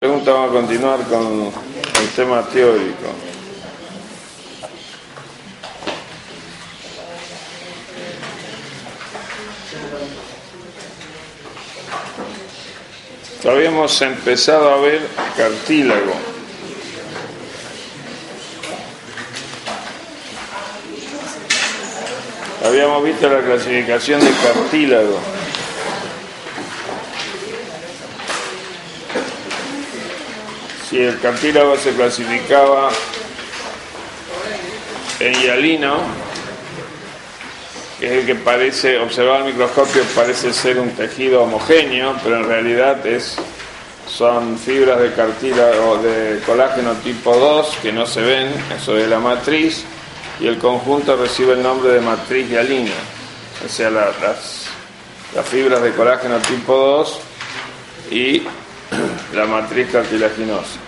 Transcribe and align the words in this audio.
pregunta 0.00 0.32
vamos 0.32 0.48
a 0.48 0.52
continuar 0.54 1.02
con 1.08 1.52
el 2.00 2.08
tema 2.16 2.42
teórico. 2.48 3.12
Habíamos 13.46 14.00
empezado 14.00 14.70
a 14.70 14.80
ver 14.80 15.06
cartílago. 15.36 16.14
Habíamos 22.64 23.04
visto 23.04 23.28
la 23.28 23.42
clasificación 23.42 24.24
de 24.24 24.30
cartílago. 24.30 25.39
Si 30.90 30.98
el 30.98 31.20
cartílago 31.20 31.76
se 31.76 31.92
clasificaba 31.92 32.90
en 35.20 35.34
hialino, 35.34 35.98
que 38.00 38.06
es 38.06 38.12
el 38.12 38.26
que 38.26 38.34
parece, 38.34 38.98
observar 38.98 39.42
al 39.42 39.44
microscopio, 39.44 40.02
parece 40.16 40.52
ser 40.52 40.80
un 40.80 40.90
tejido 40.90 41.44
homogéneo, 41.44 42.16
pero 42.24 42.38
en 42.38 42.44
realidad 42.44 43.06
es, 43.06 43.36
son 44.08 44.58
fibras 44.58 44.98
de 44.98 45.12
cartílago 45.12 45.98
de 45.98 46.40
colágeno 46.44 46.94
tipo 46.94 47.36
2 47.36 47.78
que 47.80 47.92
no 47.92 48.04
se 48.04 48.22
ven, 48.22 48.52
eso 48.76 48.98
es 48.98 49.08
la 49.08 49.20
matriz, 49.20 49.84
y 50.40 50.48
el 50.48 50.58
conjunto 50.58 51.16
recibe 51.16 51.52
el 51.52 51.62
nombre 51.62 51.92
de 51.92 52.00
matriz 52.00 52.50
hialina, 52.50 52.94
o 53.64 53.68
sea, 53.68 53.90
las, 53.90 54.66
las 55.36 55.46
fibras 55.46 55.82
de 55.82 55.92
colágeno 55.92 56.38
tipo 56.38 56.74
2 56.74 57.20
y 58.10 58.42
la 59.34 59.46
matriz 59.46 59.88
cartilaginosa. 59.90 60.78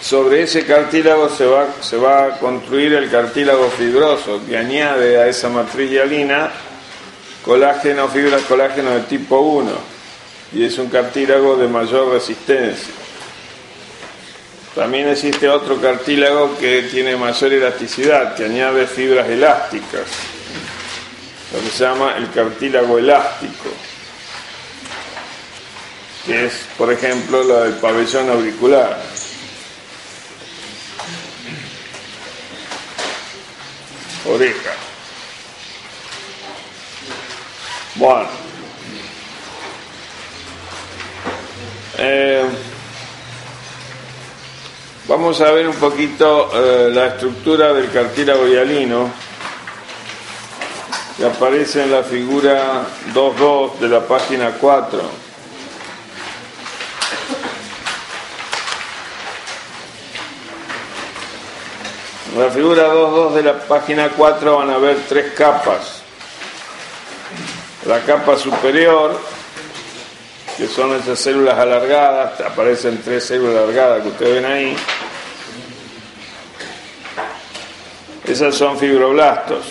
Sobre 0.00 0.42
ese 0.42 0.66
cartílago 0.66 1.30
se 1.30 1.46
va, 1.46 1.66
se 1.80 1.96
va 1.96 2.26
a 2.26 2.38
construir 2.38 2.92
el 2.92 3.10
cartílago 3.10 3.70
fibroso 3.70 4.42
que 4.46 4.56
añade 4.56 5.16
a 5.16 5.26
esa 5.28 5.48
matriz 5.48 5.90
hialina 5.90 6.50
colágeno, 7.42 8.08
fibras 8.08 8.42
colágeno 8.42 8.90
de 8.90 9.00
tipo 9.00 9.38
1 9.38 9.70
y 10.52 10.64
es 10.64 10.78
un 10.78 10.88
cartílago 10.88 11.56
de 11.56 11.68
mayor 11.68 12.12
resistencia. 12.12 12.92
También 14.74 15.08
existe 15.08 15.48
otro 15.48 15.80
cartílago 15.80 16.58
que 16.58 16.82
tiene 16.82 17.16
mayor 17.16 17.52
elasticidad, 17.52 18.34
que 18.34 18.44
añade 18.44 18.86
fibras 18.86 19.28
elásticas, 19.28 20.02
lo 21.52 21.60
que 21.60 21.70
se 21.70 21.84
llama 21.84 22.16
el 22.18 22.30
cartílago 22.30 22.98
elástico 22.98 23.70
que 26.26 26.46
es, 26.46 26.54
por 26.78 26.92
ejemplo, 26.92 27.42
la 27.44 27.64
del 27.64 27.74
pabellón 27.74 28.30
auricular. 28.30 28.98
Oreja. 34.26 34.70
Bueno. 37.96 38.28
Eh, 41.98 42.44
vamos 45.06 45.40
a 45.40 45.52
ver 45.52 45.68
un 45.68 45.76
poquito 45.76 46.50
eh, 46.54 46.90
la 46.92 47.06
estructura 47.06 47.72
del 47.72 47.90
cartílago 47.92 48.46
hialino 48.48 49.10
que 51.16 51.24
aparece 51.24 51.84
en 51.84 51.92
la 51.92 52.02
figura 52.02 52.82
2.2 53.12 53.78
de 53.78 53.88
la 53.88 54.00
página 54.00 54.52
4. 54.58 55.23
En 62.34 62.40
la 62.40 62.50
figura 62.50 62.92
2.2 62.92 63.32
de 63.34 63.42
la 63.44 63.58
página 63.60 64.08
4 64.08 64.56
van 64.56 64.70
a 64.70 64.78
ver 64.78 64.96
tres 65.08 65.34
capas. 65.34 66.02
La 67.86 68.00
capa 68.00 68.36
superior, 68.36 69.16
que 70.56 70.66
son 70.66 70.96
esas 70.96 71.16
células 71.16 71.56
alargadas, 71.56 72.40
aparecen 72.40 73.00
tres 73.04 73.24
células 73.24 73.62
alargadas 73.62 74.02
que 74.02 74.08
ustedes 74.08 74.42
ven 74.42 74.50
ahí. 74.50 74.76
Esas 78.26 78.56
son 78.56 78.78
fibroblastos. 78.78 79.66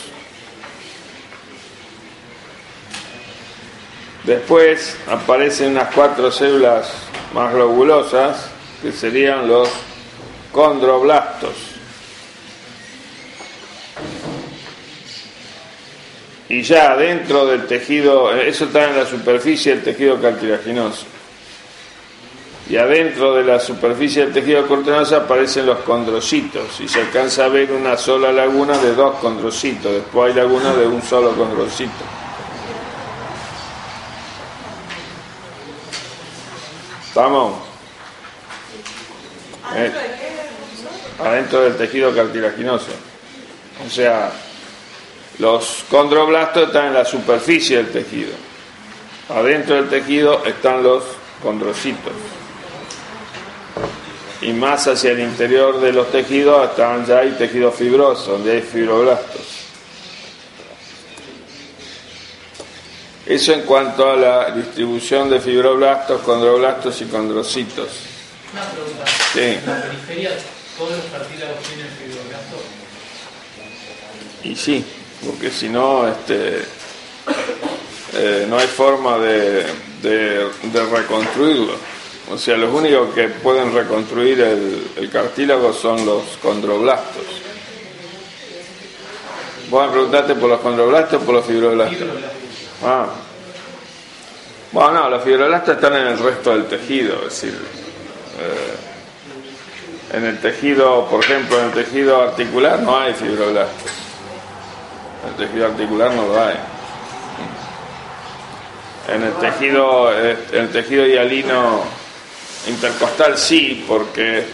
Después 4.24 4.96
aparecen 5.10 5.72
unas 5.72 5.94
cuatro 5.94 6.32
células 6.32 6.94
más 7.34 7.54
globulosas, 7.54 8.46
que 8.82 8.94
serían 8.94 9.50
los 9.50 9.68
condroblastos. 10.54 11.73
Y 16.54 16.62
ya 16.62 16.96
dentro 16.96 17.48
del 17.48 17.66
tejido, 17.66 18.32
eso 18.32 18.66
está 18.66 18.88
en 18.88 18.96
la 18.96 19.08
superficie 19.08 19.74
del 19.74 19.84
tejido 19.84 20.22
cartilaginoso. 20.22 21.08
Y 22.70 22.78
adentro 22.78 23.34
de 23.34 23.44
la 23.44 23.60
superficie 23.60 24.24
del 24.26 24.34
tejido 24.34 24.68
cartilaginoso 24.68 25.18
aparecen 25.18 25.66
los 25.66 25.80
condrocitos 25.80 26.80
y 26.80 26.88
se 26.88 27.02
alcanza 27.02 27.46
a 27.46 27.48
ver 27.48 27.72
una 27.72 27.98
sola 27.98 28.32
laguna 28.32 28.78
de 28.78 28.94
dos 28.94 29.16
condrocitos, 29.16 29.94
después 29.94 30.30
hay 30.30 30.44
lagunas 30.44 30.78
de 30.78 30.86
un 30.86 31.02
solo 31.02 31.32
condrocito. 31.32 31.92
¿Estamos? 37.08 37.54
Eh, 39.76 39.92
adentro 41.20 41.62
del 41.62 41.78
tejido 41.78 42.14
cartilaginoso. 42.14 42.92
O 43.88 43.90
sea, 43.90 44.32
los 45.40 45.84
condroblastos 45.90 46.68
están 46.68 46.88
en 46.88 46.94
la 46.94 47.06
superficie 47.06 47.78
del 47.78 47.92
tejido. 47.92 48.34
Adentro 49.30 49.76
del 49.76 49.90
tejido 49.90 50.44
están 50.46 50.84
los 50.84 51.04
condrocitos. 51.42 52.14
Y 54.42 54.52
más 54.52 54.88
hacia 54.88 55.12
el 55.12 55.22
interior 55.22 55.80
de 55.80 55.94
los 55.94 56.12
tejidos 56.12 56.70
están 56.70 57.06
ya 57.06 57.20
hay 57.20 57.32
tejidos 57.32 57.76
fibrosos, 57.76 58.28
donde 58.28 58.54
hay 58.54 58.62
fibroblastos. 58.62 59.42
Eso 63.26 63.54
en 63.54 63.62
cuanto 63.62 64.12
a 64.12 64.18
la 64.18 64.52
distribución 64.52 65.30
de 65.30 65.40
fibroblastos, 65.40 66.22
condroblastos 66.22 67.02
y 67.02 67.06
condrocitos. 67.06 67.88
Una 68.52 68.64
pregunta. 68.66 69.06
Sí. 69.34 69.40
¿En 69.40 69.66
la 69.66 69.82
periferia 69.82 70.32
todos 70.78 70.92
los 70.92 71.06
cartílagos 71.06 71.58
tienen 71.64 71.88
fibroblastos? 71.88 72.60
Y 74.44 74.56
sí 74.58 74.86
porque 75.26 75.50
si 75.50 75.70
no, 75.70 76.08
este, 76.08 76.64
eh, 78.14 78.46
no 78.50 78.58
hay 78.58 78.68
forma 78.68 79.18
de, 79.18 79.66
de, 80.02 80.86
reconstruirlo. 80.92 81.76
O 82.32 82.38
sea, 82.38 82.58
los 82.58 82.74
únicos 82.74 83.14
que 83.14 83.28
pueden 83.28 83.74
reconstruir 83.74 84.40
el, 84.42 85.10
cartílago 85.12 85.74
son 85.74 86.06
los 86.06 86.24
condroblastos. 86.42 87.24
¿Vos 89.70 89.86
me 89.88 89.92
preguntaste 89.92 90.36
por 90.36 90.50
los 90.50 90.60
condroblastos 90.60 91.22
o 91.22 91.26
por 91.26 91.36
los 91.36 91.46
fibroblastos? 91.46 92.08
Ah. 92.84 93.08
Bueno, 94.72 94.92
no, 94.92 95.10
los 95.10 95.24
fibroblastos 95.24 95.76
están 95.76 95.96
en 95.96 96.08
el 96.08 96.20
resto 96.20 96.52
del 96.52 96.66
tejido, 96.66 97.16
es 97.28 97.42
decir, 97.42 97.54
eh, 98.40 100.18
en 100.18 100.26
el 100.26 100.40
tejido, 100.40 101.08
por 101.08 101.24
ejemplo, 101.24 101.60
en 101.60 101.66
el 101.66 101.72
tejido 101.72 102.22
articular 102.22 102.80
no 102.82 102.98
hay 102.98 103.14
fibroblastos. 103.14 104.03
El 105.28 105.36
tejido 105.36 105.66
articular 105.68 106.12
no 106.14 106.28
lo 106.28 106.42
hay. 106.42 106.56
En 109.08 109.24
el 109.24 109.34
tejido, 109.34 110.12
eh, 110.14 110.38
el 110.54 110.70
tejido 110.70 111.06
hialino 111.06 111.82
intercostal 112.68 113.38
sí, 113.38 113.84
porque 113.88 114.46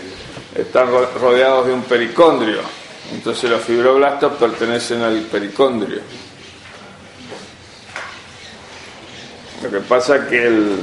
están 0.56 0.88
rodeados 1.20 1.68
de 1.68 1.74
un 1.74 1.84
pericondrio. 1.84 2.62
Entonces 3.14 3.50
los 3.50 3.62
fibroblastos 3.62 4.34
pertenecen 4.34 5.02
al 5.02 5.22
pericondrio. 5.22 6.02
Lo 9.64 9.70
que 9.70 9.80
pasa 9.80 10.18
es 10.18 10.24
que 10.26 10.48
el, 10.48 10.80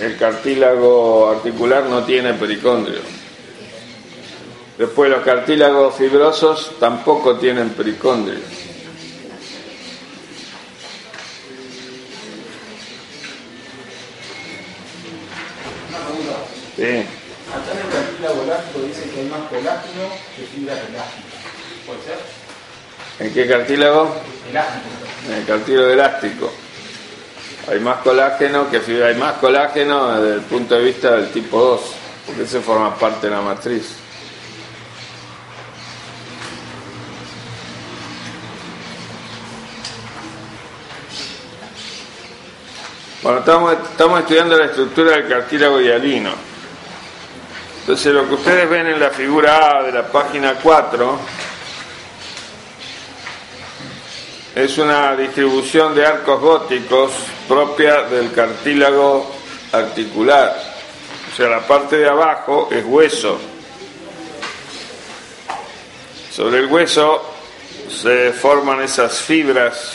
el 0.00 0.16
cartílago 0.16 1.30
articular 1.30 1.84
no 1.84 2.02
tiene 2.04 2.34
pericondrio. 2.34 3.17
Después 4.78 5.10
los 5.10 5.24
cartílagos 5.24 5.96
fibrosos 5.96 6.78
tampoco 6.78 7.36
tienen 7.36 7.70
pericondrio. 7.70 8.38
Sí. 16.76 16.84
Acá 16.84 17.72
en 17.72 17.86
el 17.86 17.92
cartílago 17.92 18.42
elástico 18.44 18.78
dice 18.86 19.10
que 19.10 19.20
hay 19.20 19.26
más 19.26 19.48
colágeno 19.48 20.08
que 20.36 20.42
fibras 20.44 20.78
elásticas. 20.78 21.40
¿Puede 21.84 22.02
ser? 22.02 22.18
¿En 23.18 23.34
qué 23.34 23.48
cartílago? 23.48 24.14
Elástico. 24.48 24.86
En 25.26 25.34
el 25.34 25.44
cartílago 25.44 25.88
elástico. 25.88 26.52
Hay 27.68 27.80
más 27.80 27.96
colágeno 28.02 28.70
que 28.70 28.78
fibra, 28.78 29.08
hay 29.08 29.16
más 29.16 29.38
colágeno 29.38 30.20
desde 30.20 30.36
el 30.36 30.42
punto 30.42 30.76
de 30.76 30.84
vista 30.84 31.16
del 31.16 31.32
tipo 31.32 31.60
2, 31.60 31.80
porque 32.26 32.42
ese 32.44 32.60
forma 32.60 32.96
parte 32.96 33.26
de 33.26 33.34
la 33.34 33.40
matriz. 33.40 34.07
Bueno, 43.20 43.40
estamos, 43.40 43.72
estamos 43.72 44.20
estudiando 44.20 44.56
la 44.56 44.66
estructura 44.66 45.10
del 45.16 45.26
cartílago 45.28 45.80
hialino. 45.80 46.30
Entonces 47.80 48.12
lo 48.12 48.28
que 48.28 48.34
ustedes 48.34 48.70
ven 48.70 48.86
en 48.86 49.00
la 49.00 49.10
figura 49.10 49.78
A 49.78 49.82
de 49.82 49.90
la 49.90 50.06
página 50.06 50.54
4 50.54 51.18
es 54.54 54.78
una 54.78 55.16
distribución 55.16 55.96
de 55.96 56.06
arcos 56.06 56.40
góticos 56.40 57.10
propia 57.48 58.02
del 58.02 58.30
cartílago 58.30 59.34
articular. 59.72 60.56
O 61.32 61.36
sea, 61.36 61.48
la 61.48 61.66
parte 61.66 61.96
de 61.96 62.08
abajo 62.08 62.68
es 62.70 62.84
hueso. 62.84 63.36
Sobre 66.30 66.60
el 66.60 66.66
hueso 66.66 67.34
se 67.90 68.32
forman 68.32 68.80
esas 68.80 69.18
fibras 69.18 69.94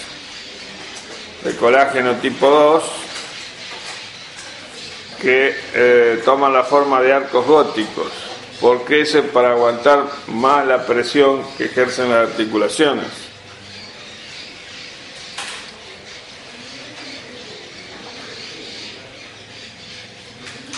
de 1.41 1.55
colágeno 1.55 2.15
tipo 2.15 2.49
2 2.49 3.02
que 5.23 5.55
eh, 5.73 6.21
toman 6.25 6.51
la 6.51 6.65
forma 6.65 7.01
de 7.01 7.13
arcos 7.13 7.47
góticos, 7.47 8.11
porque 8.59 9.01
es 9.01 9.15
para 9.31 9.51
aguantar 9.51 10.03
más 10.27 10.67
la 10.67 10.85
presión 10.85 11.41
que 11.57 11.65
ejercen 11.65 12.09
las 12.09 12.29
articulaciones. 12.29 13.07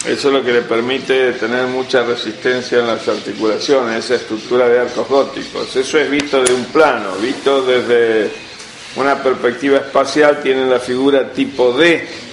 Eso 0.05 0.27
es 0.27 0.33
lo 0.35 0.43
que 0.43 0.53
le 0.53 0.61
permite 0.61 1.31
tener 1.31 1.65
mucha 1.65 2.03
resistencia 2.03 2.77
en 2.77 2.85
las 2.85 3.07
articulaciones, 3.07 4.05
esa 4.05 4.15
estructura 4.15 4.69
de 4.69 4.81
arcos 4.81 5.07
góticos. 5.09 5.75
Eso 5.75 5.97
es 5.97 6.11
visto 6.11 6.43
de 6.43 6.53
un 6.53 6.65
plano, 6.65 7.15
visto 7.15 7.65
desde 7.65 8.29
una 8.95 9.21
perspectiva 9.23 9.79
espacial, 9.79 10.41
tiene 10.43 10.67
la 10.67 10.79
figura 10.79 11.31
tipo 11.31 11.73
D. 11.73 12.24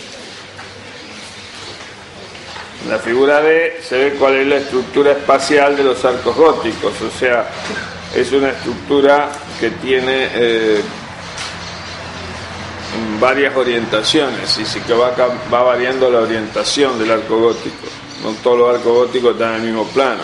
En 2.85 2.91
la 2.91 2.99
figura 2.99 3.41
D 3.41 3.81
se 3.83 3.97
ve 3.97 4.13
cuál 4.19 4.37
es 4.37 4.47
la 4.47 4.57
estructura 4.57 5.13
espacial 5.13 5.77
de 5.77 5.85
los 5.85 6.05
arcos 6.05 6.37
góticos, 6.37 7.01
o 7.01 7.11
sea, 7.11 7.49
es 8.15 8.33
una 8.33 8.51
estructura 8.51 9.31
que 9.61 9.71
tiene 9.71 10.29
eh, 10.35 10.81
varias 13.21 13.57
orientaciones 13.57 14.59
y 14.59 14.65
sí 14.65 14.81
que 14.81 14.95
va, 14.95 15.15
va 15.53 15.63
variando 15.63 16.11
la 16.11 16.21
orientación 16.21 16.99
del 16.99 17.13
arco 17.13 17.39
gótico. 17.39 17.87
No 18.25 18.31
todos 18.43 18.59
los 18.59 18.77
arcos 18.77 18.93
góticos 18.93 19.33
están 19.33 19.51
en 19.51 19.61
el 19.61 19.67
mismo 19.69 19.87
plano, 19.87 20.23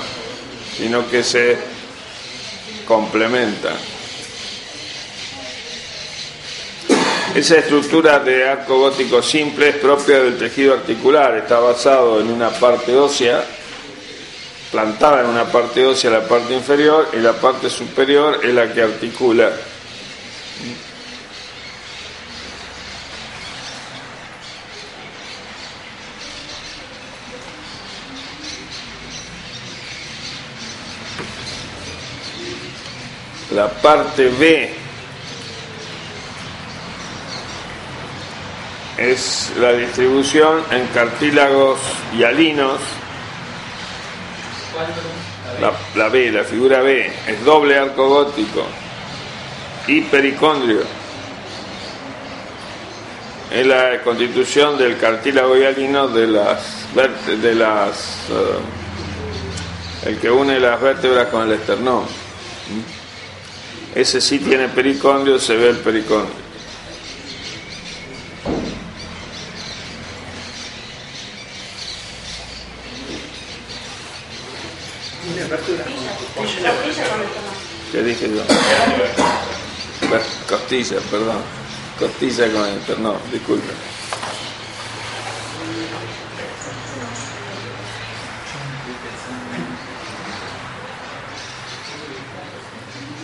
sino 0.76 1.08
que 1.08 1.22
se 1.22 1.58
complementan. 2.86 3.97
Esa 7.34 7.58
estructura 7.58 8.18
de 8.18 8.48
arco 8.48 8.78
gótico 8.78 9.22
simple 9.22 9.68
es 9.68 9.76
propia 9.76 10.18
del 10.18 10.38
tejido 10.38 10.74
articular, 10.74 11.36
está 11.36 11.60
basado 11.60 12.20
en 12.20 12.30
una 12.30 12.50
parte 12.50 12.96
ósea, 12.96 13.44
plantada 14.72 15.20
en 15.20 15.28
una 15.28 15.44
parte 15.44 15.86
ósea 15.86 16.10
la 16.10 16.26
parte 16.26 16.54
inferior 16.54 17.08
y 17.12 17.18
la 17.18 17.34
parte 17.34 17.68
superior 17.70 18.40
es 18.42 18.52
la 18.54 18.72
que 18.72 18.82
articula. 18.82 19.52
La 33.54 33.68
parte 33.68 34.28
B 34.28 34.87
es 38.98 39.52
la 39.58 39.72
distribución 39.72 40.62
en 40.70 40.86
cartílagos 40.88 41.78
hialinos. 42.16 42.80
La, 45.60 45.72
la 45.94 46.08
B, 46.08 46.30
la 46.30 46.44
figura 46.44 46.80
B, 46.80 47.10
es 47.26 47.44
doble 47.44 47.78
arco 47.78 48.08
gótico 48.08 48.64
y 49.86 50.02
pericondrio. 50.02 50.82
Es 53.50 53.66
la 53.66 54.02
constitución 54.02 54.76
del 54.76 54.98
cartílago 54.98 55.56
hialino 55.56 56.08
de 56.08 56.26
las 56.26 56.78
de 56.94 57.54
uh, 57.54 58.60
el 60.06 60.18
que 60.18 60.30
une 60.30 60.60
las 60.60 60.80
vértebras 60.80 61.28
con 61.28 61.46
el 61.46 61.52
esternón. 61.52 62.04
Ese 63.94 64.20
sí 64.20 64.38
tiene 64.38 64.68
pericondrio, 64.68 65.38
se 65.38 65.56
ve 65.56 65.70
el 65.70 65.78
pericondrio. 65.78 66.48
¿Qué 77.92 78.02
dije 78.02 78.28
yo? 78.28 78.42
Costilla, 80.68 81.00
perdón. 81.10 81.36
Costilla 81.98 82.52
con 82.52 82.68
el 82.68 83.02
no, 83.02 83.16
disculpe. 83.32 83.72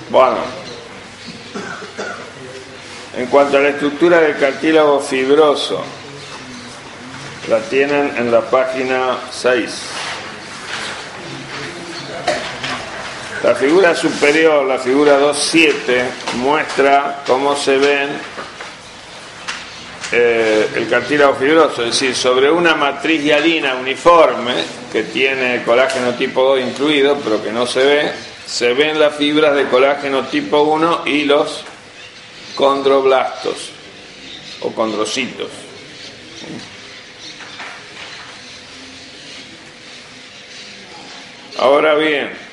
Bueno, 0.09 0.39
en 3.15 3.27
cuanto 3.27 3.59
a 3.59 3.61
la 3.61 3.69
estructura 3.69 4.21
del 4.21 4.39
cartílago 4.39 5.01
fibroso, 5.01 5.85
la 7.51 7.61
tienen 7.61 8.17
en 8.17 8.33
la 8.33 8.41
página 8.41 9.19
6. 9.31 10.04
La 13.45 13.55
figura 13.55 13.95
superior, 13.95 14.65
la 14.65 14.79
figura 14.79 15.21
2.7, 15.21 16.37
muestra 16.37 17.23
cómo 17.27 17.55
se 17.55 17.77
ven 17.77 18.09
eh, 20.13 20.71
el 20.75 20.89
cartílago 20.89 21.35
fibroso, 21.35 21.83
es 21.83 21.91
decir, 21.91 22.17
sobre 22.17 22.51
una 22.51 22.75
matriz 22.75 23.23
hialina 23.23 23.75
uniforme 23.75 24.55
que 24.91 25.03
tiene 25.03 25.63
colágeno 25.63 26.15
tipo 26.15 26.43
2 26.57 26.61
incluido, 26.61 27.19
pero 27.23 27.45
que 27.45 27.53
no 27.53 27.67
se 27.67 27.85
ve, 27.85 28.13
se 28.47 28.73
ven 28.73 28.99
las 28.99 29.15
fibras 29.15 29.55
de 29.55 29.69
colágeno 29.69 30.27
tipo 30.29 30.63
1 30.63 31.03
y 31.05 31.25
los 31.25 31.65
condroblastos 32.55 33.73
o 34.63 34.71
condrocitos. 34.73 35.51
Ahora 41.59 41.95
bien, 41.95 42.44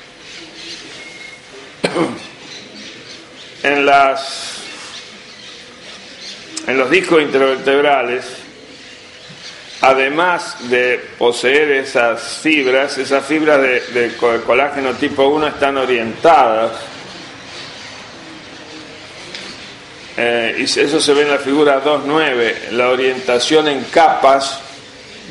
en 3.62 3.86
las 3.86 4.58
en 6.66 6.78
los 6.78 6.90
discos 6.90 7.22
intervertebrales 7.22 8.24
además 9.80 10.56
de 10.70 11.00
poseer 11.18 11.72
esas 11.72 12.38
fibras 12.38 12.98
esas 12.98 13.24
fibras 13.24 13.60
de, 13.60 14.12
colágeno 14.46 14.92
tipo 14.92 15.26
1 15.26 15.48
están 15.48 15.76
orientadas 15.76 16.72
eh, 20.16 20.56
y 20.58 20.62
eso 20.62 21.00
se 21.00 21.14
ve 21.14 21.22
en 21.22 21.30
la 21.30 21.38
figura 21.38 21.82
2.9 21.82 22.70
la 22.72 22.90
orientación 22.90 23.68
en 23.68 23.84
capas 23.84 24.60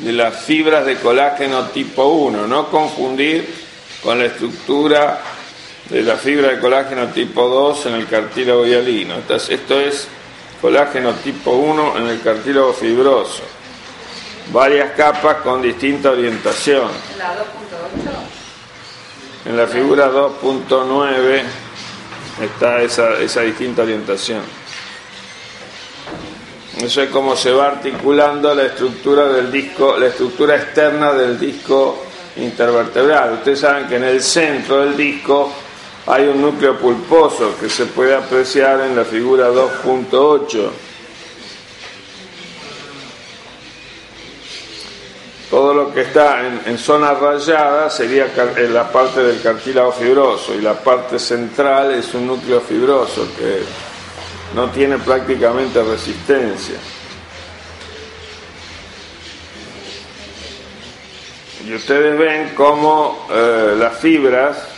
de 0.00 0.12
las 0.12 0.44
fibras 0.44 0.84
de 0.84 0.96
colágeno 0.96 1.66
tipo 1.68 2.04
1 2.06 2.46
no 2.46 2.68
confundir 2.68 3.62
con 4.02 4.18
la 4.18 4.26
estructura 4.26 5.31
de 5.92 6.02
la 6.02 6.16
fibra 6.16 6.48
de 6.48 6.58
colágeno 6.58 7.08
tipo 7.08 7.46
2 7.46 7.86
en 7.86 7.94
el 7.96 8.06
cartílago 8.06 8.64
hialino. 8.64 9.16
esto 9.28 9.78
es 9.78 10.08
colágeno 10.58 11.12
tipo 11.16 11.50
1 11.50 11.98
en 11.98 12.06
el 12.08 12.22
cartílago 12.22 12.72
fibroso. 12.72 13.42
Varias 14.50 14.92
capas 14.92 15.36
con 15.42 15.60
distinta 15.60 16.10
orientación. 16.10 16.88
¿En 17.12 17.18
la 17.18 17.34
2.8? 17.34 17.44
En 19.50 19.56
la 19.58 19.66
figura 19.66 20.10
2.9 20.10 21.42
está 22.42 22.80
esa, 22.80 23.18
esa 23.18 23.42
distinta 23.42 23.82
orientación. 23.82 24.40
Eso 26.80 27.02
es 27.02 27.10
como 27.10 27.36
se 27.36 27.52
va 27.52 27.66
articulando 27.66 28.54
la 28.54 28.62
estructura 28.62 29.26
del 29.26 29.52
disco, 29.52 29.98
la 29.98 30.06
estructura 30.06 30.56
externa 30.56 31.12
del 31.12 31.38
disco 31.38 32.06
intervertebral. 32.36 33.34
Ustedes 33.34 33.60
saben 33.60 33.86
que 33.86 33.96
en 33.96 34.04
el 34.04 34.22
centro 34.22 34.80
del 34.80 34.96
disco 34.96 35.52
hay 36.06 36.26
un 36.26 36.42
núcleo 36.42 36.78
pulposo 36.78 37.54
que 37.60 37.68
se 37.68 37.86
puede 37.86 38.14
apreciar 38.14 38.80
en 38.80 38.96
la 38.96 39.04
figura 39.04 39.50
2.8. 39.50 40.70
lo 45.74 45.92
que 45.92 46.02
está 46.02 46.46
en, 46.46 46.62
en 46.66 46.78
zona 46.78 47.12
rayada 47.14 47.90
sería 47.90 48.26
eh, 48.56 48.68
la 48.68 48.90
parte 48.90 49.22
del 49.22 49.40
cartílago 49.40 49.92
fibroso 49.92 50.54
y 50.54 50.60
la 50.60 50.74
parte 50.74 51.18
central 51.18 51.92
es 51.92 52.14
un 52.14 52.26
núcleo 52.26 52.60
fibroso 52.60 53.28
que 53.36 53.62
no 54.54 54.70
tiene 54.70 54.98
prácticamente 54.98 55.82
resistencia. 55.82 56.76
Y 61.66 61.74
ustedes 61.74 62.18
ven 62.18 62.54
cómo 62.54 63.26
eh, 63.30 63.74
las 63.78 63.98
fibras 63.98 64.71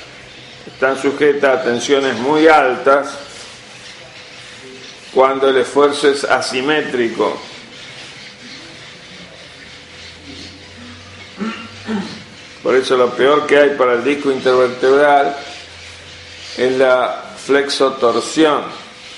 están 0.74 1.00
sujetas 1.00 1.60
a 1.60 1.62
tensiones 1.62 2.18
muy 2.18 2.48
altas 2.48 3.14
cuando 5.14 5.48
el 5.48 5.56
esfuerzo 5.58 6.08
es 6.08 6.24
asimétrico. 6.24 7.40
Por 12.60 12.74
eso 12.74 12.96
lo 12.96 13.10
peor 13.10 13.46
que 13.46 13.56
hay 13.56 13.70
para 13.70 13.92
el 13.92 14.04
disco 14.04 14.32
intervertebral 14.32 15.36
es 16.56 16.72
la 16.72 17.22
flexotorsión. 17.36 18.62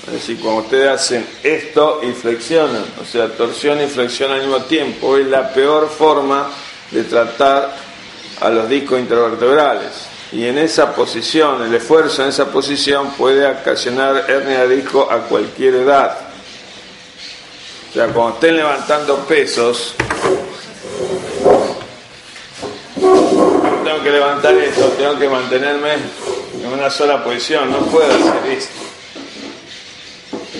Es 0.08 0.12
decir, 0.12 0.38
cuando 0.40 0.62
ustedes 0.62 0.88
hacen 0.88 1.26
esto 1.42 2.00
y 2.02 2.12
flexionan, 2.12 2.84
o 3.00 3.04
sea, 3.04 3.28
torsión 3.28 3.80
y 3.82 3.86
flexión 3.86 4.30
al 4.30 4.40
mismo 4.40 4.62
tiempo, 4.64 5.16
es 5.16 5.26
la 5.26 5.52
peor 5.54 5.88
forma 5.88 6.50
de 6.90 7.04
tratar 7.04 7.74
a 8.40 8.50
los 8.50 8.68
discos 8.68 9.00
intervertebrales. 9.00 10.15
Y 10.36 10.46
en 10.46 10.58
esa 10.58 10.94
posición, 10.94 11.62
el 11.62 11.74
esfuerzo 11.74 12.22
en 12.22 12.28
esa 12.28 12.52
posición 12.52 13.12
puede 13.12 13.46
ocasionar 13.46 14.26
hernia 14.28 14.66
de 14.66 14.76
disco 14.76 15.10
a 15.10 15.20
cualquier 15.20 15.76
edad. 15.76 16.14
O 17.88 17.94
sea, 17.94 18.08
cuando 18.08 18.34
estén 18.34 18.56
levantando 18.56 19.16
pesos, 19.20 19.94
tengo 23.82 24.02
que 24.02 24.10
levantar 24.10 24.54
esto, 24.58 24.88
tengo 24.98 25.18
que 25.18 25.26
mantenerme 25.26 25.94
en 25.94 26.66
una 26.70 26.90
sola 26.90 27.24
posición, 27.24 27.70
no 27.70 27.78
puedo 27.86 28.12
hacer 28.12 28.50
esto. 28.50 28.78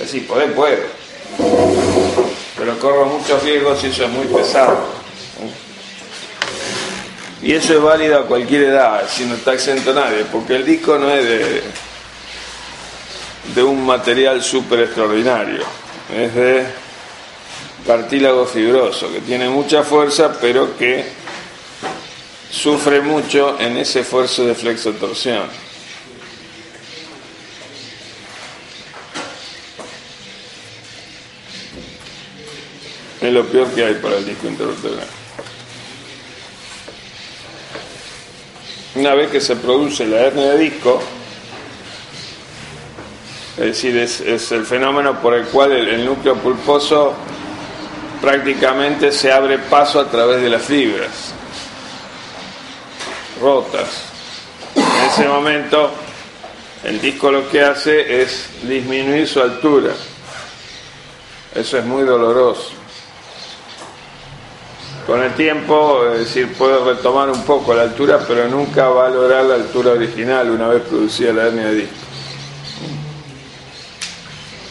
Así, 0.03 0.21
poder, 0.21 0.55
puedo. 0.55 0.85
Pero 2.57 2.79
corro 2.79 3.05
muchos 3.05 3.43
riesgos 3.43 3.85
y 3.85 3.89
eso 3.89 4.05
es 4.05 4.11
muy 4.11 4.25
pesado. 4.25 5.06
Y 7.47 7.53
eso 7.53 7.75
es 7.75 7.81
válido 7.81 8.19
a 8.19 8.27
cualquier 8.27 8.65
edad, 8.65 9.09
si 9.09 9.25
no 9.25 9.37
está 9.37 9.55
exento 9.55 9.95
nadie, 9.95 10.25
porque 10.33 10.57
el 10.57 10.67
disco 10.67 10.99
no 10.99 11.09
es 11.09 11.63
de, 13.55 13.63
un 13.63 13.87
material 13.87 14.43
súper 14.43 14.81
extraordinario, 14.81 15.63
es 16.13 16.35
de 16.35 16.67
cartílago 17.87 18.47
fibroso, 18.47 19.13
que 19.13 19.21
tiene 19.21 19.49
mucha 19.49 19.85
fuerza, 19.85 20.37
pero 20.41 20.77
que 20.77 21.05
sufre 22.51 23.01
mucho 23.01 23.57
en 23.61 23.77
ese 23.77 24.01
esfuerzo 24.01 24.45
de 24.45 24.57
flexotorsión. 24.57 25.45
Es 33.21 33.33
lo 33.33 33.47
peor 33.47 33.69
que 33.69 33.85
hay 33.85 33.95
para 33.95 34.17
el 34.17 34.27
disco 34.27 34.49
intervertebral. 34.49 35.26
Una 38.97 39.15
vez 39.15 39.31
que 39.31 39.41
se 39.41 39.57
produce 39.57 40.07
la 40.07 40.21
hernia 40.21 40.53
de 40.53 40.59
disco, 40.59 41.03
es 43.59 43.65
decir, 43.65 43.97
es, 43.97 44.53
el 44.53 44.65
fenómeno 44.65 45.21
por 45.21 45.35
el 45.35 45.47
cual 45.47 45.73
el 45.73 46.05
núcleo 46.05 46.37
pulposo 46.37 47.15
prácticamente 48.21 49.13
se 49.13 49.33
abre 49.33 49.59
paso 49.59 50.01
a 50.01 50.11
través 50.11 50.41
de 50.41 50.49
las 50.49 50.63
fibras 50.63 51.35
rotas. 53.41 54.05
En 54.75 55.11
ese 55.11 55.29
momento, 55.29 55.91
el 56.85 57.01
disco 57.01 57.31
lo 57.31 57.49
que 57.51 57.63
hace 57.63 58.23
es 58.23 58.49
disminuir 58.63 59.29
su 59.29 59.41
altura. 59.41 59.93
Eso 61.55 61.79
es 61.79 61.85
muy 61.85 62.05
doloroso. 62.05 62.76
Con 65.07 65.23
el 65.23 65.35
tiempo, 65.35 66.05
es 66.13 66.19
decir, 66.19 66.53
puede 66.55 66.83
retomar 66.85 67.31
un 67.31 67.45
poco 67.45 67.73
la 67.73 67.83
altura, 67.83 68.19
pero 68.27 68.49
nunca 68.49 68.89
va 68.89 69.07
a 69.07 69.11
lograr 69.11 69.45
la 69.45 69.55
altura 69.55 69.93
original 69.93 70.51
una 70.51 70.67
vez 70.67 70.83
producida 70.83 71.33
la 71.33 71.47
hernia 71.47 71.67
de 71.67 71.75
disco. 71.77 71.95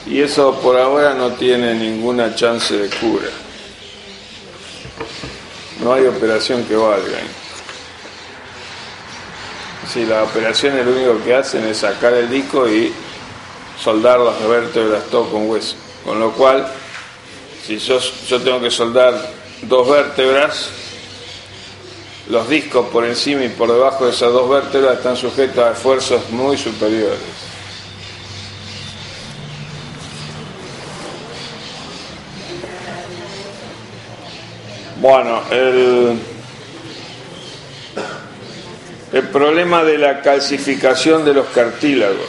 Y 0.07 0.21
eso 0.21 0.59
por 0.59 0.77
ahora 0.77 1.13
no 1.13 1.31
tiene 1.31 1.73
ninguna 1.75 2.35
chance 2.35 2.75
de 2.77 2.89
cura. 2.97 3.29
No 5.81 5.93
hay 5.93 6.05
operación 6.05 6.65
que 6.65 6.75
valga. 6.75 7.17
Si 9.91 10.05
la 10.05 10.23
operación 10.23 10.75
lo 10.85 10.91
único 10.91 11.23
que 11.23 11.33
hacen 11.33 11.65
es 11.65 11.77
sacar 11.77 12.13
el 12.13 12.29
disco 12.29 12.67
y 12.67 12.91
soldar 13.81 14.19
las 14.19 14.45
vértebras 14.45 15.05
todo 15.05 15.29
con 15.29 15.49
hueso. 15.49 15.77
Con 16.03 16.19
lo 16.19 16.31
cual, 16.33 16.67
si 17.65 17.77
yo, 17.77 17.99
yo 18.27 18.41
tengo 18.41 18.59
que 18.59 18.69
soldar 18.69 19.44
dos 19.63 19.89
vértebras, 19.89 20.69
los 22.29 22.50
discos 22.50 22.88
por 22.88 23.05
encima 23.05 23.43
y 23.43 23.50
por 23.50 23.71
debajo 23.71 24.05
de 24.05 24.12
esas 24.12 24.31
dos 24.31 24.50
vértebras 24.50 24.97
están 24.97 25.15
sujetos 25.15 25.63
a 25.63 25.71
esfuerzos 25.71 26.29
muy 26.31 26.57
superiores. 26.57 27.19
Bueno, 35.01 35.41
el, 35.51 36.17
el 39.13 39.27
problema 39.29 39.83
de 39.83 39.97
la 40.00 40.21
calcificación 40.21 41.24
de 41.25 41.33
los 41.33 41.45
cartílagos. 41.47 42.25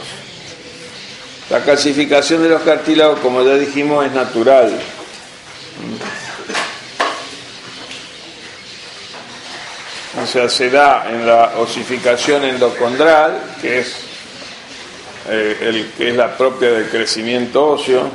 La 1.49 1.63
calcificación 1.63 2.43
de 2.43 2.49
los 2.49 2.61
cartílagos, 2.61 3.19
como 3.19 3.41
ya 3.41 3.55
dijimos, 3.55 4.05
es 4.05 4.11
natural. 4.11 4.71
Sea, 10.27 10.49
se 10.49 10.69
da 10.69 11.09
en 11.09 11.25
la 11.25 11.53
osificación 11.57 12.43
endocondral, 12.43 13.55
que 13.61 13.79
es, 13.79 13.95
eh, 15.29 15.89
que 15.97 16.09
es 16.09 16.15
la 16.15 16.35
propia 16.35 16.71
del 16.71 16.89
crecimiento 16.89 17.69
óseo. 17.69 18.09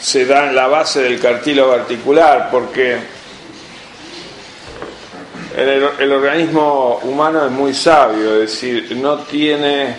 Se 0.00 0.26
da 0.26 0.48
en 0.48 0.56
la 0.56 0.66
base 0.66 1.02
del 1.02 1.20
cartílago 1.20 1.72
articular, 1.72 2.48
porque 2.50 2.98
el, 5.56 5.88
el, 5.98 6.12
organismo 6.12 7.00
humano 7.04 7.46
es 7.46 7.52
muy 7.52 7.72
sabio, 7.72 8.42
es 8.42 8.52
decir, 8.52 8.96
no 8.96 9.18
tiene 9.20 9.94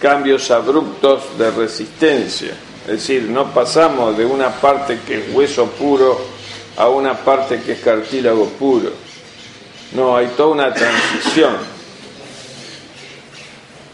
cambios 0.00 0.50
abruptos 0.50 1.38
de 1.38 1.50
resistencia. 1.52 2.52
Es 2.82 2.92
decir, 2.94 3.22
no 3.24 3.52
pasamos 3.54 4.18
de 4.18 4.24
una 4.24 4.50
parte 4.50 4.98
que 5.06 5.18
es 5.20 5.34
hueso 5.34 5.66
puro 5.66 6.31
a 6.76 6.88
una 6.88 7.14
parte 7.14 7.60
que 7.60 7.72
es 7.72 7.80
cartílago 7.80 8.46
puro. 8.58 8.90
No, 9.92 10.16
hay 10.16 10.28
toda 10.28 10.48
una 10.50 10.72
transición 10.72 11.56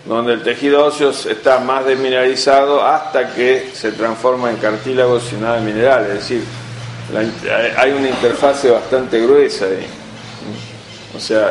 donde 0.08 0.32
el 0.32 0.42
tejido 0.42 0.86
óseo 0.86 1.10
está 1.10 1.58
más 1.58 1.84
desmineralizado 1.84 2.82
hasta 2.82 3.34
que 3.34 3.70
se 3.74 3.92
transforma 3.92 4.50
en 4.50 4.56
cartílago 4.56 5.20
sin 5.20 5.42
nada 5.42 5.56
de 5.56 5.60
mineral. 5.60 6.06
Es 6.06 6.14
decir, 6.14 6.42
hay 7.76 7.92
una 7.92 8.08
interfase 8.08 8.70
bastante 8.70 9.20
gruesa 9.20 9.66
ahí. 9.66 9.86
O 11.14 11.20
sea, 11.20 11.50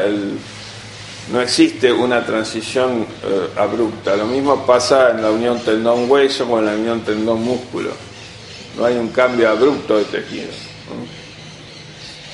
no 1.31 1.41
existe 1.41 1.91
una 1.91 2.25
transición 2.25 3.05
eh, 3.23 3.49
abrupta. 3.57 4.15
Lo 4.15 4.25
mismo 4.25 4.65
pasa 4.65 5.11
en 5.11 5.21
la 5.21 5.29
unión 5.29 5.59
tendón-hueso 5.59 6.45
como 6.45 6.59
en 6.59 6.65
la 6.65 6.73
unión 6.73 7.01
tendón-músculo. 7.01 7.91
No 8.77 8.85
hay 8.85 8.95
un 8.97 9.09
cambio 9.09 9.49
abrupto 9.49 9.97
de 9.97 10.05
tejido. 10.05 10.66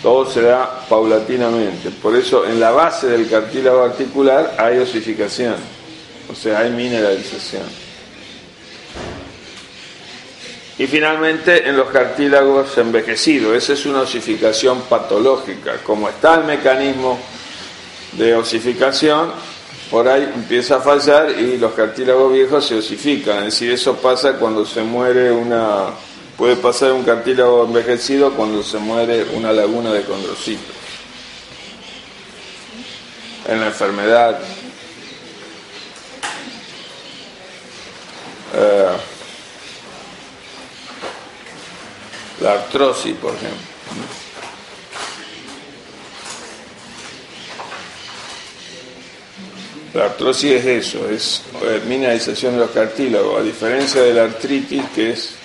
Todo 0.01 0.29
se 0.29 0.41
da 0.41 0.86
paulatinamente. 0.89 1.89
Por 1.89 2.15
eso 2.15 2.45
en 2.45 2.60
la 2.60 2.72
base 2.72 3.07
del 3.07 3.29
cartílago 3.29 3.83
articular 3.83 4.55
hay 4.57 4.79
osificación. 4.79 5.55
O 6.29 6.36
sea, 6.36 6.60
hay 6.60 6.72
mineralización. 6.72 7.63
Y 10.77 10.88
finalmente 10.88 11.67
en 11.69 11.77
los 11.77 11.89
cartílagos 11.89 12.77
envejecidos, 12.77 13.55
esa 13.55 13.74
es 13.74 13.86
una 13.86 14.01
osificación 14.01 14.81
patológica. 14.81 15.77
Como 15.83 16.10
está 16.10 16.36
el 16.36 16.45
mecanismo 16.45 17.19
de 18.13 18.36
osificación, 18.36 19.31
por 19.91 20.07
ahí 20.07 20.24
empieza 20.36 20.77
a 20.77 20.79
fallar 20.79 21.29
y 21.29 21.57
los 21.57 21.74
cartílagos 21.74 22.33
viejos 22.33 22.65
se 22.65 22.75
osifican. 22.75 23.39
Es 23.39 23.45
decir, 23.45 23.72
eso 23.72 23.95
pasa 23.98 24.33
cuando 24.33 24.65
se 24.65 24.81
muere 24.81 25.31
una. 25.31 25.89
Puede 26.37 26.55
pasar 26.55 26.93
un 26.93 27.03
cartílago 27.03 27.65
envejecido 27.65 28.33
cuando 28.33 28.63
se 28.63 28.77
muere 28.77 29.25
una 29.33 29.51
laguna 29.51 29.91
de 29.91 30.03
condrocitos. 30.03 30.75
En 33.47 33.59
la 33.59 33.67
enfermedad. 33.67 34.39
Eh, 38.55 38.87
La 42.43 42.53
artrosis, 42.55 43.15
por 43.15 43.33
ejemplo. 43.33 43.57
La 49.93 50.05
artrosis 50.05 50.51
es 50.51 50.65
eso, 50.65 51.09
es 51.09 51.41
mineralización 51.87 52.55
de 52.55 52.59
los 52.59 52.71
cartílagos, 52.71 53.39
a 53.39 53.43
diferencia 53.43 54.01
de 54.01 54.13
la 54.13 54.23
artritis, 54.23 54.83
que 54.93 55.11
es 55.11 55.35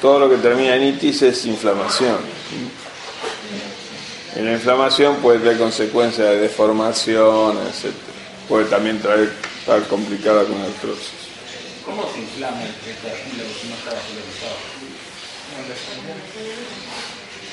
todo 0.00 0.18
lo 0.20 0.30
que 0.30 0.36
termina 0.36 0.76
en 0.76 0.84
itis 0.84 1.22
es 1.22 1.46
inflamación. 1.46 2.16
Y 4.36 4.40
la 4.40 4.52
inflamación 4.52 5.16
puede 5.16 5.40
tener 5.40 5.58
consecuencias 5.58 6.28
de 6.28 6.38
deformación, 6.38 7.58
etc. 7.58 7.92
Puede 8.48 8.66
también 8.66 9.00
traer, 9.00 9.32
estar 9.60 9.82
complicada 9.88 10.44
con 10.44 10.60
artrosis. 10.60 11.10
¿Cómo 11.84 12.08
se 12.12 12.20
inflama 12.20 12.62
el 12.62 12.72
cartílago 12.72 13.50
si 13.60 13.68
no 13.68 13.74
está 13.74 13.90
vascularizado? 13.94 14.56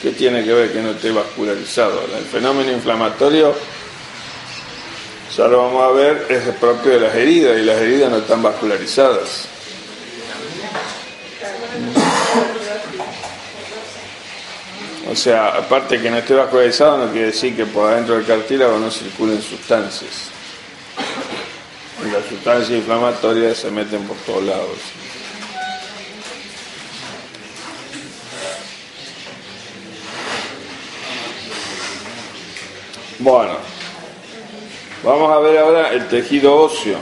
¿Qué 0.01 0.11
tiene 0.11 0.43
que 0.43 0.53
ver 0.53 0.71
que 0.71 0.81
no 0.81 0.91
esté 0.91 1.11
vascularizado? 1.11 2.03
El 2.15 2.25
fenómeno 2.25 2.71
inflamatorio 2.71 3.55
ya 5.35 5.47
lo 5.47 5.63
vamos 5.63 5.83
a 5.83 5.91
ver, 5.91 6.27
es 6.29 6.43
propio 6.55 6.93
de 6.93 6.99
las 7.01 7.15
heridas 7.15 7.57
y 7.59 7.63
las 7.63 7.81
heridas 7.81 8.09
no 8.09 8.17
están 8.17 8.41
vascularizadas. 8.41 9.47
O 15.09 15.15
sea, 15.15 15.49
aparte 15.49 16.01
que 16.01 16.09
no 16.09 16.17
esté 16.17 16.33
vascularizado 16.33 16.97
no 16.97 17.11
quiere 17.11 17.27
decir 17.27 17.55
que 17.55 17.65
por 17.65 17.91
adentro 17.91 18.15
del 18.15 18.25
cartílago 18.25 18.77
no 18.79 18.89
circulen 18.89 19.41
sustancias. 19.41 20.29
Las 22.11 22.25
sustancias 22.25 22.71
inflamatorias 22.71 23.57
se 23.57 23.71
meten 23.71 24.03
por 24.03 24.17
todos 24.17 24.43
lados. 24.43 24.77
Bueno, 33.19 33.57
Vamos 35.05 35.31
a 35.31 35.37
ver 35.37 35.59
ahora 35.59 35.93
el 35.93 36.07
tejido 36.07 36.55
óseo. 36.55 36.97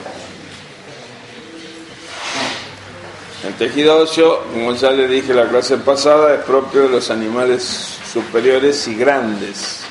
El 3.44 3.56
tejido 3.56 3.98
óseo, 3.98 4.42
como 4.54 4.74
ya 4.74 4.92
le 4.92 5.06
dije 5.06 5.34
la 5.34 5.50
clase 5.50 5.78
pasada, 5.78 6.34
es 6.36 6.42
propio 6.42 6.84
de 6.84 6.90
los 6.90 7.10
animales 7.10 8.00
superiores 8.12 8.88
y 8.88 8.96
grandes. 8.96 9.82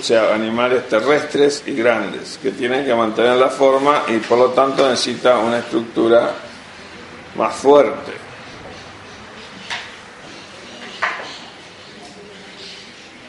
O 0.00 0.02
sea, 0.02 0.34
animales 0.34 0.88
terrestres 0.88 1.62
y 1.64 1.74
grandes, 1.74 2.40
que 2.42 2.50
tienen 2.50 2.84
que 2.84 2.92
mantener 2.92 3.36
la 3.36 3.50
forma 3.50 4.02
y 4.08 4.16
por 4.16 4.38
lo 4.38 4.48
tanto 4.48 4.88
necesita 4.88 5.38
una 5.38 5.58
estructura 5.58 6.32
más 7.36 7.54
fuerte. 7.54 8.12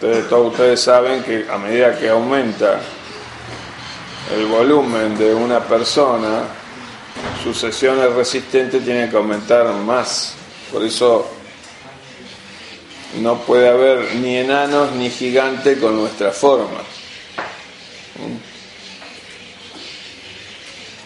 Entonces, 0.02 0.28
todos 0.30 0.52
ustedes 0.52 0.82
saben 0.82 1.22
que 1.22 1.46
a 1.48 1.58
medida 1.60 1.98
que 1.98 2.10
aumenta 2.10 2.80
el 4.36 4.48
volumen 4.48 5.16
de 5.16 5.34
una 5.36 5.60
persona, 5.60 6.44
sus 7.44 7.58
sesiones 7.58 8.14
resistentes 8.14 8.84
tienen 8.86 9.10
que 9.10 9.18
aumentar 9.18 9.68
más. 9.74 10.34
Por 10.72 10.82
eso 10.84 11.30
no 13.22 13.38
puede 13.40 13.68
haber 13.68 14.16
ni 14.16 14.38
enanos 14.38 14.94
ni 14.94 15.10
gigantes 15.10 15.78
con 15.78 15.98
nuestra 15.98 16.32
forma. 16.32 16.80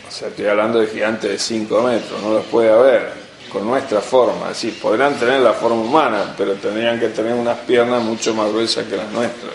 O 0.07 0.11
sea, 0.11 0.27
estoy 0.27 0.45
hablando 0.45 0.79
de 0.79 0.87
gigantes 0.87 1.31
de 1.31 1.39
5 1.39 1.81
metros, 1.81 2.21
no 2.21 2.33
los 2.33 2.45
puede 2.45 2.69
haber 2.69 3.11
con 3.49 3.65
nuestra 3.65 4.01
forma. 4.01 4.51
Es 4.51 4.61
decir, 4.61 4.79
podrán 4.79 5.15
tener 5.15 5.39
la 5.41 5.53
forma 5.53 5.81
humana, 5.81 6.35
pero 6.37 6.53
tendrían 6.53 6.99
que 6.99 7.09
tener 7.09 7.33
unas 7.33 7.57
piernas 7.59 8.03
mucho 8.03 8.33
más 8.35 8.51
gruesas 8.51 8.85
que 8.85 8.95
las 8.95 9.09
nuestras. 9.11 9.53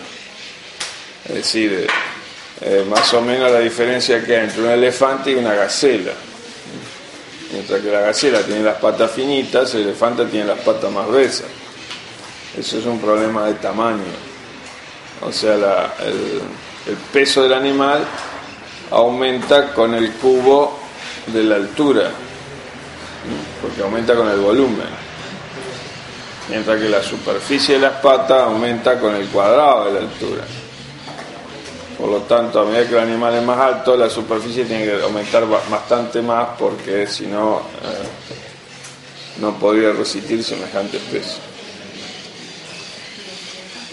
Es 1.29 1.35
decir, 1.35 1.87
eh, 2.61 2.85
más 2.89 3.13
o 3.15 3.21
menos 3.21 3.53
la 3.53 3.61
diferencia 3.61 4.25
que 4.25 4.37
hay 4.37 4.45
entre 4.45 4.63
un 4.63 4.71
elefante 4.71 5.31
y 5.31 5.35
una 5.35 5.55
gacela. 5.55 6.13
Mientras 7.53 7.81
que 7.81 7.91
la 7.91 8.01
gacela 8.01 8.41
tiene 8.41 8.63
las 8.63 8.79
patas 8.79 9.11
finitas, 9.11 9.75
el 9.75 9.83
elefante 9.83 10.25
tiene 10.27 10.47
las 10.47 10.61
patas 10.61 10.91
más 10.91 11.07
gruesas. 11.07 11.47
Eso 12.59 12.79
es 12.79 12.87
un 12.87 12.99
problema 12.99 13.47
de 13.47 13.55
tamaño. 13.55 14.03
O 15.21 15.31
sea, 15.31 15.55
el, 15.55 16.41
el 16.91 16.97
peso 17.13 17.43
del 17.43 17.53
animal 17.53 18.05
aumenta 18.91 19.73
con 19.73 19.95
el 19.95 20.13
cubo 20.13 20.79
de 21.27 21.45
la 21.45 21.57
altura, 21.57 22.11
porque 23.61 23.83
aumenta 23.83 24.15
con 24.15 24.29
el 24.29 24.41
volumen. 24.41 25.03
Mientras 26.49 26.81
que 26.81 26.89
la 26.89 27.03
superficie 27.03 27.75
de 27.77 27.83
las 27.83 28.01
patas 28.01 28.43
aumenta 28.43 28.99
con 28.99 29.15
el 29.15 29.29
cuadrado 29.29 29.87
de 29.87 29.93
la 29.93 30.01
altura. 30.01 30.43
Por 31.99 32.09
lo 32.09 32.19
tanto, 32.23 32.61
a 32.61 32.65
medida 32.65 32.89
que 32.89 32.95
el 32.95 33.01
animal 33.01 33.35
es 33.35 33.43
más 33.43 33.59
alto, 33.59 33.97
la 33.97 34.09
superficie 34.09 34.65
tiene 34.65 34.85
que 34.85 35.03
aumentar 35.03 35.47
bastante 35.49 36.23
más 36.23 36.49
porque 36.59 37.07
si 37.07 37.27
no, 37.27 37.59
eh, 37.59 39.41
no 39.41 39.59
podría 39.59 39.93
resistir 39.93 40.43
semejante 40.43 40.99
peso. 40.99 41.39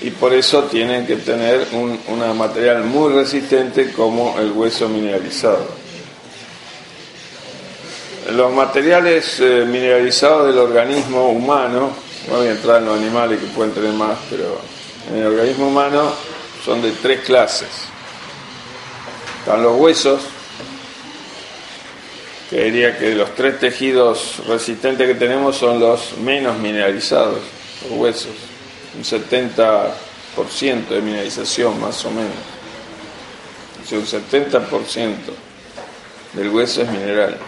Y 0.02 0.12
por 0.12 0.34
eso 0.34 0.64
tienen 0.64 1.06
que 1.06 1.18
tener 1.18 1.68
un 1.74 2.38
material 2.38 2.84
muy 2.86 3.14
resistente 3.14 3.92
como 3.92 4.40
el 4.40 4.52
hueso 4.52 4.88
mineralizado. 4.88 5.68
Los 8.32 8.54
materiales 8.54 9.40
eh, 9.40 9.66
mineralizados 9.68 10.48
del 10.48 10.58
organismo 10.58 11.30
humano, 11.30 11.92
no 12.30 12.38
voy 12.38 12.48
a 12.48 12.52
entrar 12.52 12.78
en 12.78 12.86
los 12.86 12.98
animales 12.98 13.40
que 13.40 13.48
pueden 13.48 13.74
tener 13.74 13.92
más, 13.92 14.18
pero 14.30 14.62
en 15.12 15.18
el 15.18 15.28
organismo 15.28 15.68
humano 15.68 16.14
son 16.64 16.82
de 16.82 16.92
tres 16.92 17.22
clases 17.22 17.89
están 19.50 19.64
los 19.64 19.80
huesos, 19.80 20.22
que 22.52 22.66
diría 22.66 23.00
que 23.00 23.16
los 23.16 23.34
tres 23.34 23.60
tejidos 23.60 24.44
resistentes 24.48 25.08
que 25.08 25.16
tenemos 25.16 25.56
son 25.56 25.80
los 25.80 26.20
menos 26.20 26.60
mineralizados, 26.60 27.40
los 27.82 27.98
huesos, 27.98 28.30
un 28.96 29.04
70% 29.04 30.88
de 30.90 31.02
mineralización 31.02 31.82
más 31.82 32.06
o 32.06 32.12
menos. 32.12 32.30
O 33.92 33.96
un 33.96 34.06
70% 34.06 35.16
del 36.34 36.50
hueso 36.50 36.84
es 36.84 36.92
mineral. 36.92 37.40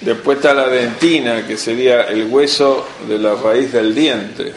Después 0.00 0.38
está 0.38 0.54
la 0.54 0.68
dentina, 0.68 1.46
que 1.46 1.58
sería 1.58 2.04
el 2.04 2.28
hueso 2.28 2.88
de 3.06 3.18
la 3.18 3.34
raíz 3.34 3.72
del 3.72 3.94
diente, 3.94 4.54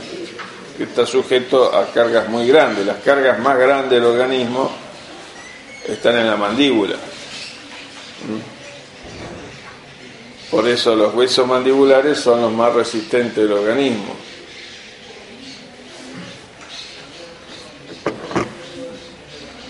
que 0.77 0.83
está 0.83 1.05
sujeto 1.05 1.75
a 1.75 1.87
cargas 1.91 2.29
muy 2.29 2.47
grandes. 2.47 2.85
Las 2.85 2.97
cargas 2.97 3.39
más 3.39 3.57
grandes 3.57 3.91
del 3.91 4.05
organismo 4.05 4.71
están 5.87 6.17
en 6.17 6.27
la 6.27 6.37
mandíbula. 6.37 6.95
Por 10.51 10.67
eso 10.67 10.95
los 10.95 11.13
huesos 11.15 11.47
mandibulares 11.47 12.19
son 12.19 12.41
los 12.41 12.51
más 12.51 12.73
resistentes 12.73 13.35
del 13.35 13.51
organismo. 13.51 14.15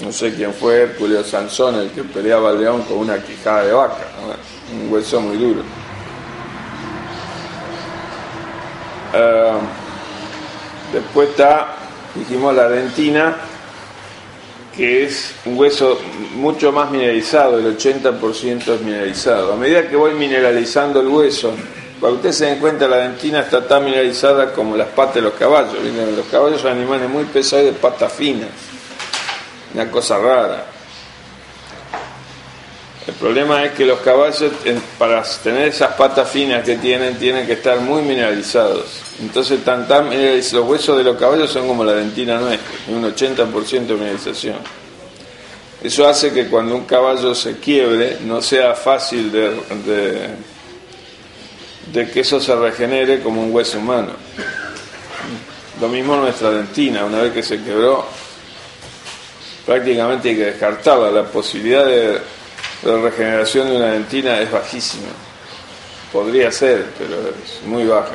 No 0.04 0.12
sé 0.12 0.34
quién 0.36 0.54
fue 0.54 0.84
Hércules 0.84 1.26
Sansón 1.28 1.76
el 1.76 1.90
que 1.90 2.04
peleaba 2.04 2.50
al 2.50 2.60
león 2.60 2.84
con 2.84 3.00
una 3.00 3.22
quijada 3.22 3.64
de 3.64 3.74
vaca, 3.74 4.08
un 4.72 4.94
hueso 4.94 5.20
muy 5.20 5.38
duro. 5.38 5.64
Ah, 9.14 9.60
Después 10.94 11.30
está, 11.30 11.76
dijimos, 12.16 12.56
la 12.56 12.70
dentina, 12.70 13.36
que 14.76 15.04
es 15.06 15.34
un 15.46 15.58
hueso 15.58 16.00
mucho 16.36 16.72
más 16.72 16.92
mineralizado, 16.92 17.58
el 17.58 17.78
80% 17.78 18.68
es 18.68 18.82
mineralizado. 18.82 19.54
A 19.54 19.56
medida 19.56 19.88
que 19.90 19.96
voy 19.96 20.14
mineralizando 20.14 21.02
el 21.02 21.08
hueso, 21.08 21.52
para 22.00 22.12
que 22.12 22.16
ustedes 22.18 22.38
se 22.38 22.46
den 22.46 22.60
cuenta, 22.60 22.88
la 22.88 22.98
dentina 22.98 23.40
está 23.42 23.68
tan 23.68 23.84
mineralizada 23.84 24.54
como 24.54 24.78
las 24.78 24.88
patas 24.90 25.16
de 25.16 25.22
los 25.22 25.34
caballos. 25.34 25.74
Los 26.16 26.28
caballos 26.28 26.62
son 26.62 26.72
animales 26.72 27.10
muy 27.10 27.26
pesados 27.26 27.66
de 27.66 27.74
patas 27.74 28.14
finas, 28.14 28.50
una 29.74 29.90
cosa 29.90 30.18
rara. 30.20 30.77
El 33.08 33.14
problema 33.14 33.64
es 33.64 33.72
que 33.72 33.86
los 33.86 34.00
caballos, 34.00 34.52
para 35.00 35.24
tener 35.42 35.70
esas 35.70 35.94
patas 35.94 36.30
finas 36.30 36.66
que 36.66 36.76
tienen, 36.76 37.18
tienen 37.18 37.48
que 37.48 37.54
estar 37.54 37.80
muy 37.80 38.02
mineralizados. 38.02 39.00
Entonces, 39.22 39.64
tan, 39.64 39.88
los 39.88 40.68
huesos 40.68 40.98
de 40.98 41.06
los 41.06 41.16
caballos 41.16 41.50
son 41.50 41.68
como 41.68 41.86
la 41.86 41.94
dentina 41.94 42.38
nuestra, 42.38 42.68
un 42.90 43.04
80% 43.04 43.86
de 43.88 43.94
mineralización. 43.94 44.58
Eso 45.82 46.06
hace 46.06 46.34
que 46.34 46.48
cuando 46.48 46.76
un 46.76 46.84
caballo 46.84 47.34
se 47.34 47.60
quiebre, 47.60 48.18
no 48.26 48.42
sea 48.42 48.76
fácil 48.76 49.32
de, 49.32 49.52
de, 49.86 50.30
de 51.94 52.12
que 52.12 52.20
eso 52.20 52.42
se 52.42 52.54
regenere 52.56 53.22
como 53.22 53.42
un 53.42 53.54
hueso 53.54 53.78
humano. 53.78 54.12
Lo 55.80 55.88
mismo 55.88 56.18
nuestra 56.18 56.52
dentina, 56.52 57.06
una 57.06 57.22
vez 57.22 57.32
que 57.32 57.44
se 57.44 57.64
quebró, 57.64 58.06
prácticamente 59.66 60.30
hay 60.30 60.36
que 60.36 60.46
descartarla. 60.46 61.10
La 61.10 61.24
posibilidad 61.24 61.86
de 61.86 62.20
la 62.84 62.98
regeneración 63.02 63.70
de 63.70 63.78
una 63.78 63.88
dentina 63.88 64.40
es 64.40 64.52
bajísima. 64.52 65.10
podría 66.14 66.52
ser, 66.52 66.86
pero 66.98 67.16
es 67.30 67.66
muy 67.66 67.86
baja. 67.86 68.14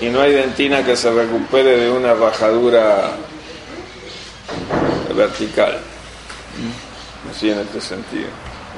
Y 0.00 0.06
no 0.06 0.20
hay 0.20 0.32
dentina 0.32 0.84
que 0.84 0.96
se 0.96 1.10
recupere 1.10 1.76
de 1.76 1.90
una 1.90 2.14
rajadura 2.14 3.12
vertical. 5.14 5.80
Así 7.30 7.50
en 7.50 7.60
este 7.60 7.80
sentido. 7.80 8.28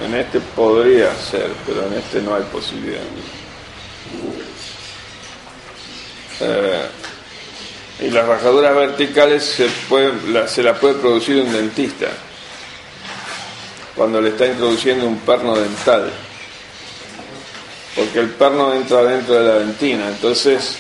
En 0.05 0.15
este 0.15 0.41
podría 0.41 1.15
ser, 1.15 1.51
pero 1.67 1.87
en 1.87 1.95
este 1.95 2.21
no 2.21 2.35
hay 2.35 2.43
posibilidad. 2.45 3.01
Eh, 6.41 6.87
y 8.01 8.11
las 8.11 8.27
rajaduras 8.27 8.75
verticales 8.75 9.45
se, 9.45 9.69
la, 10.31 10.47
se 10.47 10.63
la 10.63 10.75
puede 10.75 10.95
producir 10.95 11.43
un 11.43 11.53
dentista 11.53 12.09
cuando 13.97 14.21
le 14.21 14.31
está 14.31 14.47
introduciendo 14.47 15.07
un 15.07 15.19
perno 15.19 15.55
dental. 15.57 16.11
Porque 17.95 18.19
el 18.19 18.31
perno 18.31 18.75
entra 18.75 19.05
dentro 19.05 19.35
de 19.35 19.45
la 19.45 19.59
dentina, 19.61 20.09
entonces 20.09 20.77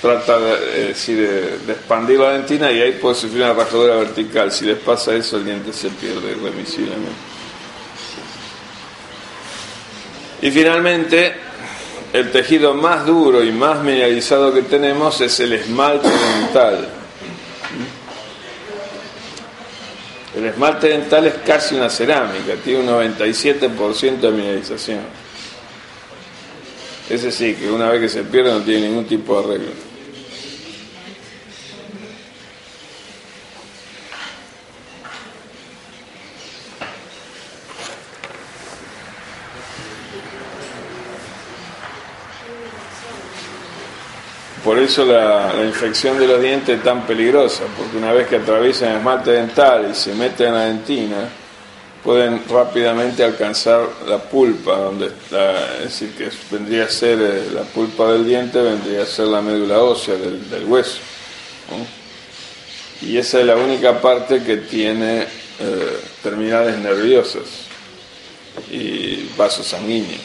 trata 0.00 0.38
de, 0.38 0.90
expandir 0.90 2.18
la 2.18 2.32
dentina 2.32 2.72
y 2.72 2.80
ahí 2.80 2.92
puede 2.92 3.14
sufrir 3.14 3.42
una 3.42 3.52
rajadura 3.52 3.96
vertical. 3.96 4.50
Si 4.50 4.64
les 4.64 4.78
pasa 4.78 5.14
eso, 5.14 5.36
el 5.36 5.44
diente 5.44 5.72
se 5.72 5.90
pierde 5.90 6.32
irremisiblemente. 6.32 7.32
Y 10.40 10.50
finalmente, 10.50 11.34
el 12.12 12.32
tejido 12.32 12.74
más 12.74 13.06
duro 13.06 13.44
y 13.44 13.52
más 13.52 13.82
mineralizado 13.82 14.52
que 14.52 14.62
tenemos 14.62 15.20
es 15.20 15.38
el 15.38 15.52
esmalte 15.52 16.08
dental. 16.08 17.01
El 20.34 20.46
esmalte 20.46 20.88
dental 20.88 21.26
es 21.26 21.34
casi 21.46 21.74
una 21.74 21.90
cerámica, 21.90 22.54
tiene 22.64 22.80
un 22.80 22.86
97% 22.88 24.20
de 24.20 24.30
mineralización. 24.30 25.00
Ese 27.10 27.30
sí, 27.30 27.54
que 27.54 27.70
una 27.70 27.90
vez 27.90 28.00
que 28.00 28.08
se 28.08 28.22
pierde 28.22 28.50
no 28.50 28.60
tiene 28.60 28.88
ningún 28.88 29.04
tipo 29.04 29.38
de 29.38 29.44
arreglo. 29.44 29.91
Por 44.64 44.78
eso 44.78 45.04
la, 45.04 45.52
infección 45.64 46.18
de 46.20 46.28
los 46.28 46.40
dientes 46.40 46.78
es 46.78 46.84
tan 46.84 47.04
peligrosa, 47.04 47.64
porque 47.76 47.96
una 47.96 48.12
vez 48.12 48.28
que 48.28 48.36
atraviesan 48.36 48.90
el 48.90 48.96
esmalte 48.98 49.32
dental 49.32 49.88
y 49.90 49.94
se 49.94 50.14
meten 50.14 50.48
en 50.48 50.54
la 50.54 50.66
dentina, 50.66 51.28
pueden 52.04 52.42
rápidamente 52.48 53.24
alcanzar 53.24 53.88
la 54.06 54.18
pulpa, 54.18 54.76
donde 54.76 55.06
está, 55.06 55.78
es 55.78 55.84
decir, 55.84 56.12
que 56.16 56.30
vendría 56.50 56.84
a 56.84 56.88
ser 56.88 57.18
eh, 57.20 57.48
la 57.52 57.62
pulpa 57.62 58.12
del 58.12 58.24
diente, 58.24 58.60
vendría 58.60 59.02
a 59.02 59.06
ser 59.06 59.26
la 59.26 59.40
médula 59.40 59.80
ósea 59.80 60.14
del, 60.14 60.64
hueso. 60.64 60.98
Y 63.00 63.16
esa 63.16 63.40
es 63.40 63.46
la 63.46 63.56
única 63.56 64.00
parte 64.00 64.44
que 64.44 64.58
tiene 64.58 65.22
eh, 65.22 66.00
terminales 66.22 66.78
nerviosas 66.78 67.42
y 68.70 69.28
vasos 69.36 69.66
sanguíneos. 69.66 70.20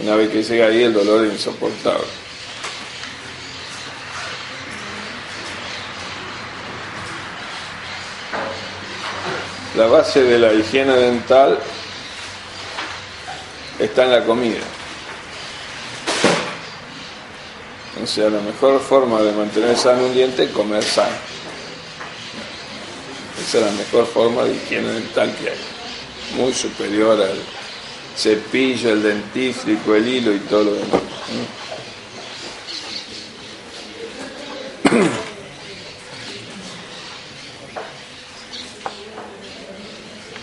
Una 0.00 0.16
vez 0.16 0.30
que 0.30 0.42
llega 0.42 0.68
ahí 0.68 0.82
el 0.82 0.94
dolor 0.94 1.26
es 1.26 1.32
insoportable. 1.34 2.27
La 9.78 9.86
base 9.86 10.24
de 10.24 10.40
la 10.40 10.52
higiene 10.52 10.92
dental 10.92 11.56
está 13.78 14.06
en 14.06 14.10
la 14.10 14.24
comida. 14.24 14.58
O 18.02 18.04
sea, 18.04 18.28
la 18.28 18.40
mejor 18.40 18.80
forma 18.80 19.22
de 19.22 19.30
mantener 19.30 19.76
sano 19.76 20.06
un 20.06 20.14
diente 20.14 20.42
es 20.46 20.50
comer 20.50 20.82
sano. 20.82 21.14
Esa 23.40 23.58
es 23.58 23.64
la 23.66 23.70
mejor 23.70 24.04
forma 24.08 24.42
de 24.42 24.56
higiene 24.56 24.88
dental 24.88 25.32
que 25.36 25.50
hay. 25.50 25.58
Muy 26.34 26.52
superior 26.52 27.22
al 27.22 27.38
cepillo, 28.16 28.90
el 28.90 29.00
dentífrico, 29.04 29.94
el 29.94 30.08
hilo 30.08 30.34
y 30.34 30.40
todo 30.40 30.64
lo 30.64 30.72
demás. 30.72 31.02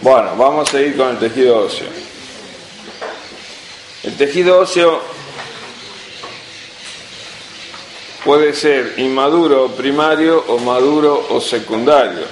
Bueno, 0.06 0.36
vamos 0.38 0.72
a 0.72 0.80
ir 0.80 0.96
con 0.96 1.10
el 1.10 1.18
tejido 1.18 1.66
óseo. 1.66 1.88
El 4.04 4.16
tejido 4.16 4.60
óseo 4.60 5.02
puede 8.24 8.54
ser 8.54 8.94
inmaduro 8.98 9.70
primario 9.70 10.46
o 10.48 10.60
maduro 10.60 11.26
o 11.32 11.42
secundario. 11.42 12.28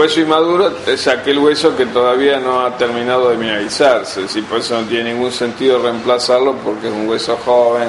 Hueso 0.00 0.20
inmaduro 0.20 0.72
es 0.86 1.06
aquel 1.08 1.38
hueso 1.38 1.76
que 1.76 1.84
todavía 1.84 2.40
no 2.40 2.64
ha 2.64 2.78
terminado 2.78 3.28
de 3.28 3.36
mineralizarse, 3.36 4.26
si 4.28 4.40
por 4.40 4.60
eso 4.60 4.80
no 4.80 4.86
tiene 4.88 5.12
ningún 5.12 5.30
sentido 5.30 5.78
reemplazarlo 5.78 6.54
porque 6.56 6.88
es 6.88 6.92
un 6.92 7.06
hueso 7.06 7.36
joven, 7.36 7.88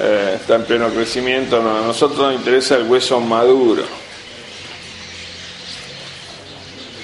eh, 0.00 0.38
está 0.40 0.56
en 0.56 0.64
pleno 0.64 0.88
crecimiento. 0.88 1.58
a 1.60 1.86
nosotros 1.86 2.18
nos 2.18 2.34
interesa 2.34 2.74
el 2.74 2.88
hueso 2.88 3.20
maduro. 3.20 3.84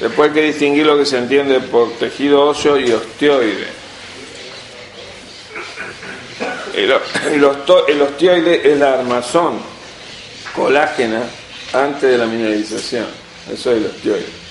Después 0.01 0.31
hay 0.31 0.35
que 0.35 0.43
distinguir 0.43 0.87
lo 0.87 0.99
que 0.99 1.07
se 1.07 1.19
entiende 1.19 1.61
por 1.61 1.93
tejido 1.93 2.49
óseo 2.49 2.77
y 2.81 2.91
osteoide. 2.91 3.69
El, 6.75 6.93
el 7.31 8.03
osteoide 8.03 8.73
es 8.73 8.77
la 8.77 8.95
armazón 8.95 9.72
colágena 10.55 11.23
antes 11.73 12.11
de 12.11 12.19
la 12.19 12.27
mineralización. 12.27 13.07
Eso 13.51 13.73
es 13.73 13.79
el 13.79 13.87
osteoide. 13.87 14.43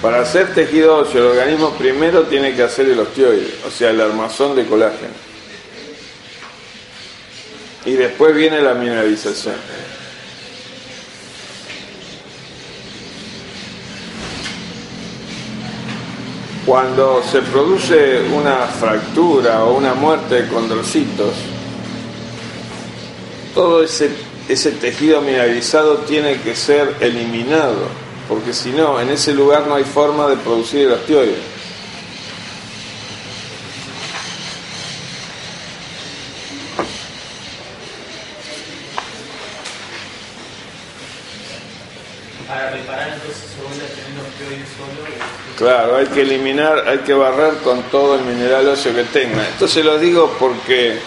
Para 0.00 0.20
hacer 0.20 0.52
tejido 0.52 0.96
óseo, 0.96 1.20
el 1.20 1.38
organismo 1.38 1.70
primero 1.74 2.24
tiene 2.24 2.54
que 2.54 2.64
hacer 2.64 2.88
el 2.88 2.98
osteoide, 2.98 3.54
o 3.66 3.70
sea, 3.70 3.90
el 3.90 4.00
armazón 4.00 4.56
de 4.56 4.66
colágeno. 4.66 5.12
Y 7.84 7.92
después 7.92 8.34
viene 8.34 8.60
la 8.60 8.74
mineralización. 8.74 9.54
Cuando 16.66 17.22
se 17.24 17.42
produce 17.42 18.22
una 18.22 18.66
fractura 18.66 19.64
o 19.64 19.76
una 19.76 19.94
muerte 19.94 20.42
de 20.42 20.48
condrocitos, 20.48 21.34
todo 23.54 23.82
ese, 23.82 24.10
ese 24.48 24.72
tejido 24.72 25.20
mineralizado 25.20 25.98
tiene 25.98 26.40
que 26.40 26.56
ser 26.56 26.96
eliminado, 27.00 27.88
porque 28.28 28.52
si 28.52 28.70
no, 28.70 29.00
en 29.00 29.10
ese 29.10 29.34
lugar 29.34 29.66
no 29.66 29.74
hay 29.74 29.84
forma 29.84 30.28
de 30.28 30.36
producir 30.36 30.86
el 30.86 30.92
osteoide. 30.92 31.36
Para 42.48 42.70
reparar 42.70 43.08
entonces 43.14 43.44
se 43.54 43.62
vuelve 43.62 43.84
a 43.84 43.88
tener 43.88 44.20
osteoide 44.20 44.64
solo. 44.76 45.32
Claro, 45.56 45.96
hay 45.96 46.06
que 46.06 46.22
eliminar, 46.22 46.88
hay 46.88 46.98
que 46.98 47.14
barrer 47.14 47.54
con 47.58 47.82
todo 47.84 48.16
el 48.16 48.22
mineral 48.22 48.68
óseo 48.68 48.94
que 48.94 49.04
tenga. 49.04 49.46
Esto 49.48 49.68
se 49.68 49.84
lo 49.84 49.98
digo 49.98 50.34
porque 50.38 50.98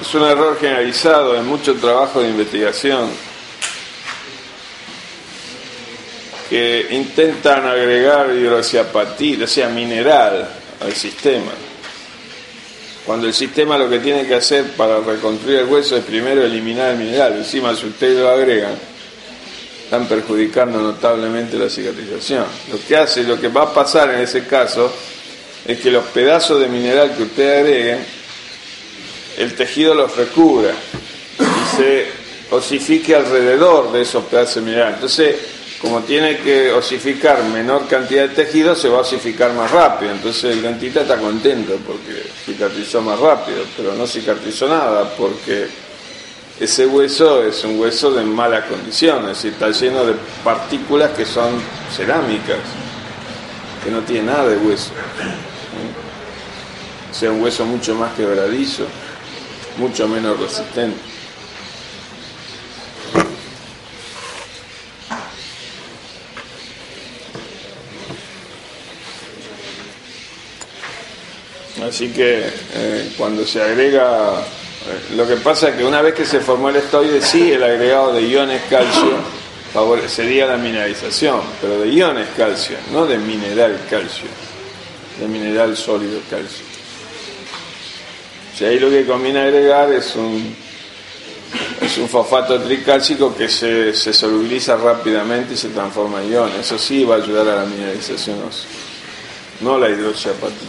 es 0.00 0.14
un 0.14 0.22
error 0.22 0.56
generalizado 0.60 1.36
en 1.36 1.46
mucho 1.46 1.74
trabajo 1.74 2.22
de 2.22 2.28
investigación 2.28 3.10
que 6.48 6.86
intentan 6.90 7.66
agregar 7.66 8.30
hidroxiapatita, 8.34 9.44
o 9.44 9.46
sea, 9.46 9.68
mineral 9.68 10.48
al 10.80 10.92
sistema. 10.94 11.52
Cuando 13.04 13.26
el 13.26 13.34
sistema 13.34 13.76
lo 13.76 13.90
que 13.90 13.98
tiene 13.98 14.26
que 14.26 14.34
hacer 14.34 14.72
para 14.72 15.00
reconstruir 15.00 15.60
el 15.60 15.66
hueso 15.66 15.96
es 15.96 16.04
primero 16.04 16.42
eliminar 16.42 16.92
el 16.92 16.98
mineral, 16.98 17.34
encima 17.34 17.74
si 17.74 17.86
ustedes 17.86 18.18
lo 18.18 18.28
agregan, 18.28 18.74
están 19.84 20.06
perjudicando 20.06 20.80
notablemente 20.80 21.58
la 21.58 21.68
cicatrización. 21.68 22.44
Lo 22.70 22.78
que 22.86 22.96
hace, 22.96 23.24
lo 23.24 23.40
que 23.40 23.48
va 23.48 23.62
a 23.62 23.74
pasar 23.74 24.10
en 24.14 24.20
ese 24.20 24.46
caso, 24.46 24.92
es 25.66 25.80
que 25.80 25.90
los 25.90 26.04
pedazos 26.04 26.60
de 26.60 26.68
mineral 26.68 27.14
que 27.16 27.24
ustedes 27.24 27.60
agreguen 27.60 28.17
el 29.38 29.54
tejido 29.54 29.94
los 29.94 30.16
recubra 30.16 30.72
y 31.38 31.76
se 31.76 32.06
osifique 32.50 33.14
alrededor 33.14 33.92
de 33.92 34.02
esos 34.02 34.24
pedazos 34.24 34.62
de. 34.64 34.94
Entonces, 34.94 35.36
como 35.80 36.00
tiene 36.00 36.38
que 36.38 36.72
osificar 36.72 37.44
menor 37.44 37.86
cantidad 37.86 38.28
de 38.28 38.34
tejido, 38.34 38.74
se 38.74 38.88
va 38.88 38.98
a 38.98 39.00
osificar 39.02 39.52
más 39.52 39.70
rápido. 39.70 40.10
Entonces 40.10 40.56
el 40.56 40.62
dentista 40.62 41.02
está 41.02 41.16
contento 41.18 41.76
porque 41.86 42.24
cicatrizó 42.44 43.00
más 43.00 43.18
rápido, 43.20 43.64
pero 43.76 43.94
no 43.94 44.06
cicatrizó 44.06 44.68
nada 44.68 45.14
porque 45.16 45.68
ese 46.58 46.86
hueso 46.86 47.44
es 47.44 47.62
un 47.62 47.78
hueso 47.78 48.10
de 48.10 48.24
malas 48.24 48.64
condiciones 48.64 49.44
y 49.44 49.48
está 49.48 49.70
lleno 49.70 50.04
de 50.04 50.14
partículas 50.42 51.12
que 51.12 51.24
son 51.24 51.60
cerámicas, 51.96 52.58
que 53.84 53.90
no 53.92 54.00
tiene 54.00 54.32
nada 54.32 54.48
de 54.48 54.56
hueso. 54.56 54.90
O 57.08 57.14
sea, 57.14 57.30
un 57.30 57.40
hueso 57.40 57.64
mucho 57.64 57.94
más 57.94 58.12
quebradizo, 58.14 58.86
mucho 59.78 60.08
menos 60.08 60.38
resistente. 60.38 60.98
Así 71.88 72.08
que 72.08 72.44
eh, 72.74 73.12
cuando 73.16 73.46
se 73.46 73.62
agrega, 73.62 74.40
eh, 74.40 75.14
lo 75.16 75.26
que 75.26 75.36
pasa 75.36 75.70
es 75.70 75.76
que 75.76 75.84
una 75.84 76.02
vez 76.02 76.12
que 76.12 76.26
se 76.26 76.40
formó 76.40 76.68
el 76.68 76.76
estoide, 76.76 77.22
sí, 77.22 77.52
el 77.52 77.62
agregado 77.62 78.12
de 78.12 78.22
iones 78.22 78.62
calcio 78.68 79.16
favorecería 79.72 80.46
la 80.46 80.56
mineralización, 80.56 81.40
pero 81.60 81.80
de 81.80 81.88
iones 81.88 82.28
calcio, 82.36 82.76
no 82.92 83.06
de 83.06 83.16
mineral 83.18 83.78
calcio, 83.88 84.26
de 85.20 85.28
mineral 85.28 85.76
sólido 85.76 86.20
calcio. 86.28 86.77
Sea, 88.58 88.70
ahí 88.70 88.80
lo 88.80 88.90
que 88.90 89.06
conviene 89.06 89.38
agregar 89.38 89.92
es 89.92 90.16
un, 90.16 90.52
es 91.80 91.96
un 91.96 92.08
fosfato 92.08 92.60
tricálcico 92.60 93.32
que 93.32 93.48
se, 93.48 93.94
se 93.94 94.12
solubiliza 94.12 94.76
rápidamente 94.76 95.54
y 95.54 95.56
se 95.56 95.68
transforma 95.68 96.20
en 96.24 96.32
iones. 96.32 96.58
Eso 96.58 96.76
sí 96.76 97.04
va 97.04 97.14
a 97.14 97.18
ayudar 97.18 97.46
a 97.46 97.62
la 97.62 97.64
mineralización 97.66 98.42
ósea, 98.42 98.68
no 99.60 99.78
la 99.78 99.88
hidroxiapatita. 99.88 100.64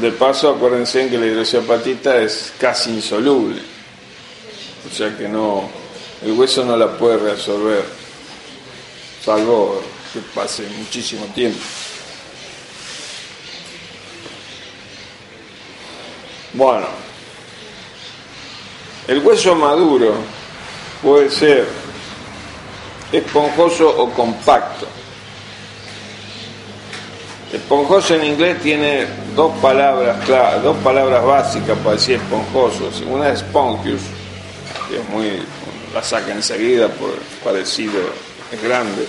De 0.00 0.12
paso, 0.12 0.50
acuérdense 0.50 1.08
que 1.08 1.18
la 1.18 1.26
hidroxiapatita 1.26 2.22
es 2.22 2.52
casi 2.60 2.90
insoluble, 2.90 3.60
o 4.88 4.94
sea 4.94 5.18
que 5.18 5.28
no, 5.28 5.68
el 6.24 6.30
hueso 6.30 6.64
no 6.64 6.76
la 6.76 6.96
puede 6.96 7.18
reabsorber, 7.18 7.99
salvo 9.24 9.82
que 10.12 10.20
pase 10.34 10.66
muchísimo 10.78 11.26
tiempo. 11.34 11.60
Bueno, 16.52 16.86
el 19.06 19.18
hueso 19.20 19.54
maduro 19.54 20.14
puede 21.02 21.30
ser 21.30 21.68
esponjoso 23.12 23.88
o 23.88 24.10
compacto. 24.10 24.86
Esponjoso 27.52 28.14
en 28.14 28.24
inglés 28.24 28.60
tiene 28.62 29.06
dos 29.34 29.56
palabras 29.58 30.24
claras, 30.24 30.62
dos 30.62 30.76
palabras 30.78 31.24
básicas 31.24 31.76
para 31.78 31.96
decir 31.96 32.16
esponjoso. 32.16 32.90
Una 33.08 33.30
es 33.30 33.40
spongious, 33.40 34.02
que 34.88 34.96
es 34.98 35.08
muy, 35.08 35.42
la 35.92 36.02
saca 36.02 36.32
enseguida 36.32 36.88
por 36.88 37.10
parecido, 37.42 38.00
es 38.52 38.62
grande. 38.62 39.06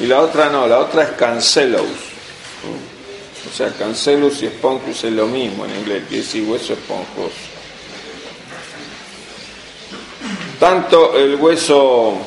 Y 0.00 0.06
la 0.06 0.20
otra 0.20 0.48
no, 0.48 0.66
la 0.66 0.78
otra 0.78 1.02
es 1.02 1.10
cancellous. 1.10 2.10
O 3.48 3.56
sea, 3.56 3.70
cancellous 3.72 4.42
y 4.42 4.48
spongious 4.48 5.04
es 5.04 5.12
lo 5.12 5.26
mismo 5.26 5.64
en 5.64 5.74
inglés, 5.76 6.04
quiere 6.08 6.22
decir 6.22 6.48
hueso 6.48 6.74
esponjoso. 6.74 7.34
Tanto 10.58 11.16
el 11.16 11.36
hueso 11.36 12.18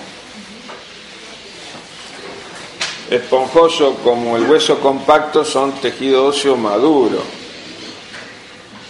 esponjoso 3.10 3.96
como 4.04 4.38
el 4.38 4.44
hueso 4.44 4.80
compacto 4.80 5.46
son 5.46 5.74
tejido 5.74 6.26
óseo 6.26 6.58
maduro. 6.58 7.22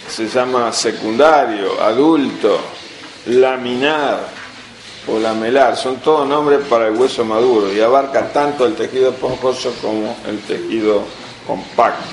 Se 0.08 0.28
llama 0.28 0.72
secundario, 0.72 1.80
adulto, 1.80 2.58
laminar 3.26 4.43
o 5.06 5.18
lamelar. 5.18 5.76
Son 5.76 5.96
todos 5.96 6.28
nombres 6.28 6.60
para 6.68 6.88
el 6.88 6.94
hueso 6.94 7.24
maduro 7.24 7.72
y 7.72 7.80
abarca 7.80 8.32
tanto 8.32 8.66
el 8.66 8.74
tejido 8.74 9.10
esponjoso 9.10 9.74
como 9.80 10.16
el 10.26 10.40
tejido 10.40 11.02
compacto. 11.46 12.04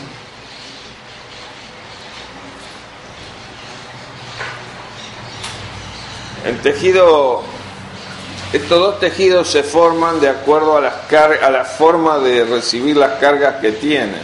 El 6.45 6.60
tejido 6.60 7.43
estos 8.54 8.80
dos 8.80 8.99
tejidos 8.99 9.47
se 9.47 9.63
forman 9.63 10.19
de 10.19 10.27
acuerdo 10.27 10.75
a, 10.75 10.82
las 10.82 10.93
a 11.41 11.49
la 11.49 11.63
forma 11.63 12.19
de 12.19 12.43
recibir 12.43 12.97
las 12.97 13.17
cargas 13.17 13.62
que 13.62 13.71
tienen. 13.71 14.19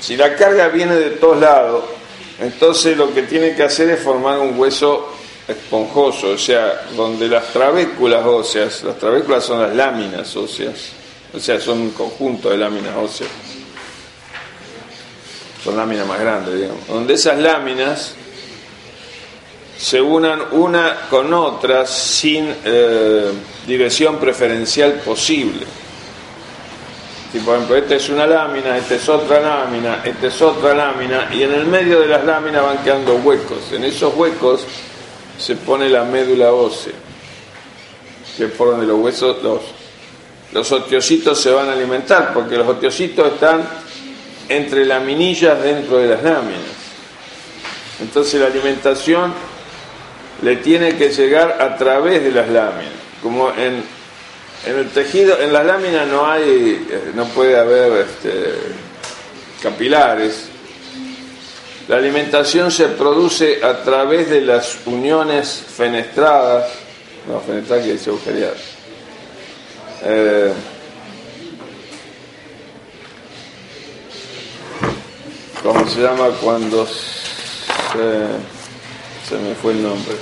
Si 0.00 0.16
la 0.16 0.36
carga 0.36 0.68
viene 0.68 0.94
de 0.94 1.10
todos 1.10 1.40
lados, 1.40 1.84
entonces 2.38 2.96
lo 2.96 3.12
que 3.12 3.22
tiene 3.22 3.56
que 3.56 3.64
hacer 3.64 3.90
es 3.90 4.00
formar 4.00 4.38
un 4.38 4.56
hueso 4.56 5.08
esponjoso, 5.48 6.30
o 6.30 6.38
sea, 6.38 6.86
donde 6.96 7.28
las 7.28 7.52
trabéculas 7.52 8.24
óseas, 8.26 8.82
las 8.82 8.98
trabéculas 8.98 9.44
son 9.44 9.62
las 9.62 9.74
láminas 9.74 10.34
óseas, 10.36 10.90
o 11.32 11.38
sea, 11.38 11.60
son 11.60 11.80
un 11.80 11.90
conjunto 11.90 12.50
de 12.50 12.56
láminas 12.56 12.96
óseas, 12.96 13.30
son 15.62 15.76
láminas 15.76 16.06
más 16.06 16.18
grandes, 16.18 16.54
digamos, 16.54 16.86
donde 16.88 17.14
esas 17.14 17.38
láminas 17.38 18.14
se 19.78 20.00
unan 20.00 20.40
una 20.52 21.02
con 21.10 21.32
otra 21.32 21.86
sin 21.86 22.52
eh, 22.64 23.30
dirección 23.66 24.18
preferencial 24.18 24.94
posible. 24.94 25.66
Si 27.30 27.38
por 27.40 27.56
ejemplo, 27.56 27.76
esta 27.76 27.96
es 27.96 28.08
una 28.08 28.26
lámina, 28.26 28.78
esta 28.78 28.94
es 28.94 29.08
otra 29.08 29.40
lámina, 29.40 30.00
esta 30.02 30.26
es 30.28 30.42
otra 30.42 30.74
lámina, 30.74 31.28
y 31.32 31.42
en 31.42 31.52
el 31.52 31.66
medio 31.66 32.00
de 32.00 32.06
las 32.06 32.24
láminas 32.24 32.62
van 32.62 32.78
quedando 32.78 33.16
huecos. 33.16 33.72
En 33.72 33.84
esos 33.84 34.14
huecos 34.14 34.64
se 35.38 35.56
pone 35.56 35.88
la 35.88 36.04
médula 36.04 36.52
ósea, 36.52 36.92
que 38.36 38.46
por 38.48 38.70
donde 38.70 38.86
los 38.86 38.98
huesos, 38.98 39.42
los, 39.42 39.60
los 40.52 40.72
osteocitos 40.72 41.40
se 41.40 41.50
van 41.50 41.68
a 41.68 41.72
alimentar, 41.72 42.32
porque 42.32 42.56
los 42.56 42.68
osteocitos 42.68 43.34
están 43.34 43.66
entre 44.48 44.84
laminillas 44.84 45.62
dentro 45.62 45.98
de 45.98 46.08
las 46.08 46.22
láminas. 46.22 46.76
Entonces 48.00 48.40
la 48.40 48.46
alimentación 48.46 49.32
le 50.42 50.56
tiene 50.56 50.96
que 50.96 51.10
llegar 51.10 51.58
a 51.60 51.76
través 51.76 52.22
de 52.22 52.30
las 52.30 52.48
láminas. 52.48 52.92
Como 53.22 53.50
en, 53.50 53.82
en 54.66 54.76
el 54.76 54.90
tejido, 54.90 55.40
en 55.40 55.52
las 55.52 55.64
láminas 55.64 56.06
no 56.06 56.30
hay, 56.30 56.86
eh, 56.90 57.12
no 57.14 57.24
puede 57.26 57.58
haber 57.58 58.06
este, 58.06 58.54
capilares. 59.62 60.50
La 61.88 61.96
alimentación 61.96 62.70
se 62.70 62.88
produce 62.88 63.64
a 63.64 63.82
través 63.82 64.28
de 64.28 64.40
las 64.40 64.78
uniones 64.86 65.64
fenestradas, 65.68 66.68
no, 67.28 67.40
fenestradas 67.40 67.84
que 67.84 67.92
dice 67.92 68.10
agujereadas. 68.10 68.60
Eh, 70.02 70.52
¿Cómo 75.62 75.88
se 75.88 76.00
llama 76.00 76.28
cuando 76.40 76.86
se 76.86 78.56
se 79.28 79.36
me 79.38 79.54
fue 79.56 79.72
el 79.72 79.82
nombre. 79.82 80.14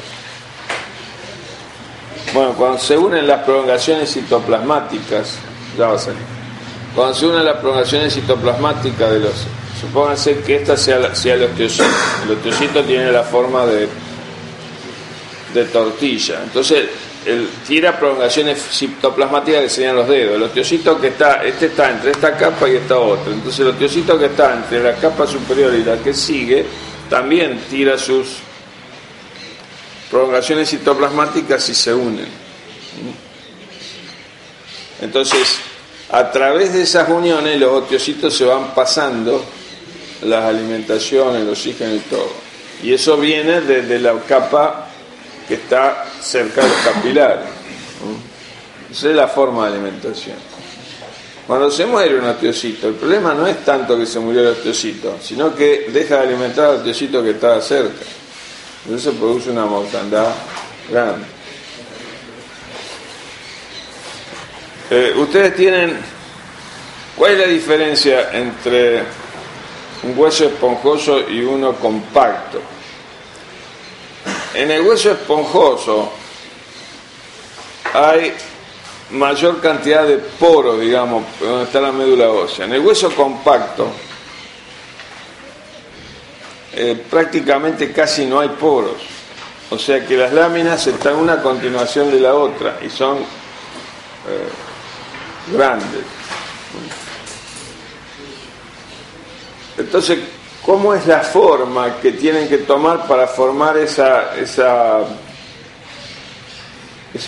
Bueno, 2.32 2.54
cuando 2.54 2.78
se 2.78 2.96
unen 2.96 3.26
las 3.26 3.42
prolongaciones 3.42 4.12
citoplasmáticas, 4.12 5.36
ya 5.76 5.88
va 5.88 5.96
a 5.96 5.98
salir. 5.98 6.22
Cuando 6.94 7.14
se 7.14 7.26
unen 7.26 7.44
las 7.44 7.56
prolongaciones 7.58 8.14
citoplasmáticas 8.14 9.10
de 9.10 9.20
los. 9.20 9.46
Supónganse 9.84 10.38
que 10.40 10.56
esta 10.56 10.78
sea, 10.78 10.96
el 10.96 11.04
osteocito. 11.42 11.84
El 12.24 12.30
osteocito 12.32 12.82
tiene 12.84 13.12
la 13.12 13.22
forma 13.22 13.66
de, 13.66 13.86
de 15.52 15.64
tortilla. 15.66 16.40
Entonces, 16.42 16.88
el, 17.26 17.48
tira 17.66 17.98
prolongaciones 17.98 18.62
citoplasmáticas 18.62 19.62
que 19.64 19.68
serían 19.68 19.96
los 19.96 20.08
dedos. 20.08 20.36
El 20.36 20.42
osteocito 20.44 20.98
que 20.98 21.08
está, 21.08 21.44
este 21.44 21.66
está 21.66 21.90
entre 21.90 22.12
esta 22.12 22.34
capa 22.34 22.66
y 22.66 22.76
esta 22.76 22.98
otra. 22.98 23.30
Entonces, 23.30 23.60
el 23.60 23.68
osteocito 23.68 24.18
que 24.18 24.26
está 24.26 24.54
entre 24.54 24.82
la 24.82 24.94
capa 24.94 25.26
superior 25.26 25.74
y 25.74 25.84
la 25.84 25.98
que 25.98 26.14
sigue, 26.14 26.64
también 27.10 27.60
tira 27.68 27.98
sus 27.98 28.36
prolongaciones 30.10 30.70
citoplasmáticas 30.70 31.68
y 31.68 31.74
se 31.74 31.92
unen. 31.92 32.28
Entonces, 35.02 35.58
a 36.10 36.30
través 36.30 36.72
de 36.72 36.82
esas 36.82 37.06
uniones 37.10 37.60
los 37.60 37.82
osteocitos 37.82 38.34
se 38.34 38.46
van 38.46 38.74
pasando 38.74 39.44
las 40.24 40.44
alimentaciones, 40.44 41.42
el 41.42 41.48
oxígeno 41.48 41.94
y 41.94 42.00
todo. 42.00 42.30
Y 42.82 42.92
eso 42.92 43.16
viene 43.16 43.60
desde 43.60 43.98
la 43.98 44.14
capa 44.20 44.88
que 45.46 45.54
está 45.54 46.06
cerca 46.20 46.62
de 46.62 46.68
los 46.68 46.78
capilares. 46.78 47.48
Esa 48.90 49.10
es 49.10 49.16
la 49.16 49.28
forma 49.28 49.68
de 49.68 49.74
alimentación. 49.74 50.36
Cuando 51.46 51.70
se 51.70 51.84
muere 51.84 52.18
un 52.18 52.24
osteocito, 52.24 52.88
el 52.88 52.94
problema 52.94 53.34
no 53.34 53.46
es 53.46 53.64
tanto 53.64 53.98
que 53.98 54.06
se 54.06 54.18
murió 54.18 54.40
el 54.40 54.48
osteocito, 54.48 55.18
sino 55.20 55.54
que 55.54 55.90
deja 55.92 56.16
de 56.16 56.28
alimentar 56.28 56.70
al 56.70 56.76
osteocito 56.76 57.22
que 57.22 57.30
estaba 57.30 57.60
cerca. 57.60 58.02
Entonces 58.84 59.12
se 59.12 59.18
produce 59.18 59.50
una 59.50 59.66
mortandad 59.66 60.32
grande. 60.90 61.26
Eh, 64.90 65.14
ustedes 65.16 65.56
tienen, 65.56 65.96
¿cuál 67.16 67.32
es 67.32 67.38
la 67.38 67.46
diferencia 67.46 68.30
entre 68.32 69.02
un 70.02 70.18
hueso 70.18 70.46
esponjoso 70.46 71.28
y 71.28 71.42
uno 71.42 71.74
compacto? 71.74 72.60
En 74.54 74.70
el 74.70 74.82
hueso 74.82 75.12
esponjoso 75.12 76.12
hay 77.92 78.34
mayor 79.10 79.60
cantidad 79.60 80.06
de 80.06 80.18
poros, 80.18 80.80
digamos, 80.80 81.24
donde 81.40 81.64
está 81.64 81.80
la 81.80 81.92
médula 81.92 82.28
ósea. 82.28 82.66
En 82.66 82.72
el 82.72 82.80
hueso 82.80 83.10
compacto 83.14 83.88
eh, 86.76 87.00
prácticamente 87.08 87.92
casi 87.92 88.26
no 88.26 88.40
hay 88.40 88.48
poros. 88.48 88.96
O 89.70 89.78
sea 89.78 90.04
que 90.04 90.16
las 90.16 90.32
láminas 90.32 90.86
están 90.86 91.16
una 91.16 91.34
a 91.34 91.42
continuación 91.42 92.10
de 92.10 92.20
la 92.20 92.34
otra 92.34 92.78
y 92.84 92.90
son 92.90 93.18
eh, 93.18 94.48
grandes. 95.52 96.02
Entonces, 99.94 100.18
¿cómo 100.66 100.92
es 100.92 101.06
la 101.06 101.20
forma 101.20 102.00
que 102.00 102.10
tienen 102.10 102.48
que 102.48 102.58
tomar 102.58 103.06
para 103.06 103.28
formar 103.28 103.76
ese 103.76 104.02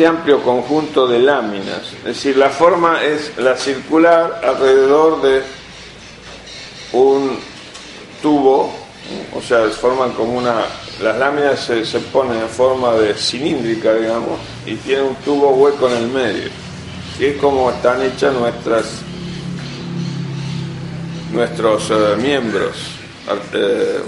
amplio 0.05 0.43
conjunto 0.43 1.07
de 1.07 1.21
láminas? 1.21 1.93
Es 1.99 2.05
decir, 2.05 2.37
la 2.37 2.51
forma 2.51 3.05
es 3.05 3.39
la 3.39 3.57
circular 3.57 4.41
alrededor 4.43 5.23
de 5.23 5.43
un 6.95 7.39
tubo, 8.21 8.75
o 9.33 9.41
sea, 9.41 9.61
forman 9.69 10.11
como 10.15 10.37
una... 10.37 10.65
Las 11.01 11.17
láminas 11.19 11.61
se, 11.61 11.87
se 11.87 12.01
ponen 12.01 12.41
en 12.41 12.49
forma 12.49 12.95
de 12.95 13.15
cilíndrica, 13.15 13.95
digamos, 13.95 14.41
y 14.67 14.75
tienen 14.75 15.05
un 15.05 15.15
tubo 15.25 15.51
hueco 15.51 15.89
en 15.89 15.97
el 15.99 16.09
medio 16.09 16.51
que 17.17 17.31
es 17.31 17.37
como 17.39 17.71
están 17.71 18.03
hechas 18.03 18.35
nuestras 18.35 19.06
nuestros 21.33 21.91
eh, 21.91 22.17
miembros, 22.19 22.77
eh, 23.53 24.01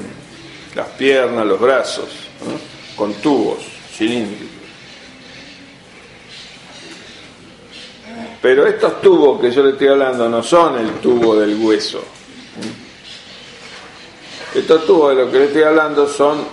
las 0.74 0.88
piernas, 0.88 1.46
los 1.46 1.60
brazos, 1.60 2.08
con 2.96 3.14
tubos 3.14 3.58
cilíndricos. 3.92 4.58
Pero 8.40 8.66
estos 8.66 9.00
tubos 9.00 9.40
que 9.40 9.50
yo 9.50 9.64
le 9.64 9.72
estoy 9.72 9.88
hablando 9.88 10.28
no 10.28 10.42
son 10.42 10.78
el 10.78 10.92
tubo 11.00 11.36
del 11.36 11.56
hueso. 11.56 12.04
Estos 14.54 14.86
tubos 14.86 15.16
de 15.16 15.24
lo 15.24 15.30
que 15.30 15.38
le 15.38 15.44
estoy 15.46 15.62
hablando 15.62 16.08
son 16.08 16.44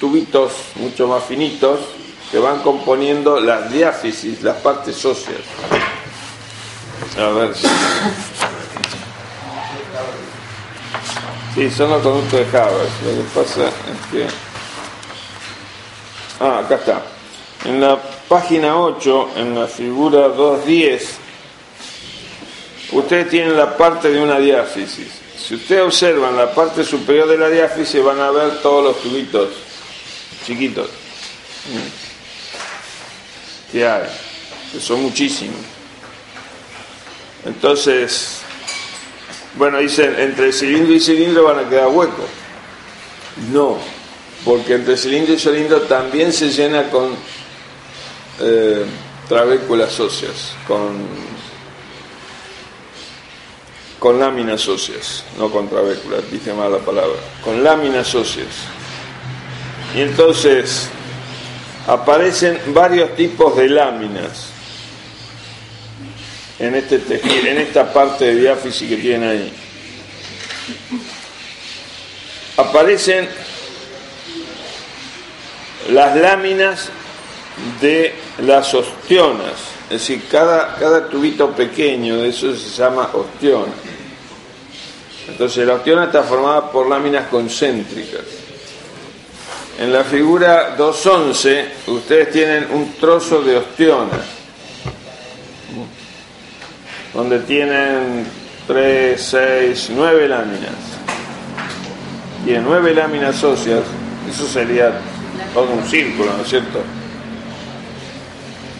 tubitos 0.00 0.52
mucho 0.76 1.06
más 1.06 1.24
finitos 1.24 1.80
que 2.30 2.38
van 2.38 2.60
componiendo 2.60 3.40
las 3.40 3.70
diáfisis, 3.70 4.42
las 4.42 4.56
partes 4.56 5.04
óseas. 5.04 5.40
A 7.18 7.28
ver 7.28 7.54
si. 7.54 7.66
Sí, 11.56 11.70
son 11.70 11.88
los 11.88 12.02
conductos 12.02 12.52
de 12.52 12.58
Haber. 12.58 12.86
Lo 13.02 13.16
que 13.16 13.28
pasa 13.34 13.68
es 13.68 14.12
que. 14.12 14.26
Ah, 16.38 16.58
acá 16.58 16.74
está. 16.74 17.02
En 17.64 17.80
la 17.80 17.98
página 18.28 18.78
8, 18.78 19.30
en 19.36 19.58
la 19.58 19.66
figura 19.66 20.28
210, 20.28 21.16
ustedes 22.92 23.30
tienen 23.30 23.56
la 23.56 23.74
parte 23.74 24.10
de 24.10 24.20
una 24.20 24.38
diáfisis. 24.38 25.08
Si 25.38 25.54
ustedes 25.54 25.80
observan 25.80 26.36
la 26.36 26.54
parte 26.54 26.84
superior 26.84 27.26
de 27.26 27.38
la 27.38 27.48
diáfisis, 27.48 28.04
van 28.04 28.20
a 28.20 28.30
ver 28.30 28.60
todos 28.60 28.84
los 28.84 29.00
tubitos 29.00 29.48
chiquitos 30.44 30.90
que 33.72 33.88
hay, 33.88 34.04
que 34.72 34.78
son 34.78 35.04
muchísimos. 35.04 35.56
Entonces, 37.46 38.42
bueno, 39.56 39.78
dicen, 39.78 40.14
entre 40.18 40.52
cilindro 40.52 40.94
y 40.94 41.00
cilindro 41.00 41.44
van 41.44 41.64
a 41.64 41.68
quedar 41.68 41.88
huecos. 41.88 42.26
No, 43.52 43.78
porque 44.44 44.74
entre 44.74 44.96
cilindro 44.96 45.34
y 45.34 45.38
cilindro 45.38 45.82
también 45.82 46.32
se 46.32 46.50
llena 46.50 46.90
con 46.90 47.14
eh, 48.40 48.84
trabéculas 49.28 49.98
óseas, 49.98 50.52
con, 50.66 51.06
con 53.98 54.18
láminas 54.18 54.68
óseas, 54.68 55.24
no 55.38 55.50
con 55.50 55.68
trabéculas, 55.68 56.30
dije 56.30 56.52
mal 56.52 56.70
la 56.70 56.78
palabra, 56.78 57.16
con 57.42 57.64
láminas 57.64 58.14
óseas. 58.14 58.54
Y 59.94 60.02
entonces 60.02 60.88
aparecen 61.86 62.60
varios 62.74 63.16
tipos 63.16 63.56
de 63.56 63.70
láminas 63.70 64.55
en 66.58 66.74
este 66.74 66.98
tejido, 66.98 67.46
en 67.48 67.58
esta 67.58 67.92
parte 67.92 68.26
de 68.26 68.34
diáfisis 68.36 68.88
que 68.88 68.96
tienen 68.96 69.28
ahí. 69.28 69.52
Aparecen 72.56 73.28
las 75.90 76.16
láminas 76.16 76.88
de 77.80 78.14
las 78.38 78.72
ostionas, 78.74 79.52
es 79.84 80.00
decir, 80.00 80.22
cada, 80.30 80.76
cada 80.76 81.08
tubito 81.08 81.50
pequeño 81.50 82.18
de 82.18 82.28
eso 82.28 82.54
se 82.56 82.70
llama 82.70 83.10
ostiona. 83.12 83.72
Entonces 85.28 85.66
la 85.66 85.74
ostiona 85.74 86.04
está 86.04 86.22
formada 86.22 86.70
por 86.70 86.88
láminas 86.88 87.28
concéntricas. 87.28 88.22
En 89.78 89.92
la 89.92 90.04
figura 90.04 90.74
211 90.76 91.68
ustedes 91.88 92.30
tienen 92.30 92.68
un 92.72 92.94
trozo 92.94 93.42
de 93.42 93.56
ostiona, 93.58 94.18
donde 97.16 97.38
tienen 97.40 98.26
3, 98.66 99.20
6, 99.20 99.90
9 99.96 100.28
láminas. 100.28 100.74
Tienen 102.44 102.64
9 102.64 102.94
láminas 102.94 103.42
óseas, 103.42 103.84
eso 104.28 104.46
sería 104.46 105.00
todo 105.54 105.70
un 105.72 105.84
círculo, 105.86 106.30
¿no 106.36 106.42
es 106.42 106.48
cierto? 106.50 106.82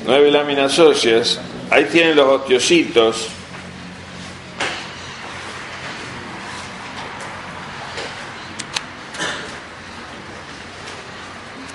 9 0.05 0.31
láminas 0.31 0.79
óseas, 0.79 1.41
ahí 1.71 1.87
tienen 1.87 2.15
los 2.15 2.27
osteocitos, 2.27 3.29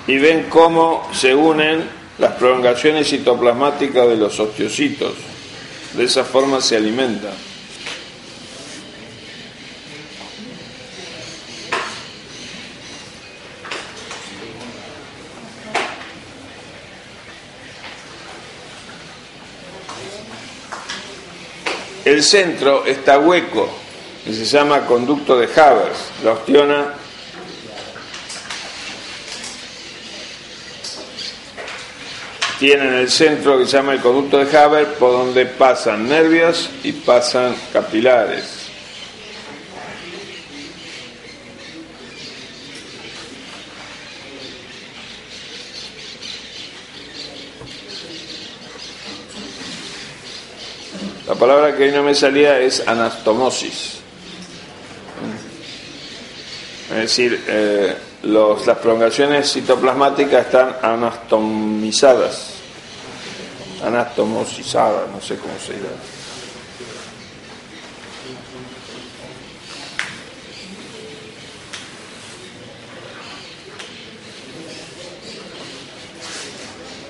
y 0.06 0.16
ven 0.18 0.46
cómo 0.48 1.10
se 1.12 1.34
unen 1.34 1.88
las 2.18 2.34
prolongaciones 2.34 3.10
citoplasmáticas 3.10 4.08
de 4.08 4.16
los 4.16 4.38
osteocitos. 4.38 5.31
De 5.94 6.04
esa 6.04 6.24
forma 6.24 6.60
se 6.60 6.76
alimenta. 6.76 7.32
El 22.04 22.22
centro 22.24 22.84
está 22.84 23.18
hueco 23.18 23.68
y 24.26 24.34
se 24.34 24.44
llama 24.44 24.86
conducto 24.86 25.38
de 25.38 25.46
Havers. 25.46 26.10
La 26.24 26.32
ostiona 26.32 26.94
tienen 32.62 32.94
el 32.94 33.10
centro 33.10 33.58
que 33.58 33.66
se 33.66 33.72
llama 33.72 33.94
el 33.94 34.00
conducto 34.00 34.38
de 34.38 34.56
Haber, 34.56 34.94
por 34.94 35.10
donde 35.10 35.46
pasan 35.46 36.08
nervios 36.08 36.70
y 36.84 36.92
pasan 36.92 37.56
capilares. 37.72 38.68
La 51.26 51.34
palabra 51.34 51.76
que 51.76 51.82
ahí 51.82 51.90
no 51.90 52.04
me 52.04 52.14
salía 52.14 52.60
es 52.60 52.86
anastomosis. 52.86 53.94
Es 56.90 56.96
decir, 56.96 57.42
eh, 57.48 57.96
los, 58.22 58.66
las 58.66 58.78
prolongaciones 58.78 59.52
citoplasmáticas 59.52 60.46
están 60.46 60.76
anastomizadas 60.82 62.62
anatomosizada, 63.84 65.06
no 65.12 65.20
sé 65.20 65.36
cómo 65.36 65.54
se 65.58 65.72
llama. 65.72 65.88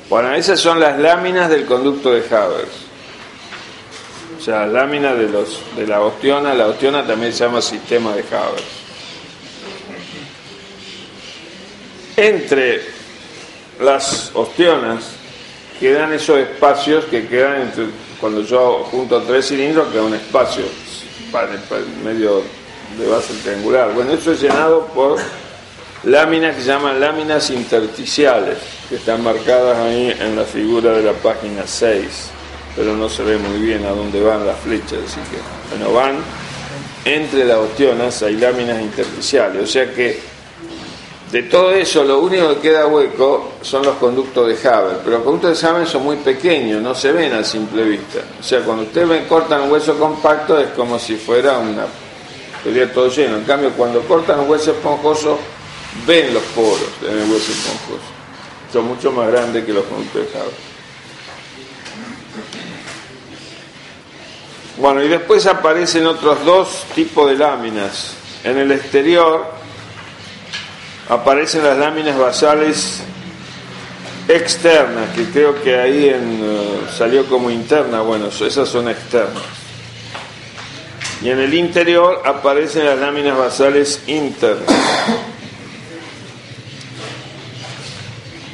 Bueno, 0.08 0.34
esas 0.34 0.60
son 0.60 0.78
las 0.78 0.98
láminas 0.98 1.48
del 1.48 1.64
conducto 1.64 2.10
de 2.10 2.20
Havers. 2.20 2.82
O 4.38 4.44
sea, 4.44 4.66
lámina 4.66 5.14
de, 5.14 5.28
los, 5.28 5.60
de 5.76 5.86
la 5.86 6.00
ostiona, 6.00 6.52
la 6.52 6.66
ostiona 6.66 7.06
también 7.06 7.32
se 7.32 7.44
llama 7.44 7.62
sistema 7.62 8.12
de 8.14 8.22
Haber. 8.22 8.81
Entre 12.16 12.82
las 13.80 14.30
ostionas 14.34 15.04
quedan 15.80 16.12
esos 16.12 16.38
espacios 16.38 17.04
que 17.06 17.26
quedan 17.26 17.62
entre, 17.62 17.86
cuando 18.20 18.42
yo 18.42 18.86
junto 18.90 19.22
tres 19.22 19.48
cilindros, 19.48 19.88
queda 19.92 20.02
un 20.02 20.14
espacio 20.14 20.64
para, 21.30 21.48
medio 22.04 22.42
de 22.98 23.06
base 23.08 23.34
triangular. 23.42 23.92
Bueno, 23.94 24.12
eso 24.12 24.32
es 24.32 24.40
llenado 24.40 24.86
por 24.88 25.18
láminas 26.04 26.56
que 26.56 26.62
se 26.62 26.68
llaman 26.68 27.00
láminas 27.00 27.50
intersticiales, 27.50 28.58
que 28.88 28.96
están 28.96 29.22
marcadas 29.22 29.78
ahí 29.78 30.14
en 30.20 30.36
la 30.36 30.44
figura 30.44 30.92
de 30.92 31.02
la 31.02 31.12
página 31.14 31.62
6 31.66 32.32
pero 32.76 32.96
no 32.96 33.08
se 33.08 33.22
ve 33.22 33.36
muy 33.36 33.58
bien 33.58 33.84
a 33.84 33.90
dónde 33.90 34.20
van 34.22 34.46
las 34.46 34.58
flechas, 34.60 34.98
así 35.04 35.20
que, 35.30 35.76
bueno, 35.76 35.92
van 35.92 36.16
entre 37.04 37.44
las 37.44 37.58
ostionas, 37.58 38.22
hay 38.22 38.36
láminas 38.36 38.80
intersticiales, 38.80 39.62
o 39.62 39.66
sea 39.66 39.92
que 39.92 40.20
de 41.32 41.44
todo 41.44 41.72
eso 41.72 42.04
lo 42.04 42.20
único 42.20 42.50
que 42.50 42.68
queda 42.68 42.86
hueco 42.86 43.52
son 43.62 43.86
los 43.86 43.96
conductos 43.96 44.46
de 44.46 44.68
Haber, 44.68 44.98
pero 44.98 45.16
los 45.16 45.22
conductos 45.24 45.58
de 45.58 45.66
Haber 45.66 45.88
son 45.88 46.04
muy 46.04 46.16
pequeños, 46.16 46.82
no 46.82 46.94
se 46.94 47.10
ven 47.10 47.32
a 47.32 47.42
simple 47.42 47.84
vista. 47.84 48.18
O 48.38 48.42
sea, 48.42 48.60
cuando 48.60 48.82
ustedes 48.82 49.26
cortan 49.26 49.62
un 49.62 49.72
hueso 49.72 49.98
compacto 49.98 50.60
es 50.60 50.68
como 50.68 50.98
si 50.98 51.16
fuera 51.16 51.56
una 51.56 51.86
sería 52.62 52.92
todo 52.92 53.08
lleno. 53.08 53.36
En 53.36 53.44
cambio, 53.44 53.70
cuando 53.72 54.02
cortan 54.02 54.40
un 54.40 54.50
hueso 54.50 54.72
esponjoso, 54.72 55.38
ven 56.06 56.34
los 56.34 56.42
poros 56.54 56.82
en 57.02 57.18
el 57.18 57.30
hueso 57.30 57.50
esponjoso. 57.50 58.04
Son 58.70 58.86
mucho 58.86 59.10
más 59.10 59.28
grandes 59.28 59.64
que 59.64 59.72
los 59.72 59.84
conductos 59.84 60.32
de 60.32 60.38
Haber. 60.38 60.72
Bueno, 64.76 65.02
y 65.02 65.08
después 65.08 65.46
aparecen 65.46 66.06
otros 66.06 66.44
dos 66.44 66.84
tipos 66.94 67.30
de 67.30 67.36
láminas. 67.36 68.16
En 68.44 68.58
el 68.58 68.70
exterior 68.72 69.61
aparecen 71.12 71.62
las 71.62 71.76
láminas 71.76 72.18
basales 72.18 73.02
externas, 74.28 75.10
que 75.14 75.24
creo 75.26 75.60
que 75.62 75.78
ahí 75.78 76.08
eh, 76.08 76.80
salió 76.96 77.26
como 77.26 77.50
interna, 77.50 78.00
bueno, 78.00 78.28
esas 78.28 78.68
son 78.68 78.88
externas. 78.88 79.42
Y 81.22 81.30
en 81.30 81.38
el 81.38 81.54
interior 81.54 82.22
aparecen 82.24 82.86
las 82.86 82.98
láminas 82.98 83.36
basales 83.36 84.02
internas. 84.06 84.68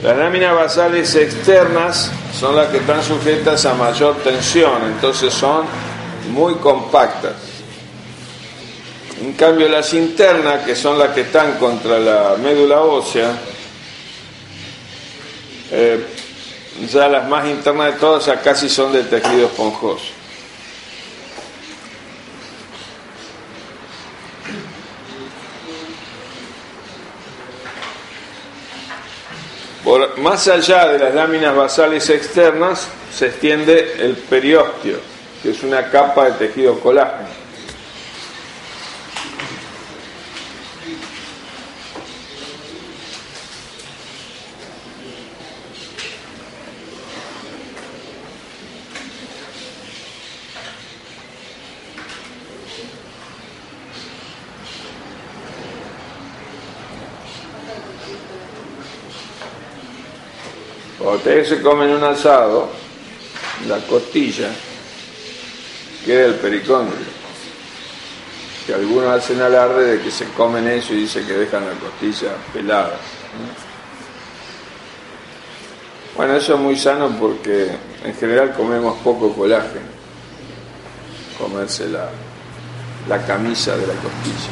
Las 0.02 0.16
láminas 0.16 0.54
basales 0.54 1.14
externas 1.14 2.10
son 2.32 2.54
las 2.56 2.68
que 2.68 2.78
están 2.78 3.02
sujetas 3.02 3.64
a 3.66 3.74
mayor 3.74 4.16
tensión, 4.16 4.82
entonces 4.84 5.32
son 5.32 5.64
muy 6.30 6.54
compactas. 6.56 7.47
En 9.20 9.32
cambio 9.32 9.68
las 9.68 9.92
internas, 9.94 10.64
que 10.64 10.76
son 10.76 10.98
las 10.98 11.10
que 11.10 11.22
están 11.22 11.58
contra 11.58 11.98
la 11.98 12.36
médula 12.36 12.80
ósea, 12.82 13.36
eh, 15.72 16.04
ya 16.90 17.08
las 17.08 17.28
más 17.28 17.46
internas 17.46 17.94
de 17.94 18.00
todas 18.00 18.26
ya 18.26 18.40
casi 18.40 18.68
son 18.68 18.92
de 18.92 19.02
tejido 19.04 19.46
esponjoso. 19.46 20.18
Más 30.18 30.46
allá 30.48 30.88
de 30.88 30.98
las 30.98 31.14
láminas 31.14 31.56
basales 31.56 32.10
externas 32.10 32.88
se 33.14 33.26
extiende 33.26 33.96
el 34.00 34.16
periósteo 34.16 34.98
que 35.42 35.50
es 35.50 35.62
una 35.62 35.90
capa 35.90 36.26
de 36.26 36.32
tejido 36.32 36.78
colágeno. 36.80 37.37
Cuando 61.08 61.24
ustedes 61.24 61.48
se 61.48 61.62
comen 61.62 61.88
un 61.88 62.04
asado, 62.04 62.68
la 63.66 63.78
costilla 63.86 64.50
queda 66.04 66.26
el 66.26 66.34
pericóndrio. 66.34 67.06
Que 68.66 68.74
algunos 68.74 69.16
hacen 69.16 69.40
alarde 69.40 69.96
de 69.96 70.02
que 70.02 70.10
se 70.10 70.26
comen 70.32 70.68
eso 70.68 70.92
y 70.92 70.96
dicen 70.96 71.26
que 71.26 71.32
dejan 71.32 71.64
la 71.64 71.72
costilla 71.76 72.32
pelada. 72.52 72.98
Bueno, 76.14 76.34
eso 76.34 76.56
es 76.56 76.60
muy 76.60 76.76
sano 76.76 77.08
porque 77.18 77.70
en 78.04 78.14
general 78.14 78.52
comemos 78.54 78.98
poco 78.98 79.32
colágeno. 79.32 79.88
Comerse 81.38 81.88
la, 81.88 82.10
la 83.08 83.24
camisa 83.24 83.74
de 83.78 83.86
la 83.86 83.94
costilla. 83.94 84.50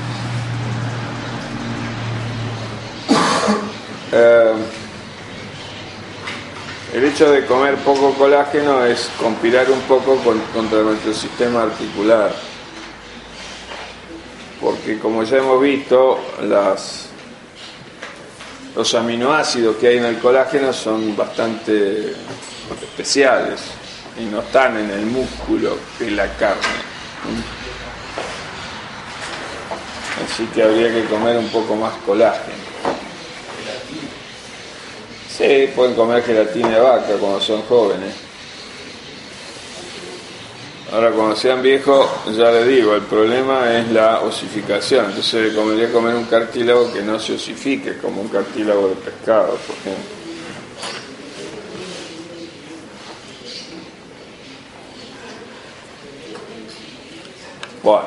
Eh, 4.13 4.86
el 6.97 7.05
hecho 7.05 7.31
de 7.31 7.45
comer 7.45 7.77
poco 7.77 8.15
colágeno 8.15 8.83
es 8.83 9.11
conspirar 9.21 9.71
un 9.71 9.81
poco 9.83 10.17
contra 10.55 10.81
nuestro 10.81 11.13
sistema 11.13 11.65
articular, 11.65 12.35
porque 14.63 14.99
como 14.99 15.23
ya 15.23 15.37
hemos 15.37 15.61
visto, 15.61 16.19
los 18.75 18.95
aminoácidos 18.95 19.77
que 19.77 19.89
hay 19.89 19.99
en 19.99 20.07
el 20.07 20.19
colágeno 20.21 20.73
son 20.73 21.15
bastante 21.15 22.15
especiales 22.81 23.61
y 24.19 24.25
no 24.25 24.41
están 24.41 24.79
en 24.79 24.91
el 24.91 25.05
músculo 25.05 25.77
de 25.99 26.13
la 26.13 26.35
carne. 26.39 26.63
Así 30.25 30.47
que 30.47 30.63
habría 30.63 30.91
que 30.95 31.05
comer 31.05 31.37
un 31.37 31.49
poco 31.49 31.77
más 31.77 31.93
colágeno. 32.07 32.66
Sí, 35.37 35.69
pueden 35.75 35.95
comer 35.95 36.23
gelatina 36.23 36.71
de 36.71 36.81
vaca 36.81 37.13
cuando 37.21 37.39
son 37.43 37.61
jóvenes. 37.65 38.15
Ahora 40.91 41.11
cuando 41.11 41.37
sean 41.37 41.61
viejos, 41.61 42.09
ya 42.35 42.51
les 42.53 42.67
digo, 42.67 42.95
el 42.95 43.03
problema 43.03 43.71
es 43.77 43.91
la 43.91 44.21
osificación. 44.21 45.07
Entonces 45.07 45.55
comería 45.55 45.93
comer 45.93 46.15
un 46.15 46.25
cartílago 46.25 46.91
que 46.91 47.03
no 47.03 47.21
se 47.21 47.35
osifique, 47.35 47.99
como 47.99 48.23
un 48.23 48.29
cartílago 48.29 48.89
de 48.89 48.95
pescado, 48.95 49.59
por 49.67 49.77
ejemplo. 49.77 50.17
Bueno. 57.83 58.05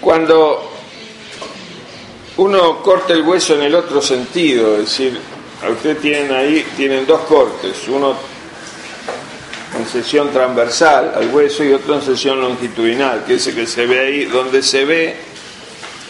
Cuando 0.00 0.77
uno 2.38 2.82
corta 2.82 3.12
el 3.12 3.22
hueso 3.22 3.54
en 3.54 3.62
el 3.62 3.74
otro 3.74 4.00
sentido, 4.00 4.74
es 4.74 4.82
decir, 4.82 5.18
a 5.64 5.70
usted 5.70 5.98
tienen 5.98 6.32
ahí, 6.32 6.64
tienen 6.76 7.04
dos 7.04 7.22
cortes, 7.22 7.76
uno 7.88 8.14
en 9.76 9.86
sección 9.86 10.30
transversal 10.30 11.12
al 11.16 11.34
hueso 11.34 11.64
y 11.64 11.72
otro 11.72 11.94
en 11.96 12.02
sección 12.02 12.40
longitudinal, 12.40 13.24
que 13.24 13.34
es 13.34 13.46
el 13.48 13.56
que 13.56 13.66
se 13.66 13.86
ve 13.86 14.00
ahí, 14.00 14.24
donde 14.26 14.62
se 14.62 14.84
ve 14.84 15.16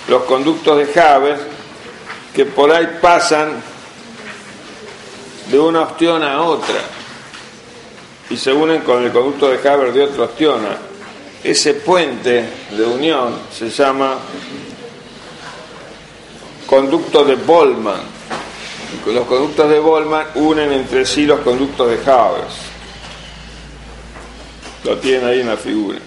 los 0.09 0.24
conductos 0.24 0.76
de 0.76 1.01
Haber 1.01 1.39
que 2.35 2.45
por 2.45 2.70
ahí 2.70 2.99
pasan 3.01 3.62
de 5.51 5.59
una 5.59 5.83
ostiona 5.83 6.35
a 6.35 6.43
otra 6.43 6.76
y 8.29 8.37
se 8.37 8.53
unen 8.53 8.83
con 8.83 9.03
el 9.03 9.11
conducto 9.11 9.49
de 9.49 9.66
Haber 9.66 9.95
de 9.95 10.03
otra 10.03 10.24
ostiona. 10.24 10.76
Ese 11.43 11.74
puente 11.74 12.45
de 12.70 12.85
unión 12.85 13.35
se 13.51 13.70
llama 13.70 14.18
conducto 16.68 17.24
de 17.24 17.34
Bolman. 17.36 18.02
Los 19.06 19.26
conductos 19.26 19.70
de 19.70 19.78
Bolman 19.78 20.26
unen 20.34 20.70
entre 20.70 21.06
sí 21.06 21.24
los 21.24 21.40
conductos 21.40 21.88
de 21.88 21.94
Havers. 21.94 22.56
Lo 24.84 24.98
tienen 24.98 25.26
ahí 25.26 25.40
en 25.40 25.46
la 25.46 25.56
figura. 25.56 25.98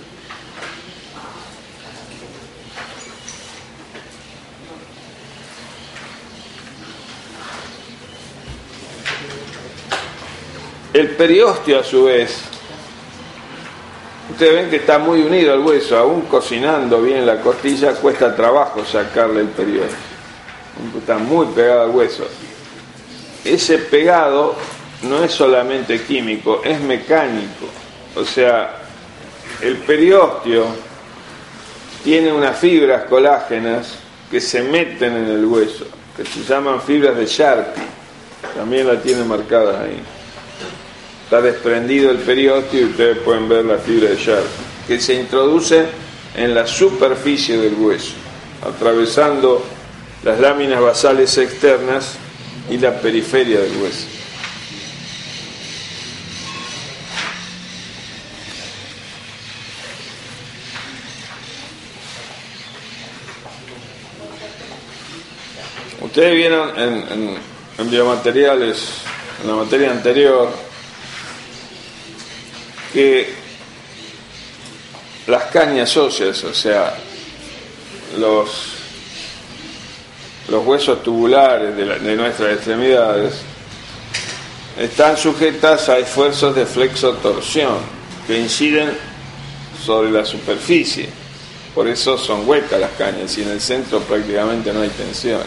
El 10.93 11.09
periósteo 11.12 11.80
a 11.80 11.84
su 11.84 12.03
vez, 12.03 12.38
ustedes 14.30 14.53
ven 14.53 14.70
que 14.70 14.76
está 14.76 14.99
muy 14.99 15.22
unido 15.22 15.53
al 15.53 15.62
hueso, 15.62 15.97
aún 15.97 16.22
cocinando 16.24 17.01
bien 17.01 17.26
la 17.26 17.41
costilla 17.41 17.95
cuesta 17.95 18.36
trabajo 18.36 18.86
sacarle 18.86 19.39
el 19.41 19.47
periósteo 19.47 20.11
está 20.98 21.18
muy 21.18 21.48
pegado 21.48 21.84
al 21.84 21.92
hueso. 21.92 22.28
Ese 23.44 23.78
pegado 23.78 24.56
no 25.04 25.24
es 25.24 25.32
solamente 25.32 26.02
químico, 26.02 26.62
es 26.64 26.80
mecánico. 26.82 27.68
O 28.16 28.24
sea, 28.24 28.78
el 29.62 29.78
periósteo 29.78 30.66
tiene 32.04 32.32
unas 32.32 32.58
fibras 32.58 33.04
colágenas 33.04 33.96
que 34.30 34.40
se 34.40 34.62
meten 34.64 35.18
en 35.18 35.30
el 35.30 35.46
hueso, 35.46 35.86
que 36.16 36.26
se 36.26 36.44
llaman 36.44 36.82
fibras 36.82 37.16
de 37.16 37.26
Sharpie. 37.26 37.84
También 38.56 38.88
la 38.88 39.02
tiene 39.02 39.24
marcada 39.24 39.84
ahí. 39.84 40.02
Está 41.24 41.42
desprendido 41.42 42.12
el 42.12 42.18
periósteo 42.18 42.82
y 42.82 42.86
ustedes 42.86 43.18
pueden 43.20 43.48
ver 43.48 43.66
la 43.66 43.78
fibra 43.78 44.10
de 44.10 44.18
Sharpie, 44.18 44.50
que 44.88 45.00
se 45.00 45.14
introduce 45.14 45.86
en 46.36 46.54
la 46.54 46.66
superficie 46.68 47.58
del 47.58 47.76
hueso, 47.76 48.14
atravesando 48.66 49.64
las 50.24 50.40
láminas 50.40 50.82
basales 50.82 51.38
externas 51.38 52.18
y 52.70 52.78
la 52.78 53.00
periferia 53.00 53.60
del 53.60 53.78
hueso. 53.78 54.06
Ustedes 66.02 66.36
vieron 66.36 66.78
en, 66.78 67.90
biomateriales, 67.90 68.86
en 69.42 69.48
la 69.48 69.56
materia 69.56 69.92
anterior, 69.92 70.52
que 72.92 73.34
las 75.28 75.44
cañas 75.46 75.96
óseas, 75.96 76.44
o 76.44 76.54
sea, 76.54 76.98
los, 78.18 78.81
los 80.52 80.66
huesos 80.66 81.02
tubulares 81.02 81.76
de, 81.78 82.16
nuestras 82.16 82.56
extremidades, 82.56 83.36
están 84.78 85.16
sujetas 85.16 85.88
a 85.88 85.97
esfuerzos 85.97 86.54
de 86.54 86.66
flexotorsión 86.66 87.78
que 88.28 88.38
inciden 88.38 88.91
sobre 89.84 90.12
la 90.12 90.26
superficie. 90.26 91.10
Por 91.74 91.88
eso 91.88 92.18
son 92.18 92.47
huecas 92.47 92.82
las 92.82 92.91
cañas 92.91 93.38
y 93.38 93.43
en 93.43 93.49
el 93.49 93.62
centro 93.62 94.02
prácticamente 94.02 94.74
no 94.74 94.82
hay 94.82 94.89
tensión. 94.89 95.41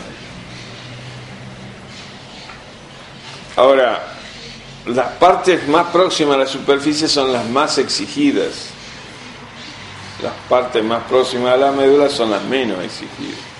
Ahora, 3.56 4.02
las 4.86 5.08
partes 5.12 5.68
más 5.68 5.88
próximas 5.88 6.36
a 6.36 6.38
la 6.38 6.46
superficie 6.46 7.08
son 7.08 7.30
las 7.30 7.46
más 7.46 7.76
exigidas. 7.76 8.68
Las 10.22 10.32
partes 10.48 10.82
más 10.82 11.04
próximas 11.04 11.52
a 11.52 11.56
la 11.58 11.72
médula 11.72 12.08
son 12.08 12.30
las 12.30 12.42
menos 12.44 12.82
exigidas. 12.82 13.53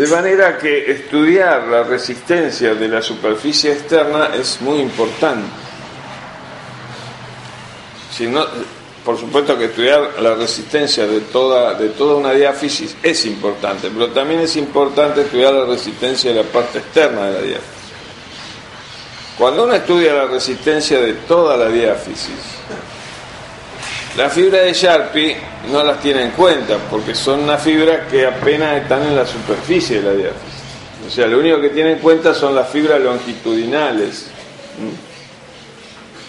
De 0.00 0.06
manera 0.06 0.56
que 0.56 0.90
estudiar 0.90 1.68
la 1.68 1.82
resistencia 1.82 2.74
de 2.74 2.88
la 2.88 3.02
superficie 3.02 3.70
externa 3.70 4.30
es 4.34 4.58
muy 4.62 4.78
importante. 4.78 5.46
Si 8.10 8.26
no, 8.26 8.46
por 9.04 9.20
supuesto 9.20 9.58
que 9.58 9.66
estudiar 9.66 10.22
la 10.22 10.36
resistencia 10.36 11.06
de 11.06 11.20
toda, 11.20 11.74
de 11.74 11.90
toda 11.90 12.14
una 12.14 12.32
diáfisis 12.32 12.96
es 13.02 13.26
importante, 13.26 13.90
pero 13.90 14.08
también 14.08 14.40
es 14.40 14.56
importante 14.56 15.20
estudiar 15.20 15.52
la 15.52 15.66
resistencia 15.66 16.30
de 16.32 16.44
la 16.44 16.48
parte 16.48 16.78
externa 16.78 17.26
de 17.26 17.32
la 17.34 17.42
diáfisis. 17.42 17.92
Cuando 19.36 19.64
uno 19.64 19.74
estudia 19.74 20.14
la 20.14 20.24
resistencia 20.28 20.98
de 20.98 21.12
toda 21.12 21.58
la 21.58 21.68
diáfisis, 21.68 22.40
la 24.20 24.28
fibra 24.28 24.58
de 24.58 24.74
Sharpie 24.74 25.34
no 25.72 25.82
las 25.82 25.98
tiene 25.98 26.24
en 26.24 26.32
cuenta, 26.32 26.76
porque 26.90 27.14
son 27.14 27.40
una 27.40 27.56
fibra 27.56 28.06
que 28.06 28.26
apenas 28.26 28.82
están 28.82 29.02
en 29.04 29.16
la 29.16 29.24
superficie 29.24 30.02
de 30.02 30.02
la 30.02 30.12
diáfisis. 30.12 30.60
O 31.06 31.10
sea, 31.10 31.26
lo 31.26 31.38
único 31.38 31.58
que 31.58 31.70
tiene 31.70 31.92
en 31.92 32.00
cuenta 32.00 32.34
son 32.34 32.54
las 32.54 32.68
fibras 32.68 33.00
longitudinales 33.00 34.26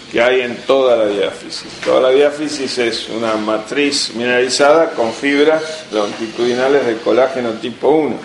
que 0.10 0.22
hay 0.22 0.40
en 0.40 0.56
toda 0.66 0.96
la 0.96 1.08
diáfisis. 1.08 1.70
Toda 1.84 2.00
la 2.00 2.10
diáfisis 2.12 2.78
es 2.78 3.10
una 3.10 3.36
matriz 3.36 4.14
mineralizada 4.16 4.92
con 4.92 5.12
fibras 5.12 5.88
longitudinales 5.92 6.86
de 6.86 6.96
colágeno 6.96 7.50
tipo 7.56 7.90
1. 7.90 8.18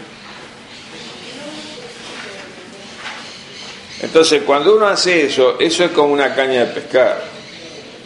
Entonces, 4.02 4.42
cuando 4.46 4.76
uno 4.76 4.86
hace 4.86 5.26
eso, 5.26 5.58
eso 5.58 5.84
es 5.84 5.90
como 5.90 6.12
una 6.12 6.32
caña 6.36 6.60
de 6.60 6.66
pescar. 6.66 7.35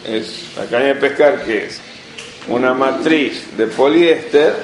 Es 0.05 0.45
la 0.57 0.65
caña 0.65 0.87
de 0.87 0.95
pescar 0.95 1.43
que 1.43 1.65
es 1.65 1.79
una 2.47 2.73
matriz 2.73 3.55
de 3.55 3.67
poliéster 3.67 4.55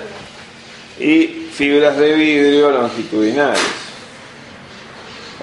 y 0.99 1.47
fibras 1.53 1.97
de 1.97 2.13
vidrio 2.13 2.71
longitudinales. 2.71 3.61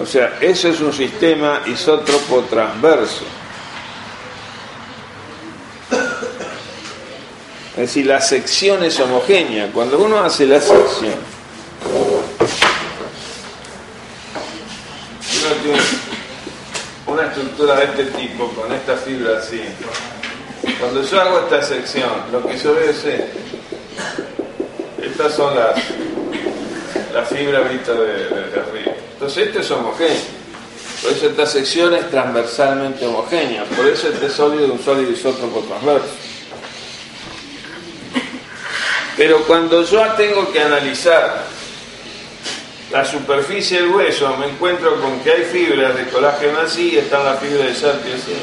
O 0.00 0.06
sea, 0.06 0.38
eso 0.40 0.68
es 0.68 0.80
un 0.80 0.92
sistema 0.92 1.62
isótropo 1.66 2.42
transverso. 2.50 3.24
Es 7.72 7.80
decir, 7.80 8.06
la 8.06 8.20
sección 8.20 8.84
es 8.84 8.98
homogénea. 9.00 9.70
Cuando 9.72 9.98
uno 9.98 10.20
hace 10.20 10.46
la 10.46 10.60
sección, 10.60 11.14
uno 15.44 15.54
tiene 15.62 15.78
estructura 17.34 17.74
de 17.74 17.84
este 17.84 18.04
tipo, 18.16 18.48
con 18.50 18.72
esta 18.72 18.96
fibra 18.96 19.38
así. 19.38 19.60
Cuando 20.78 21.02
yo 21.02 21.20
hago 21.20 21.40
esta 21.40 21.62
sección, 21.62 22.10
lo 22.30 22.46
que 22.46 22.56
yo 22.56 22.74
veo 22.74 22.90
es 22.90 23.04
esto. 23.04 23.38
Estas 25.02 25.34
son 25.34 25.54
las, 25.56 25.80
fibras 27.28 27.70
vistas 27.70 27.98
de, 27.98 28.60
arriba. 28.60 28.92
Entonces 29.12 29.48
esto 29.48 29.60
es 29.60 29.70
homogéneo. 29.70 30.44
Por 31.02 31.12
eso 31.12 31.26
esta 31.26 31.46
sección 31.46 31.94
es 31.94 32.08
transversalmente 32.10 33.06
homogénea. 33.06 33.64
Por 33.64 33.86
eso 33.86 34.08
este 34.08 34.30
sólido 34.30 34.66
es 34.66 34.70
un 34.70 34.82
sólido 34.82 35.10
isótropo 35.10 35.60
transverso. 35.60 36.14
Pero 39.16 39.42
cuando 39.44 39.84
yo 39.84 40.02
tengo 40.16 40.50
que 40.52 40.60
analizar 40.60 41.44
la 42.94 43.04
superficie 43.04 43.82
del 43.82 43.90
hueso, 43.90 44.36
me 44.36 44.46
encuentro 44.46 45.00
con 45.00 45.18
que 45.18 45.32
hay 45.32 45.42
fibras 45.42 45.96
de 45.96 46.06
colágeno 46.10 46.60
así 46.60 46.92
y 46.92 46.98
están 46.98 47.24
las 47.24 47.40
fibras 47.40 47.66
de 47.66 47.74
sartio 47.74 48.14
así. 48.14 48.36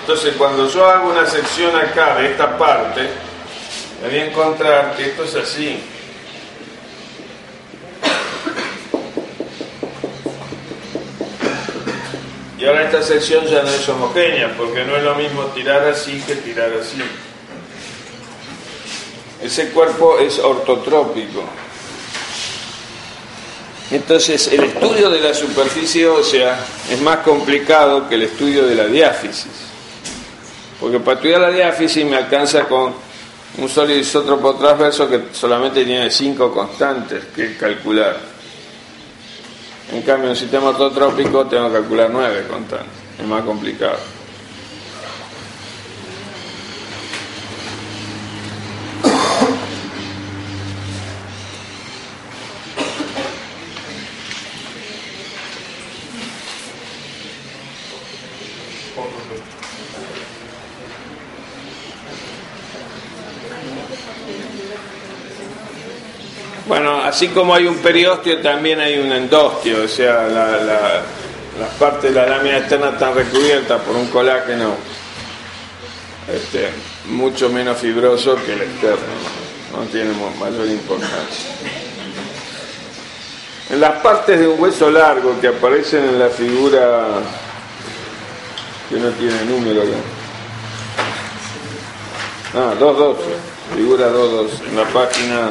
Entonces, 0.00 0.34
cuando 0.38 0.66
yo 0.70 0.86
hago 0.86 1.10
una 1.10 1.26
sección 1.26 1.76
acá 1.76 2.14
de 2.14 2.30
esta 2.30 2.56
parte, 2.56 3.10
me 4.00 4.08
voy 4.08 4.18
a 4.20 4.24
encontrar 4.24 4.96
que 4.96 5.10
esto 5.10 5.24
es 5.24 5.34
así. 5.34 5.80
Y 12.58 12.64
ahora 12.64 12.84
esta 12.84 13.02
sección 13.02 13.44
ya 13.44 13.62
no 13.62 13.68
es 13.68 13.86
homogénea, 13.86 14.54
porque 14.56 14.82
no 14.84 14.96
es 14.96 15.02
lo 15.02 15.14
mismo 15.16 15.42
tirar 15.48 15.86
así 15.88 16.22
que 16.22 16.36
tirar 16.36 16.72
así. 16.80 17.02
Ese 19.42 19.70
cuerpo 19.70 20.18
es 20.18 20.38
ortotrópico. 20.38 21.42
Entonces, 23.90 24.48
el 24.48 24.64
estudio 24.64 25.10
de 25.10 25.20
la 25.20 25.34
superficie 25.34 26.06
ósea 26.06 26.58
es 26.90 27.00
más 27.02 27.18
complicado 27.18 28.08
que 28.08 28.14
el 28.14 28.22
estudio 28.22 28.66
de 28.66 28.74
la 28.74 28.86
diáfisis. 28.86 29.52
Porque 30.80 30.98
para 31.00 31.16
estudiar 31.16 31.40
la 31.40 31.50
diáfisis 31.50 32.04
me 32.06 32.16
alcanza 32.16 32.64
con 32.64 32.94
un 33.58 33.68
sólido 33.68 33.98
isótropo 33.98 34.54
transverso 34.54 35.08
que 35.08 35.24
solamente 35.32 35.84
tiene 35.84 36.10
cinco 36.10 36.52
constantes 36.52 37.24
que 37.36 37.56
calcular. 37.56 38.18
En 39.92 40.00
cambio, 40.02 40.24
en 40.24 40.30
un 40.30 40.36
sistema 40.36 40.70
ortotrópico 40.70 41.46
tengo 41.46 41.68
que 41.68 41.74
calcular 41.74 42.08
nueve 42.10 42.46
constantes. 42.48 42.88
Es 43.20 43.26
más 43.26 43.42
complicado. 43.42 43.98
Bueno, 66.72 67.02
así 67.22 67.30
como 67.30 67.54
hay 67.54 67.68
un 67.68 67.76
periósteo, 67.76 68.40
también 68.40 68.80
hay 68.80 68.98
un 68.98 69.12
endostio, 69.12 69.84
o 69.84 69.86
sea, 69.86 70.26
las 70.26 71.70
partes 71.78 72.12
de 72.12 72.20
la 72.20 72.26
lámina 72.26 72.58
externa 72.58 72.88
están 72.88 73.14
recubiertas 73.14 73.80
por 73.82 73.94
un 73.94 74.08
colágeno 74.08 74.74
este, 76.26 76.68
mucho 77.06 77.48
menos 77.48 77.78
fibroso 77.78 78.34
que 78.44 78.54
el 78.54 78.62
externo, 78.62 79.06
no 79.72 79.84
tiene 79.84 80.10
mayor 80.40 80.66
importancia. 80.66 81.50
En 83.70 83.80
las 83.80 84.02
partes 84.02 84.40
de 84.40 84.48
un 84.48 84.60
hueso 84.60 84.90
largo 84.90 85.40
que 85.40 85.46
aparecen 85.46 86.02
en 86.02 86.18
la 86.18 86.28
figura 86.28 87.04
que 88.88 88.96
no 88.96 89.10
tiene 89.10 89.44
número 89.44 89.82
acá. 89.82 89.90
Ah, 92.54 92.74
2.12. 92.80 93.16
Figura 93.76 94.10
2.12. 94.10 94.68
En 94.70 94.76
la 94.76 94.84
página 94.86 95.50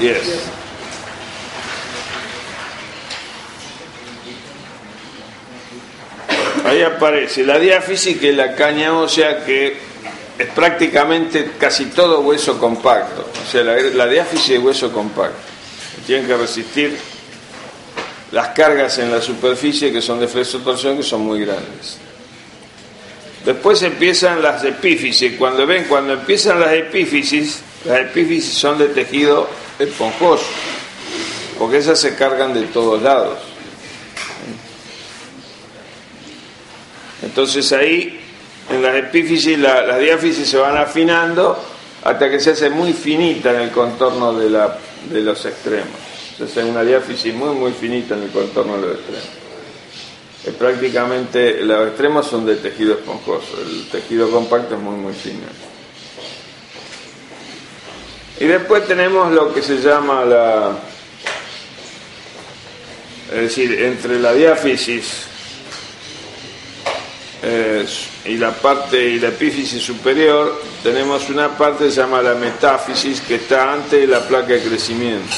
10. 0.00 0.18
Ahí 6.64 6.82
aparece 6.82 7.44
la 7.44 7.58
diáfisis, 7.58 8.18
que 8.18 8.30
es 8.30 8.36
la 8.36 8.54
caña 8.54 8.96
ósea 8.96 9.44
que 9.44 9.76
es 10.38 10.46
prácticamente 10.48 11.52
casi 11.58 11.86
todo 11.86 12.20
hueso 12.20 12.58
compacto. 12.58 13.28
O 13.46 13.50
sea, 13.50 13.62
la, 13.62 14.06
diáfisis 14.06 14.50
es 14.50 14.62
hueso 14.62 14.92
compacto. 14.92 15.36
Tienen 16.06 16.26
que 16.26 16.36
resistir 16.36 16.96
las 18.30 18.48
cargas 18.48 18.98
en 18.98 19.10
la 19.10 19.20
superficie 19.20 19.92
que 19.92 20.00
son 20.00 20.20
de 20.20 20.26
torsión 20.26 20.96
que 20.96 21.02
son 21.02 21.22
muy 21.22 21.40
grandes. 21.40 21.98
Después 23.44 23.82
empiezan 23.82 24.40
las 24.40 24.64
epífisis. 24.64 25.34
Cuando 25.36 25.66
ven, 25.66 25.84
cuando 25.84 26.12
empiezan 26.12 26.60
las 26.60 26.72
epífisis, 26.72 27.60
las 27.84 28.00
epífisis 28.00 28.54
son 28.54 28.78
de 28.78 28.88
tejido 28.88 29.48
esponjoso, 29.78 30.46
porque 31.58 31.78
esas 31.78 31.98
se 31.98 32.14
cargan 32.14 32.54
de 32.54 32.62
todos 32.66 33.02
lados. 33.02 33.38
Entonces 37.22 37.72
ahí, 37.72 38.20
en 38.70 38.82
las 38.82 38.96
epífisis, 38.96 39.58
las 39.58 39.98
diáfisis 39.98 40.48
se 40.48 40.56
van 40.56 40.76
afinando 40.76 41.58
hasta 42.04 42.30
que 42.30 42.40
se 42.40 42.50
hace 42.50 42.68
muy 42.68 42.92
finita 42.92 43.52
en 43.52 43.62
el 43.62 43.70
contorno 43.70 44.32
de, 44.34 44.50
la, 44.50 44.76
de 45.10 45.20
los 45.20 45.44
extremos. 45.46 45.92
Se 46.36 46.44
hace 46.44 46.64
una 46.64 46.82
diáfisis 46.82 47.32
muy, 47.34 47.54
muy 47.54 47.72
finita 47.72 48.14
en 48.14 48.24
el 48.24 48.30
contorno 48.30 48.74
de 48.76 48.88
los 48.88 48.96
extremos. 48.96 49.42
Prácticamente, 50.58 51.62
los 51.62 51.88
extremos 51.88 52.26
son 52.26 52.44
de 52.44 52.56
tejido 52.56 52.94
esponjoso, 52.94 53.60
el 53.64 53.88
tejido 53.88 54.28
compacto 54.28 54.74
es 54.74 54.80
muy, 54.80 54.96
muy 54.96 55.12
fino. 55.12 55.71
Y 58.42 58.46
después 58.48 58.88
tenemos 58.88 59.30
lo 59.30 59.54
que 59.54 59.62
se 59.62 59.76
llama 59.76 60.24
la, 60.24 60.72
es 63.32 63.40
decir, 63.40 63.80
entre 63.84 64.18
la 64.18 64.32
diáfisis 64.32 65.26
y 68.24 68.36
la 68.38 68.50
parte 68.50 69.00
y 69.00 69.20
la 69.20 69.28
epífisis 69.28 69.80
superior 69.80 70.60
tenemos 70.82 71.30
una 71.30 71.56
parte 71.56 71.84
que 71.84 71.90
se 71.92 72.00
llama 72.00 72.20
la 72.20 72.34
metáfisis 72.34 73.20
que 73.20 73.36
está 73.36 73.74
antes 73.74 74.00
de 74.00 74.08
la 74.08 74.26
placa 74.26 74.54
de 74.54 74.60
crecimiento. 74.60 75.36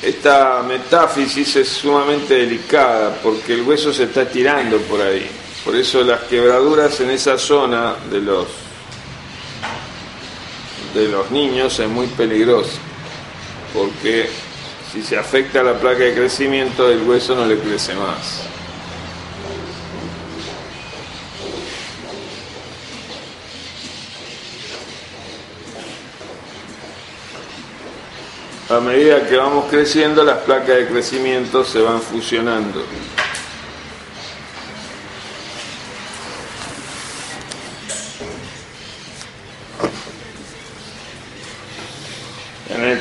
Esta 0.00 0.62
metáfisis 0.62 1.56
es 1.56 1.68
sumamente 1.68 2.34
delicada 2.34 3.18
porque 3.20 3.54
el 3.54 3.62
hueso 3.62 3.92
se 3.92 4.04
está 4.04 4.24
tirando 4.24 4.78
por 4.82 5.00
ahí. 5.00 5.28
Por 5.64 5.74
eso 5.74 6.04
las 6.04 6.20
quebraduras 6.20 7.00
en 7.00 7.10
esa 7.10 7.36
zona 7.36 7.96
de 8.08 8.20
los 8.20 8.69
de 10.94 11.08
los 11.08 11.30
niños 11.30 11.78
es 11.78 11.88
muy 11.88 12.06
peligroso 12.06 12.78
porque 13.72 14.28
si 14.92 15.02
se 15.02 15.16
afecta 15.16 15.62
la 15.62 15.74
placa 15.74 16.00
de 16.00 16.14
crecimiento 16.14 16.90
el 16.90 17.02
hueso 17.02 17.34
no 17.34 17.46
le 17.46 17.58
crece 17.58 17.94
más. 17.94 18.50
a 28.70 28.78
medida 28.78 29.26
que 29.26 29.36
vamos 29.36 29.64
creciendo, 29.68 30.22
las 30.22 30.38
placas 30.38 30.76
de 30.76 30.86
crecimiento 30.86 31.64
se 31.64 31.80
van 31.80 32.00
fusionando. 32.00 32.84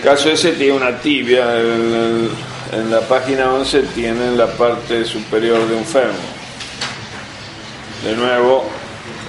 Caso 0.09 0.31
ese 0.31 0.53
tiene 0.53 0.73
una 0.73 0.99
tibia, 0.99 1.59
en, 1.61 2.31
la 2.89 3.01
página 3.01 3.53
11 3.53 3.83
tienen 3.93 4.35
la 4.39 4.47
parte 4.47 5.05
superior 5.05 5.67
de 5.67 5.75
un 5.75 5.85
fémur. 5.85 6.15
De 8.03 8.15
nuevo, 8.15 8.65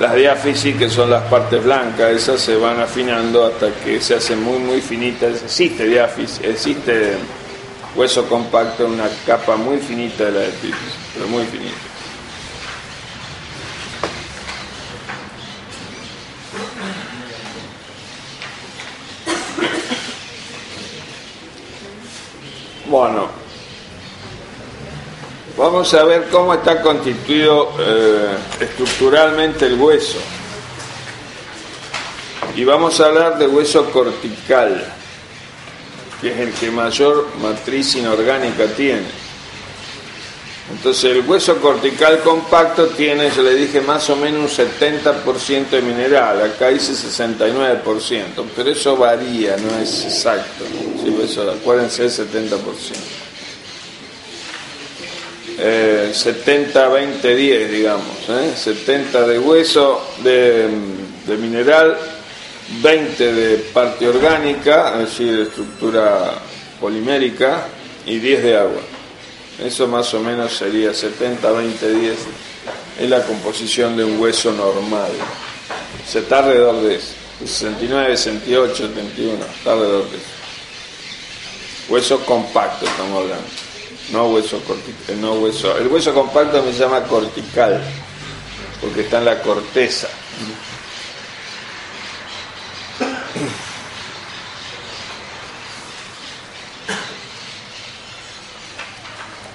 las 0.01 0.14
diáfisis, 0.14 0.76
que 0.76 0.89
son 0.89 1.11
las 1.11 1.24
partes 1.24 1.62
blancas, 1.62 2.12
esas 2.12 2.41
se 2.41 2.57
van 2.57 2.81
afinando 2.81 3.45
hasta 3.45 3.70
que 3.85 4.01
se 4.01 4.14
hacen 4.14 4.43
muy, 4.43 4.59
muy 4.59 4.81
finitas. 4.81 5.43
Existe 5.43 5.85
diáfisis, 5.85 6.41
existe 6.43 7.16
hueso 7.95 8.26
compacto, 8.26 8.87
una 8.87 9.11
capa 9.26 9.57
muy 9.57 9.76
finita 9.81 10.24
de 10.24 10.31
la 10.31 10.45
epífisis, 10.47 10.95
pero 11.12 11.28
muy 11.28 11.45
finita. 11.45 11.91
Bueno, 22.91 23.28
Vamos 25.61 25.92
a 25.92 26.04
ver 26.04 26.28
cómo 26.30 26.54
está 26.54 26.80
constituido 26.80 27.74
eh, 27.78 28.34
estructuralmente 28.61 29.66
el 29.66 29.74
hueso. 29.74 30.16
Y 32.56 32.64
vamos 32.64 32.98
a 32.98 33.04
hablar 33.04 33.38
de 33.38 33.46
hueso 33.46 33.90
cortical, 33.90 34.82
que 36.22 36.32
es 36.32 36.38
el 36.38 36.52
que 36.54 36.70
mayor 36.70 37.28
matriz 37.42 37.94
inorgánica 37.94 38.68
tiene. 38.74 39.04
Entonces 40.72 41.04
el 41.14 41.28
hueso 41.28 41.61
cortical 41.61 42.20
compacto 42.20 42.86
tiene, 42.86 43.30
yo 43.30 43.42
le 43.42 43.54
dije, 43.54 43.82
más 43.82 44.08
o 44.08 44.16
menos 44.16 44.58
un 44.58 44.66
70% 44.66 45.68
de 45.68 45.82
mineral, 45.82 46.40
acá 46.40 46.68
dice 46.68 46.94
69%, 46.94 48.46
pero 48.56 48.70
eso 48.70 48.96
varía, 48.96 49.58
no 49.58 49.76
es 49.78 50.06
exacto. 50.06 50.64
Sí, 51.04 51.14
eso, 51.22 51.50
acuérdense, 51.50 52.04
el 52.04 52.11
70%. 52.11 53.19
70, 55.61 56.88
20, 56.88 57.36
10, 57.36 57.70
digamos. 57.70 58.06
70 58.56 59.18
¿eh? 59.18 59.28
de 59.28 59.38
hueso, 59.38 60.00
de, 60.22 60.68
mineral, 61.38 61.96
20 62.82 63.32
de 63.32 63.56
parte 63.72 64.08
orgánica, 64.08 64.94
es 64.94 65.11
decir, 65.11 65.36
de 65.36 65.42
estructura 65.42 66.32
polimérica, 66.80 67.66
y 68.06 68.18
10 68.18 68.42
de 68.42 68.56
agua. 68.56 68.80
Eso 69.62 69.86
más 69.86 70.12
o 70.14 70.20
menos 70.20 70.56
sería 70.56 70.94
70, 70.94 71.50
20, 71.50 71.94
10. 71.94 72.16
Es 73.00 73.11
la 73.11 73.22
composición 73.24 73.96
de 73.96 74.04
un 74.04 74.18
hueso 74.18 74.52
normal. 74.52 75.11
Se 76.08 76.20
está 76.20 76.38
alrededor 76.38 76.82
de 76.82 76.96
eso. 76.96 77.14
69, 77.40 78.16
68, 78.16 78.76
71, 78.76 79.44
está 79.58 79.72
alrededor 79.72 80.11
de 80.11 80.16
eso. 80.16 80.26
Hueso 81.88 82.24
compacto 82.24 82.86
estamos 82.86 83.22
hablando. 83.22 83.69
No 84.12 84.26
hueso 84.26 84.61
cortical, 84.64 85.20
no 85.20 85.34
hueso. 85.34 85.76
El 85.78 85.86
hueso 85.88 86.12
compacto 86.12 86.62
me 86.62 86.72
llama 86.72 87.04
cortical, 87.04 87.80
porque 88.80 89.02
está 89.02 89.18
en 89.18 89.24
la 89.24 89.40
corteza. 89.40 90.08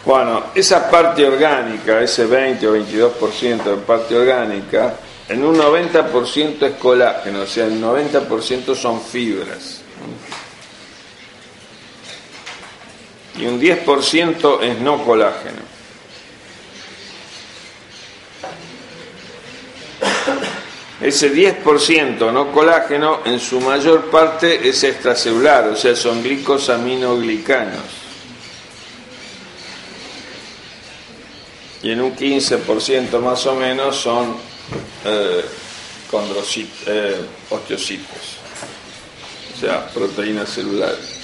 Bueno, 0.05 0.43
esa 0.53 0.89
parte 0.89 1.25
orgánica, 1.25 1.99
ese 1.99 2.27
20 2.27 2.67
o 2.67 2.77
22% 2.77 3.63
de 3.63 3.77
parte 3.77 4.15
orgánica, 4.15 4.93
en 5.27 5.43
un 5.43 5.57
90% 5.57 6.61
es 6.61 6.75
colágeno, 6.75 7.41
o 7.41 7.47
sea, 7.47 7.65
el 7.65 7.81
90% 7.81 8.75
son 8.75 9.01
fibras. 9.01 9.81
Y 13.37 13.45
un 13.45 13.59
10% 13.59 14.61
es 14.63 14.79
no 14.79 15.03
colágeno. 15.03 15.75
Ese 21.01 21.31
10% 21.31 22.31
no 22.31 22.51
colágeno 22.51 23.19
en 23.25 23.39
su 23.39 23.59
mayor 23.59 24.09
parte 24.09 24.67
es 24.67 24.83
extracelular, 24.83 25.67
o 25.67 25.75
sea, 25.75 25.95
son 25.95 26.23
glicosaminoglicanos. 26.23 27.83
Y 31.83 31.91
en 31.91 32.01
un 32.01 32.15
15% 32.15 33.19
más 33.19 33.45
o 33.45 33.55
menos 33.55 33.97
son 33.97 34.35
eh, 35.03 35.45
eh, 36.87 37.25
osteocitos, 37.49 38.37
o 39.55 39.59
sea, 39.59 39.87
proteínas 39.89 40.49
celulares. 40.49 41.19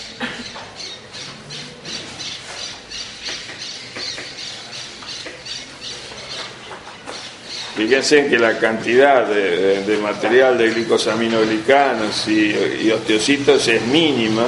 Fíjense 7.75 8.27
que 8.27 8.37
la 8.37 8.57
cantidad 8.57 9.25
de, 9.27 9.97
material 10.01 10.57
de 10.57 10.71
glicosaminoglicanos 10.71 12.27
y, 12.27 12.91
osteocitos 12.91 13.65
es 13.67 13.81
mínima, 13.83 14.45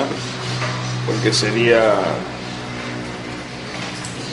porque 1.05 1.31
sería 1.31 1.95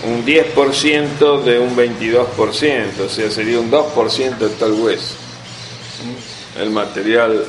un 0.04 0.24
10% 0.24 1.42
de 1.42 1.58
un 1.58 1.76
22%, 1.76 3.00
o 3.04 3.08
sea, 3.08 3.30
sería 3.30 3.60
un 3.60 3.70
2% 3.70 4.38
de 4.38 4.48
tal 4.50 4.72
hueso. 4.72 5.14
El 6.60 6.70
material 6.70 7.44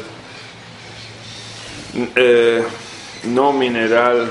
eh, 2.15 2.63
no 3.23 3.51
mineral 3.51 4.29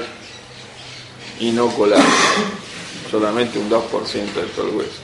colágeno, 1.77 2.05
solamente 3.11 3.59
un 3.59 3.69
2% 3.69 4.33
de 4.35 4.43
todo 4.55 4.69
el 4.69 4.77
hueso. 4.77 5.00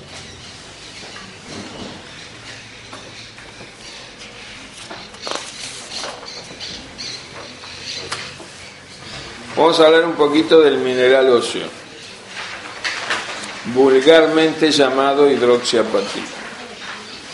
Vamos 9.57 9.80
a 9.80 9.86
hablar 9.86 10.04
un 10.04 10.12
poquito 10.16 10.61
del 10.61 10.76
mineral 10.76 11.30
óseo, 11.30 11.66
vulgarmente 13.72 14.70
llamado 14.70 15.30
hidroxiapatita, 15.30 16.36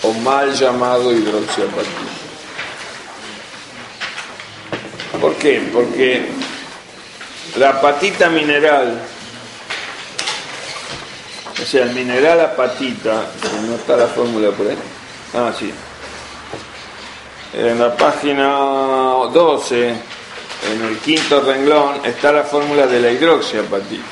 o 0.04 0.12
mal 0.12 0.54
llamado 0.54 1.12
hidroxiapatita. 1.12 2.12
¿Por 5.20 5.34
qué? 5.34 5.68
Porque 5.72 6.28
la 7.56 7.70
apatita 7.70 8.30
mineral, 8.30 9.02
o 11.60 11.66
sea, 11.66 11.82
el 11.82 11.90
mineral 11.90 12.40
apatita, 12.40 13.24
no 13.66 13.74
está 13.74 13.96
la 13.96 14.06
fórmula 14.06 14.52
por 14.52 14.68
ahí. 14.68 14.78
Ah, 15.34 15.52
sí. 15.58 15.74
En 17.52 17.80
la 17.80 17.96
página 17.96 18.46
12 19.32 20.11
en 20.70 20.84
el 20.84 20.98
quinto 20.98 21.40
renglón 21.40 22.04
está 22.04 22.32
la 22.32 22.44
fórmula 22.44 22.86
de 22.86 23.00
la 23.00 23.10
hidroxiapatita. 23.10 24.04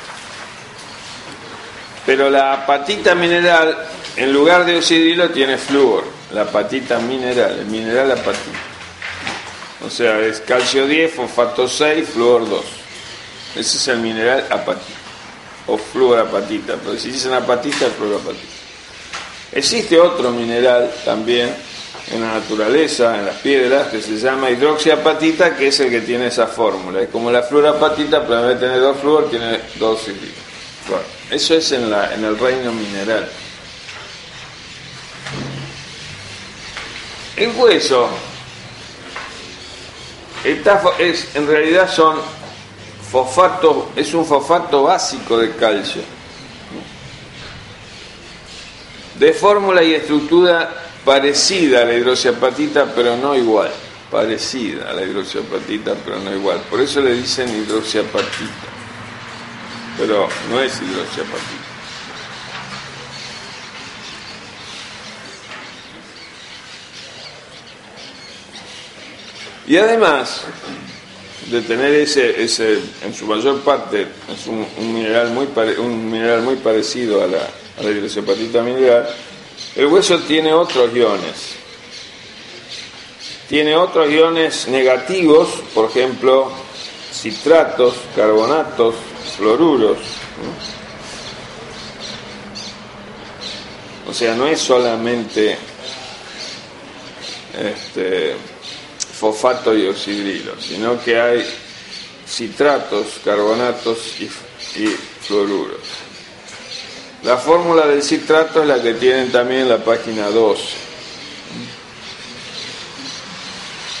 Pero 2.05 2.29
la 2.29 2.53
apatita 2.53 3.15
mineral, 3.15 3.77
en 4.15 4.33
lugar 4.33 4.65
de 4.65 4.77
oxidrilo, 4.77 5.29
tiene 5.29 5.57
flúor. 5.57 6.03
La 6.33 6.41
apatita 6.41 6.99
mineral, 6.99 7.59
el 7.59 7.65
mineral 7.67 8.11
apatita. 8.11 8.59
O 9.85 9.89
sea, 9.89 10.19
es 10.19 10.41
calcio 10.41 10.87
10, 10.87 11.13
fosfato 11.13 11.67
6, 11.67 12.09
flúor 12.09 12.49
2. 12.49 12.65
Ese 13.55 13.77
es 13.77 13.87
el 13.87 13.99
mineral 13.99 14.45
apatita. 14.49 14.99
O 15.67 15.77
fluorapatita. 15.77 16.75
Pero 16.83 16.97
si 16.97 17.11
dicen 17.11 17.33
apatita, 17.33 17.85
es 17.85 17.93
fluorapatita. 17.93 18.61
Existe 19.53 19.99
otro 19.99 20.31
mineral 20.31 20.91
también 21.05 21.53
en 22.09 22.21
la 22.21 22.33
naturaleza, 22.33 23.17
en 23.17 23.25
las 23.25 23.35
piedras, 23.35 23.87
que 23.87 24.01
se 24.01 24.17
llama 24.17 24.49
hidroxiapatita, 24.49 25.55
que 25.55 25.67
es 25.67 25.79
el 25.79 25.89
que 25.89 26.01
tiene 26.01 26.27
esa 26.27 26.47
fórmula. 26.47 27.01
Es 27.01 27.09
como 27.09 27.31
la 27.31 27.43
fluorapatita, 27.43 28.25
pero 28.25 28.41
en 28.41 28.47
vez 28.47 28.59
de 28.59 28.67
tener 28.67 28.81
dos 28.81 28.97
flúor, 28.97 29.29
tiene 29.29 29.59
dos 29.79 29.99
bueno, 30.87 31.03
Eso 31.29 31.55
es 31.55 31.71
en, 31.71 31.89
la, 31.89 32.13
en 32.13 32.23
el 32.25 32.37
reino 32.37 32.71
mineral. 32.71 33.29
El 37.37 37.49
hueso 37.55 38.09
es, 40.99 41.35
en 41.35 41.47
realidad 41.47 41.89
son 41.89 42.17
fosfato, 43.11 43.91
es 43.95 44.13
un 44.13 44.25
fosfato 44.25 44.83
básico 44.83 45.37
de 45.37 45.55
calcio. 45.55 46.01
De 49.17 49.33
fórmula 49.33 49.83
y 49.83 49.93
estructura 49.93 50.90
parecida 51.05 51.81
a 51.81 51.85
la 51.85 51.93
hidroxiapatita, 51.93 52.93
pero 52.93 53.17
no 53.17 53.35
igual. 53.35 53.71
Parecida 54.09 54.89
a 54.89 54.93
la 54.93 55.03
hidroxiapatita, 55.03 55.95
pero 56.03 56.19
no 56.19 56.35
igual. 56.35 56.59
Por 56.69 56.81
eso 56.81 57.01
le 57.01 57.13
dicen 57.13 57.49
hidroxiapatita. 57.49 58.67
Pero 59.97 60.27
no 60.49 60.61
es 60.61 60.73
hidroxiapatita. 60.81 61.71
Y 69.67 69.77
además 69.77 70.43
de 71.49 71.61
tener 71.61 71.93
ese, 71.93 72.43
ese 72.43 72.79
en 73.05 73.13
su 73.13 73.25
mayor 73.25 73.61
parte, 73.61 74.07
es 74.33 74.47
un, 74.47 74.65
mineral, 74.93 75.29
muy 75.31 75.47
un 75.77 76.11
mineral 76.11 76.41
muy 76.41 76.57
parecido 76.57 77.23
a 77.23 77.27
la, 77.27 77.39
a 77.79 77.83
la 77.83 77.91
hidroxiapatita 77.91 78.63
mineral, 78.63 79.07
el 79.75 79.85
hueso 79.87 80.19
tiene 80.19 80.53
otros 80.53 80.93
iones. 80.93 81.55
Tiene 83.47 83.75
otros 83.75 84.09
iones 84.09 84.67
negativos, 84.67 85.49
por 85.73 85.89
ejemplo, 85.89 86.51
citratos, 87.13 87.95
carbonatos, 88.15 88.95
fluoruros. 89.37 89.97
O 94.07 94.13
sea, 94.13 94.35
no 94.35 94.47
es 94.47 94.59
solamente 94.59 95.57
este, 97.57 98.35
fosfato 99.19 99.75
y 99.75 99.87
oxidrilo, 99.87 100.53
sino 100.59 101.01
que 101.01 101.19
hay 101.19 101.45
citratos, 102.27 103.19
carbonatos 103.23 104.19
y, 104.19 104.25
y 104.81 104.87
fluoruros. 105.21 106.00
La 107.23 107.37
fórmula 107.37 107.85
del 107.85 108.01
citrato 108.01 108.63
es 108.63 108.67
la 108.67 108.81
que 108.81 108.95
tienen 108.95 109.31
también 109.31 109.61
en 109.61 109.69
la 109.69 109.77
página 109.77 110.27
2, 110.31 110.59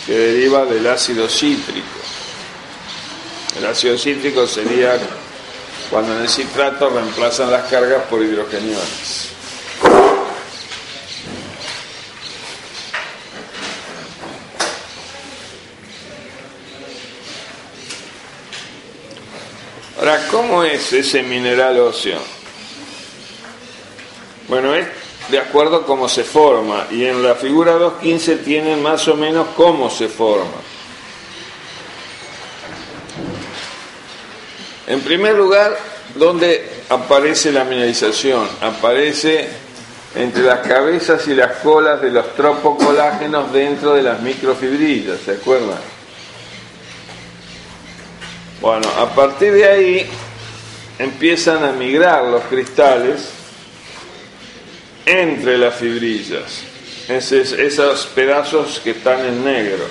que 0.07 0.11
deriva 0.11 0.65
del 0.65 0.87
ácido 0.87 1.29
cítrico. 1.29 1.85
El 3.59 3.67
ácido 3.67 3.95
cítrico 3.95 4.47
sería 4.47 4.97
cuando 5.91 6.15
en 6.15 6.23
el 6.23 6.29
citrato 6.29 6.89
reemplazan 6.89 7.51
las 7.51 7.69
cargas 7.69 8.01
por 8.09 8.23
hidrogeniones. 8.23 9.27
Ahora, 19.99 20.27
¿cómo 20.31 20.63
es 20.63 20.91
ese 20.91 21.21
mineral 21.21 21.79
óseo? 21.81 22.40
Bueno, 24.51 24.75
es 24.75 24.85
de 25.29 25.39
acuerdo 25.39 25.77
a 25.77 25.85
cómo 25.85 26.09
se 26.09 26.25
forma 26.25 26.87
y 26.91 27.05
en 27.05 27.23
la 27.23 27.35
figura 27.35 27.77
2.15 27.77 28.43
tienen 28.43 28.83
más 28.83 29.07
o 29.07 29.15
menos 29.15 29.47
cómo 29.55 29.89
se 29.89 30.09
forma. 30.09 30.59
En 34.87 34.99
primer 34.99 35.35
lugar, 35.35 35.77
¿dónde 36.15 36.69
aparece 36.89 37.53
la 37.53 37.63
mineralización? 37.63 38.45
Aparece 38.59 39.47
entre 40.15 40.43
las 40.43 40.67
cabezas 40.67 41.25
y 41.29 41.33
las 41.33 41.59
colas 41.59 42.01
de 42.01 42.11
los 42.11 42.35
tropocolágenos 42.35 43.53
dentro 43.53 43.93
de 43.93 44.01
las 44.01 44.19
microfibrillas, 44.19 45.21
¿se 45.23 45.31
acuerdan? 45.31 45.79
Bueno, 48.59 48.85
a 48.99 49.15
partir 49.15 49.53
de 49.53 49.65
ahí 49.65 50.09
empiezan 50.99 51.63
a 51.63 51.71
migrar 51.71 52.25
los 52.25 52.43
cristales 52.49 53.39
entre 55.05 55.57
las 55.57 55.75
fibrillas, 55.75 56.63
esos 57.07 58.05
pedazos 58.07 58.79
que 58.83 58.91
están 58.91 59.25
en 59.25 59.43
negro, 59.43 59.85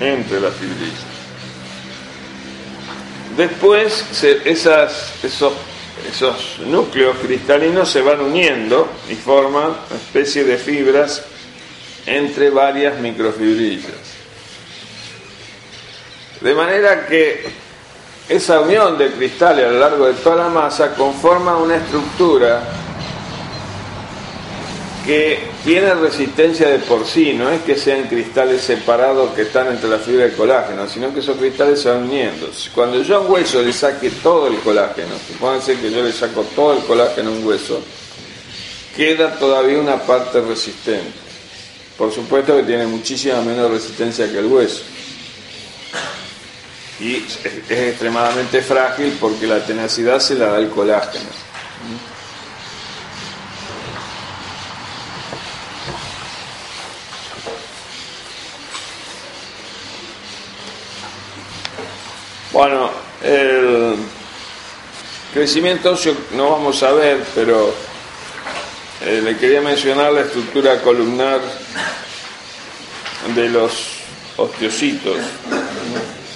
entre 0.00 0.40
las 0.40 0.54
fibrillas. 0.54 1.16
Después 3.36 4.04
esas, 4.44 5.12
esos, 5.22 5.52
esos 6.10 6.58
núcleos 6.66 7.16
cristalinos 7.18 7.90
se 7.90 8.00
van 8.00 8.20
uniendo 8.20 8.88
y 9.10 9.14
forman 9.14 9.64
una 9.64 9.96
especie 9.96 10.44
de 10.44 10.56
fibras 10.56 11.22
entre 12.06 12.50
varias 12.50 12.98
microfibrillas. 12.98 14.16
De 16.40 16.54
manera 16.54 17.06
que 17.06 17.44
esa 18.28 18.60
unión 18.60 18.96
de 18.96 19.10
cristales 19.12 19.66
a 19.66 19.70
lo 19.70 19.78
largo 19.80 20.06
de 20.06 20.14
toda 20.14 20.36
la 20.36 20.48
masa 20.48 20.94
conforma 20.94 21.56
una 21.56 21.76
estructura 21.76 22.62
que 25.06 25.38
tiene 25.64 25.94
resistencia 25.94 26.68
de 26.68 26.80
por 26.80 27.06
sí, 27.06 27.32
no 27.32 27.48
es 27.48 27.62
que 27.62 27.76
sean 27.76 28.08
cristales 28.08 28.62
separados 28.62 29.32
que 29.34 29.42
están 29.42 29.68
entre 29.68 29.88
la 29.88 29.98
fibra 29.98 30.26
y 30.26 30.30
el 30.30 30.34
colágeno, 30.34 30.88
sino 30.88 31.14
que 31.14 31.20
esos 31.20 31.36
cristales 31.36 31.80
se 31.80 31.90
van 31.90 32.02
uniendo. 32.02 32.50
Cuando 32.74 33.00
yo 33.02 33.18
a 33.18 33.20
un 33.20 33.30
hueso 33.30 33.62
le 33.62 33.72
saque 33.72 34.10
todo 34.10 34.48
el 34.48 34.58
colágeno, 34.58 35.14
supónganse 35.28 35.78
que 35.78 35.92
yo 35.92 36.02
le 36.02 36.12
saco 36.12 36.44
todo 36.56 36.72
el 36.72 36.84
colágeno 36.84 37.30
a 37.30 37.34
un 37.34 37.46
hueso, 37.46 37.80
queda 38.96 39.38
todavía 39.38 39.78
una 39.78 40.02
parte 40.02 40.40
resistente. 40.40 41.12
Por 41.96 42.12
supuesto 42.12 42.56
que 42.56 42.64
tiene 42.64 42.86
muchísima 42.86 43.40
menos 43.42 43.70
resistencia 43.70 44.30
que 44.30 44.40
el 44.40 44.46
hueso. 44.46 44.82
Y 46.98 47.16
es 47.16 47.38
extremadamente 47.70 48.60
frágil 48.60 49.16
porque 49.20 49.46
la 49.46 49.64
tenacidad 49.64 50.18
se 50.18 50.34
la 50.34 50.46
da 50.46 50.58
el 50.58 50.68
colágeno. 50.68 51.45
Bueno, 62.56 62.90
Crecimiento 65.34 65.92
óseo 65.92 66.16
no 66.32 66.52
vamos 66.52 66.82
a 66.82 66.92
ver, 66.92 67.22
pero 67.34 67.74
eh, 69.02 69.20
le 69.22 69.36
quería 69.36 69.60
mencionar 69.60 70.10
la 70.10 70.22
estructura 70.22 70.80
columnar 70.80 71.38
de 73.34 73.48
los 73.50 73.72
osteocitos 74.38 75.18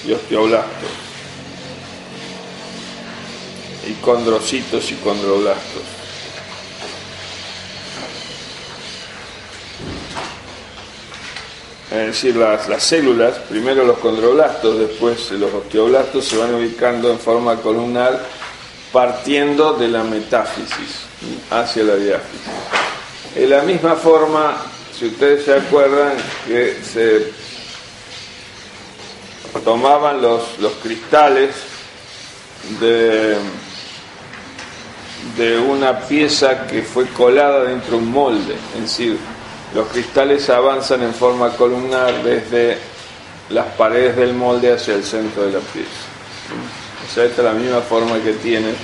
y 0.07 0.13
osteoblastos, 0.13 0.91
y 3.89 3.95
condrocitos 4.03 4.91
y 4.91 4.97
condroblastos. 4.97 6.00
Es 11.91 12.07
decir, 12.07 12.37
las, 12.37 12.69
las 12.69 12.85
células, 12.85 13.35
primero 13.49 13.85
los 13.85 13.99
condroblastos, 13.99 14.79
después 14.79 15.31
los 15.33 15.53
osteoblastos, 15.53 16.25
se 16.25 16.37
van 16.37 16.55
ubicando 16.55 17.11
en 17.11 17.19
forma 17.19 17.57
columnar 17.57 18.21
partiendo 18.93 19.73
de 19.73 19.89
la 19.89 20.05
metáfisis 20.05 21.03
hacia 21.51 21.83
la 21.83 21.97
diáfisis. 21.97 22.41
De 23.35 23.47
la 23.47 23.63
misma 23.63 23.97
forma, 23.97 24.57
si 24.97 25.07
ustedes 25.07 25.45
se 25.45 25.55
acuerdan, 25.55 26.13
que 26.47 26.79
se 26.83 27.33
tomaban 29.65 30.23
los, 30.23 30.61
los 30.61 30.73
cristales 30.75 31.51
de, 32.79 33.37
de 35.37 35.59
una 35.59 36.01
pieza 36.01 36.69
que 36.69 36.83
fue 36.83 37.07
colada 37.09 37.65
dentro 37.65 37.93
de 37.93 37.97
un 37.97 38.11
molde, 38.11 38.55
es 38.77 38.83
decir, 38.83 39.19
los 39.75 39.89
cristales 39.89 40.51
avanzan 40.51 41.03
en 41.03 41.15
forma 41.15 41.51
columnar 41.51 42.23
desde 42.23 42.79
las 43.51 43.67
paredes 43.75 44.17
del 44.17 44.35
molde 44.35 44.73
hacia 44.73 44.95
el 44.95 45.05
centro 45.05 45.45
de 45.45 45.53
la 45.53 45.61
pieza. 45.61 45.89
O 47.09 47.15
sea, 47.15 47.25
esta 47.25 47.43
es 47.43 47.45
la 47.45 47.55
misma 47.55 47.81
forma 47.81 48.21
que 48.23 48.33
tiene 48.35 48.75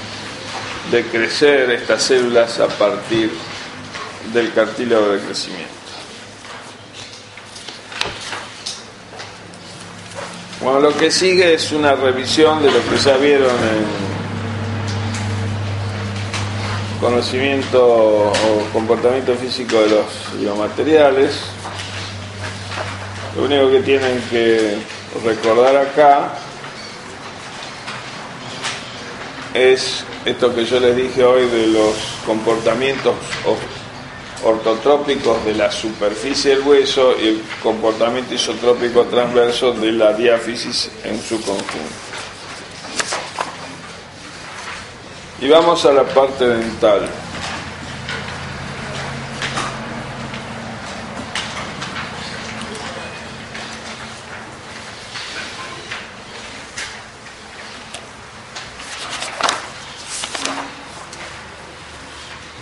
de 0.90 1.04
crecer 1.06 1.70
estas 1.70 2.02
células 2.02 2.60
a 2.60 2.68
partir 2.68 3.30
del 4.32 4.52
cartílago 4.52 5.08
de 5.08 5.20
crecimiento. 5.20 5.74
Bueno, 10.60 10.80
lo 10.80 10.96
que 10.96 11.10
sigue 11.10 11.54
es 11.54 11.70
una 11.72 11.94
revisión 11.94 12.62
de 12.62 12.70
lo 12.70 12.78
que 12.88 12.96
ya 12.96 13.16
vieron 13.18 13.50
en 13.50 14.15
conocimiento 17.06 17.86
o 17.86 18.32
comportamiento 18.72 19.36
físico 19.36 19.80
de 19.80 19.90
los 19.90 20.06
biomateriales. 20.40 21.38
Lo 23.36 23.44
único 23.44 23.70
que 23.70 23.80
tienen 23.82 24.20
que 24.28 24.76
recordar 25.24 25.76
acá 25.76 26.32
es 29.54 30.04
esto 30.24 30.52
que 30.52 30.64
yo 30.64 30.80
les 30.80 30.96
dije 30.96 31.22
hoy 31.22 31.46
de 31.46 31.68
los 31.68 31.94
comportamientos 32.26 33.14
ortotrópicos 34.42 35.44
de 35.44 35.54
la 35.54 35.70
superficie 35.70 36.56
del 36.56 36.66
hueso 36.66 37.14
y 37.22 37.28
el 37.28 37.42
comportamiento 37.62 38.34
isotrópico 38.34 39.04
transverso 39.04 39.72
de 39.74 39.92
la 39.92 40.12
diáfisis 40.12 40.90
en 41.04 41.22
su 41.22 41.40
conjunto. 41.40 42.15
Y 45.38 45.48
vamos 45.48 45.84
a 45.84 45.92
la 45.92 46.04
parte 46.04 46.46
dental. 46.46 47.08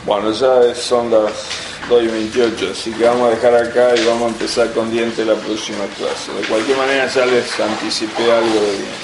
Bueno, 0.05 0.33
ya 0.33 0.75
son 0.75 1.11
las 1.11 1.33
2 1.89 2.03
y 2.03 2.07
28, 2.09 2.71
así 2.73 2.93
que 2.93 3.05
vamos 3.05 3.29
a 3.29 3.31
dejar 3.37 3.55
acá 3.55 3.95
y 3.97 4.05
vamos 4.05 4.25
a 4.25 4.29
empezar 4.29 4.73
con 4.73 4.91
dientes 4.91 5.25
la 5.27 5.35
próxima 5.35 5.85
clase. 5.97 6.33
De 6.33 6.47
cualquier 6.49 6.77
manera 6.77 7.07
ya 7.07 7.25
les 7.25 7.61
anticipé 7.61 8.33
algo 8.33 8.61
de 8.61 8.73
dientes. 8.73 9.04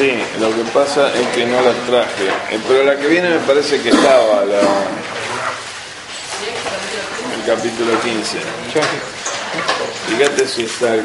Sí, 0.00 0.12
lo 0.40 0.48
que 0.48 0.62
pasa 0.72 1.12
es 1.12 1.26
que 1.36 1.44
no 1.44 1.60
la 1.60 1.72
traje. 1.86 2.24
Eh, 2.50 2.58
pero 2.66 2.84
la 2.84 2.96
que 2.96 3.06
viene 3.06 3.28
me 3.28 3.38
parece 3.40 3.82
que 3.82 3.90
estaba 3.90 4.46
la, 4.46 4.60
el 7.36 7.44
capítulo 7.44 8.00
15. 8.00 8.38
Fíjate 10.08 10.48
si 10.48 10.62
está 10.62 10.94
el 10.94 11.04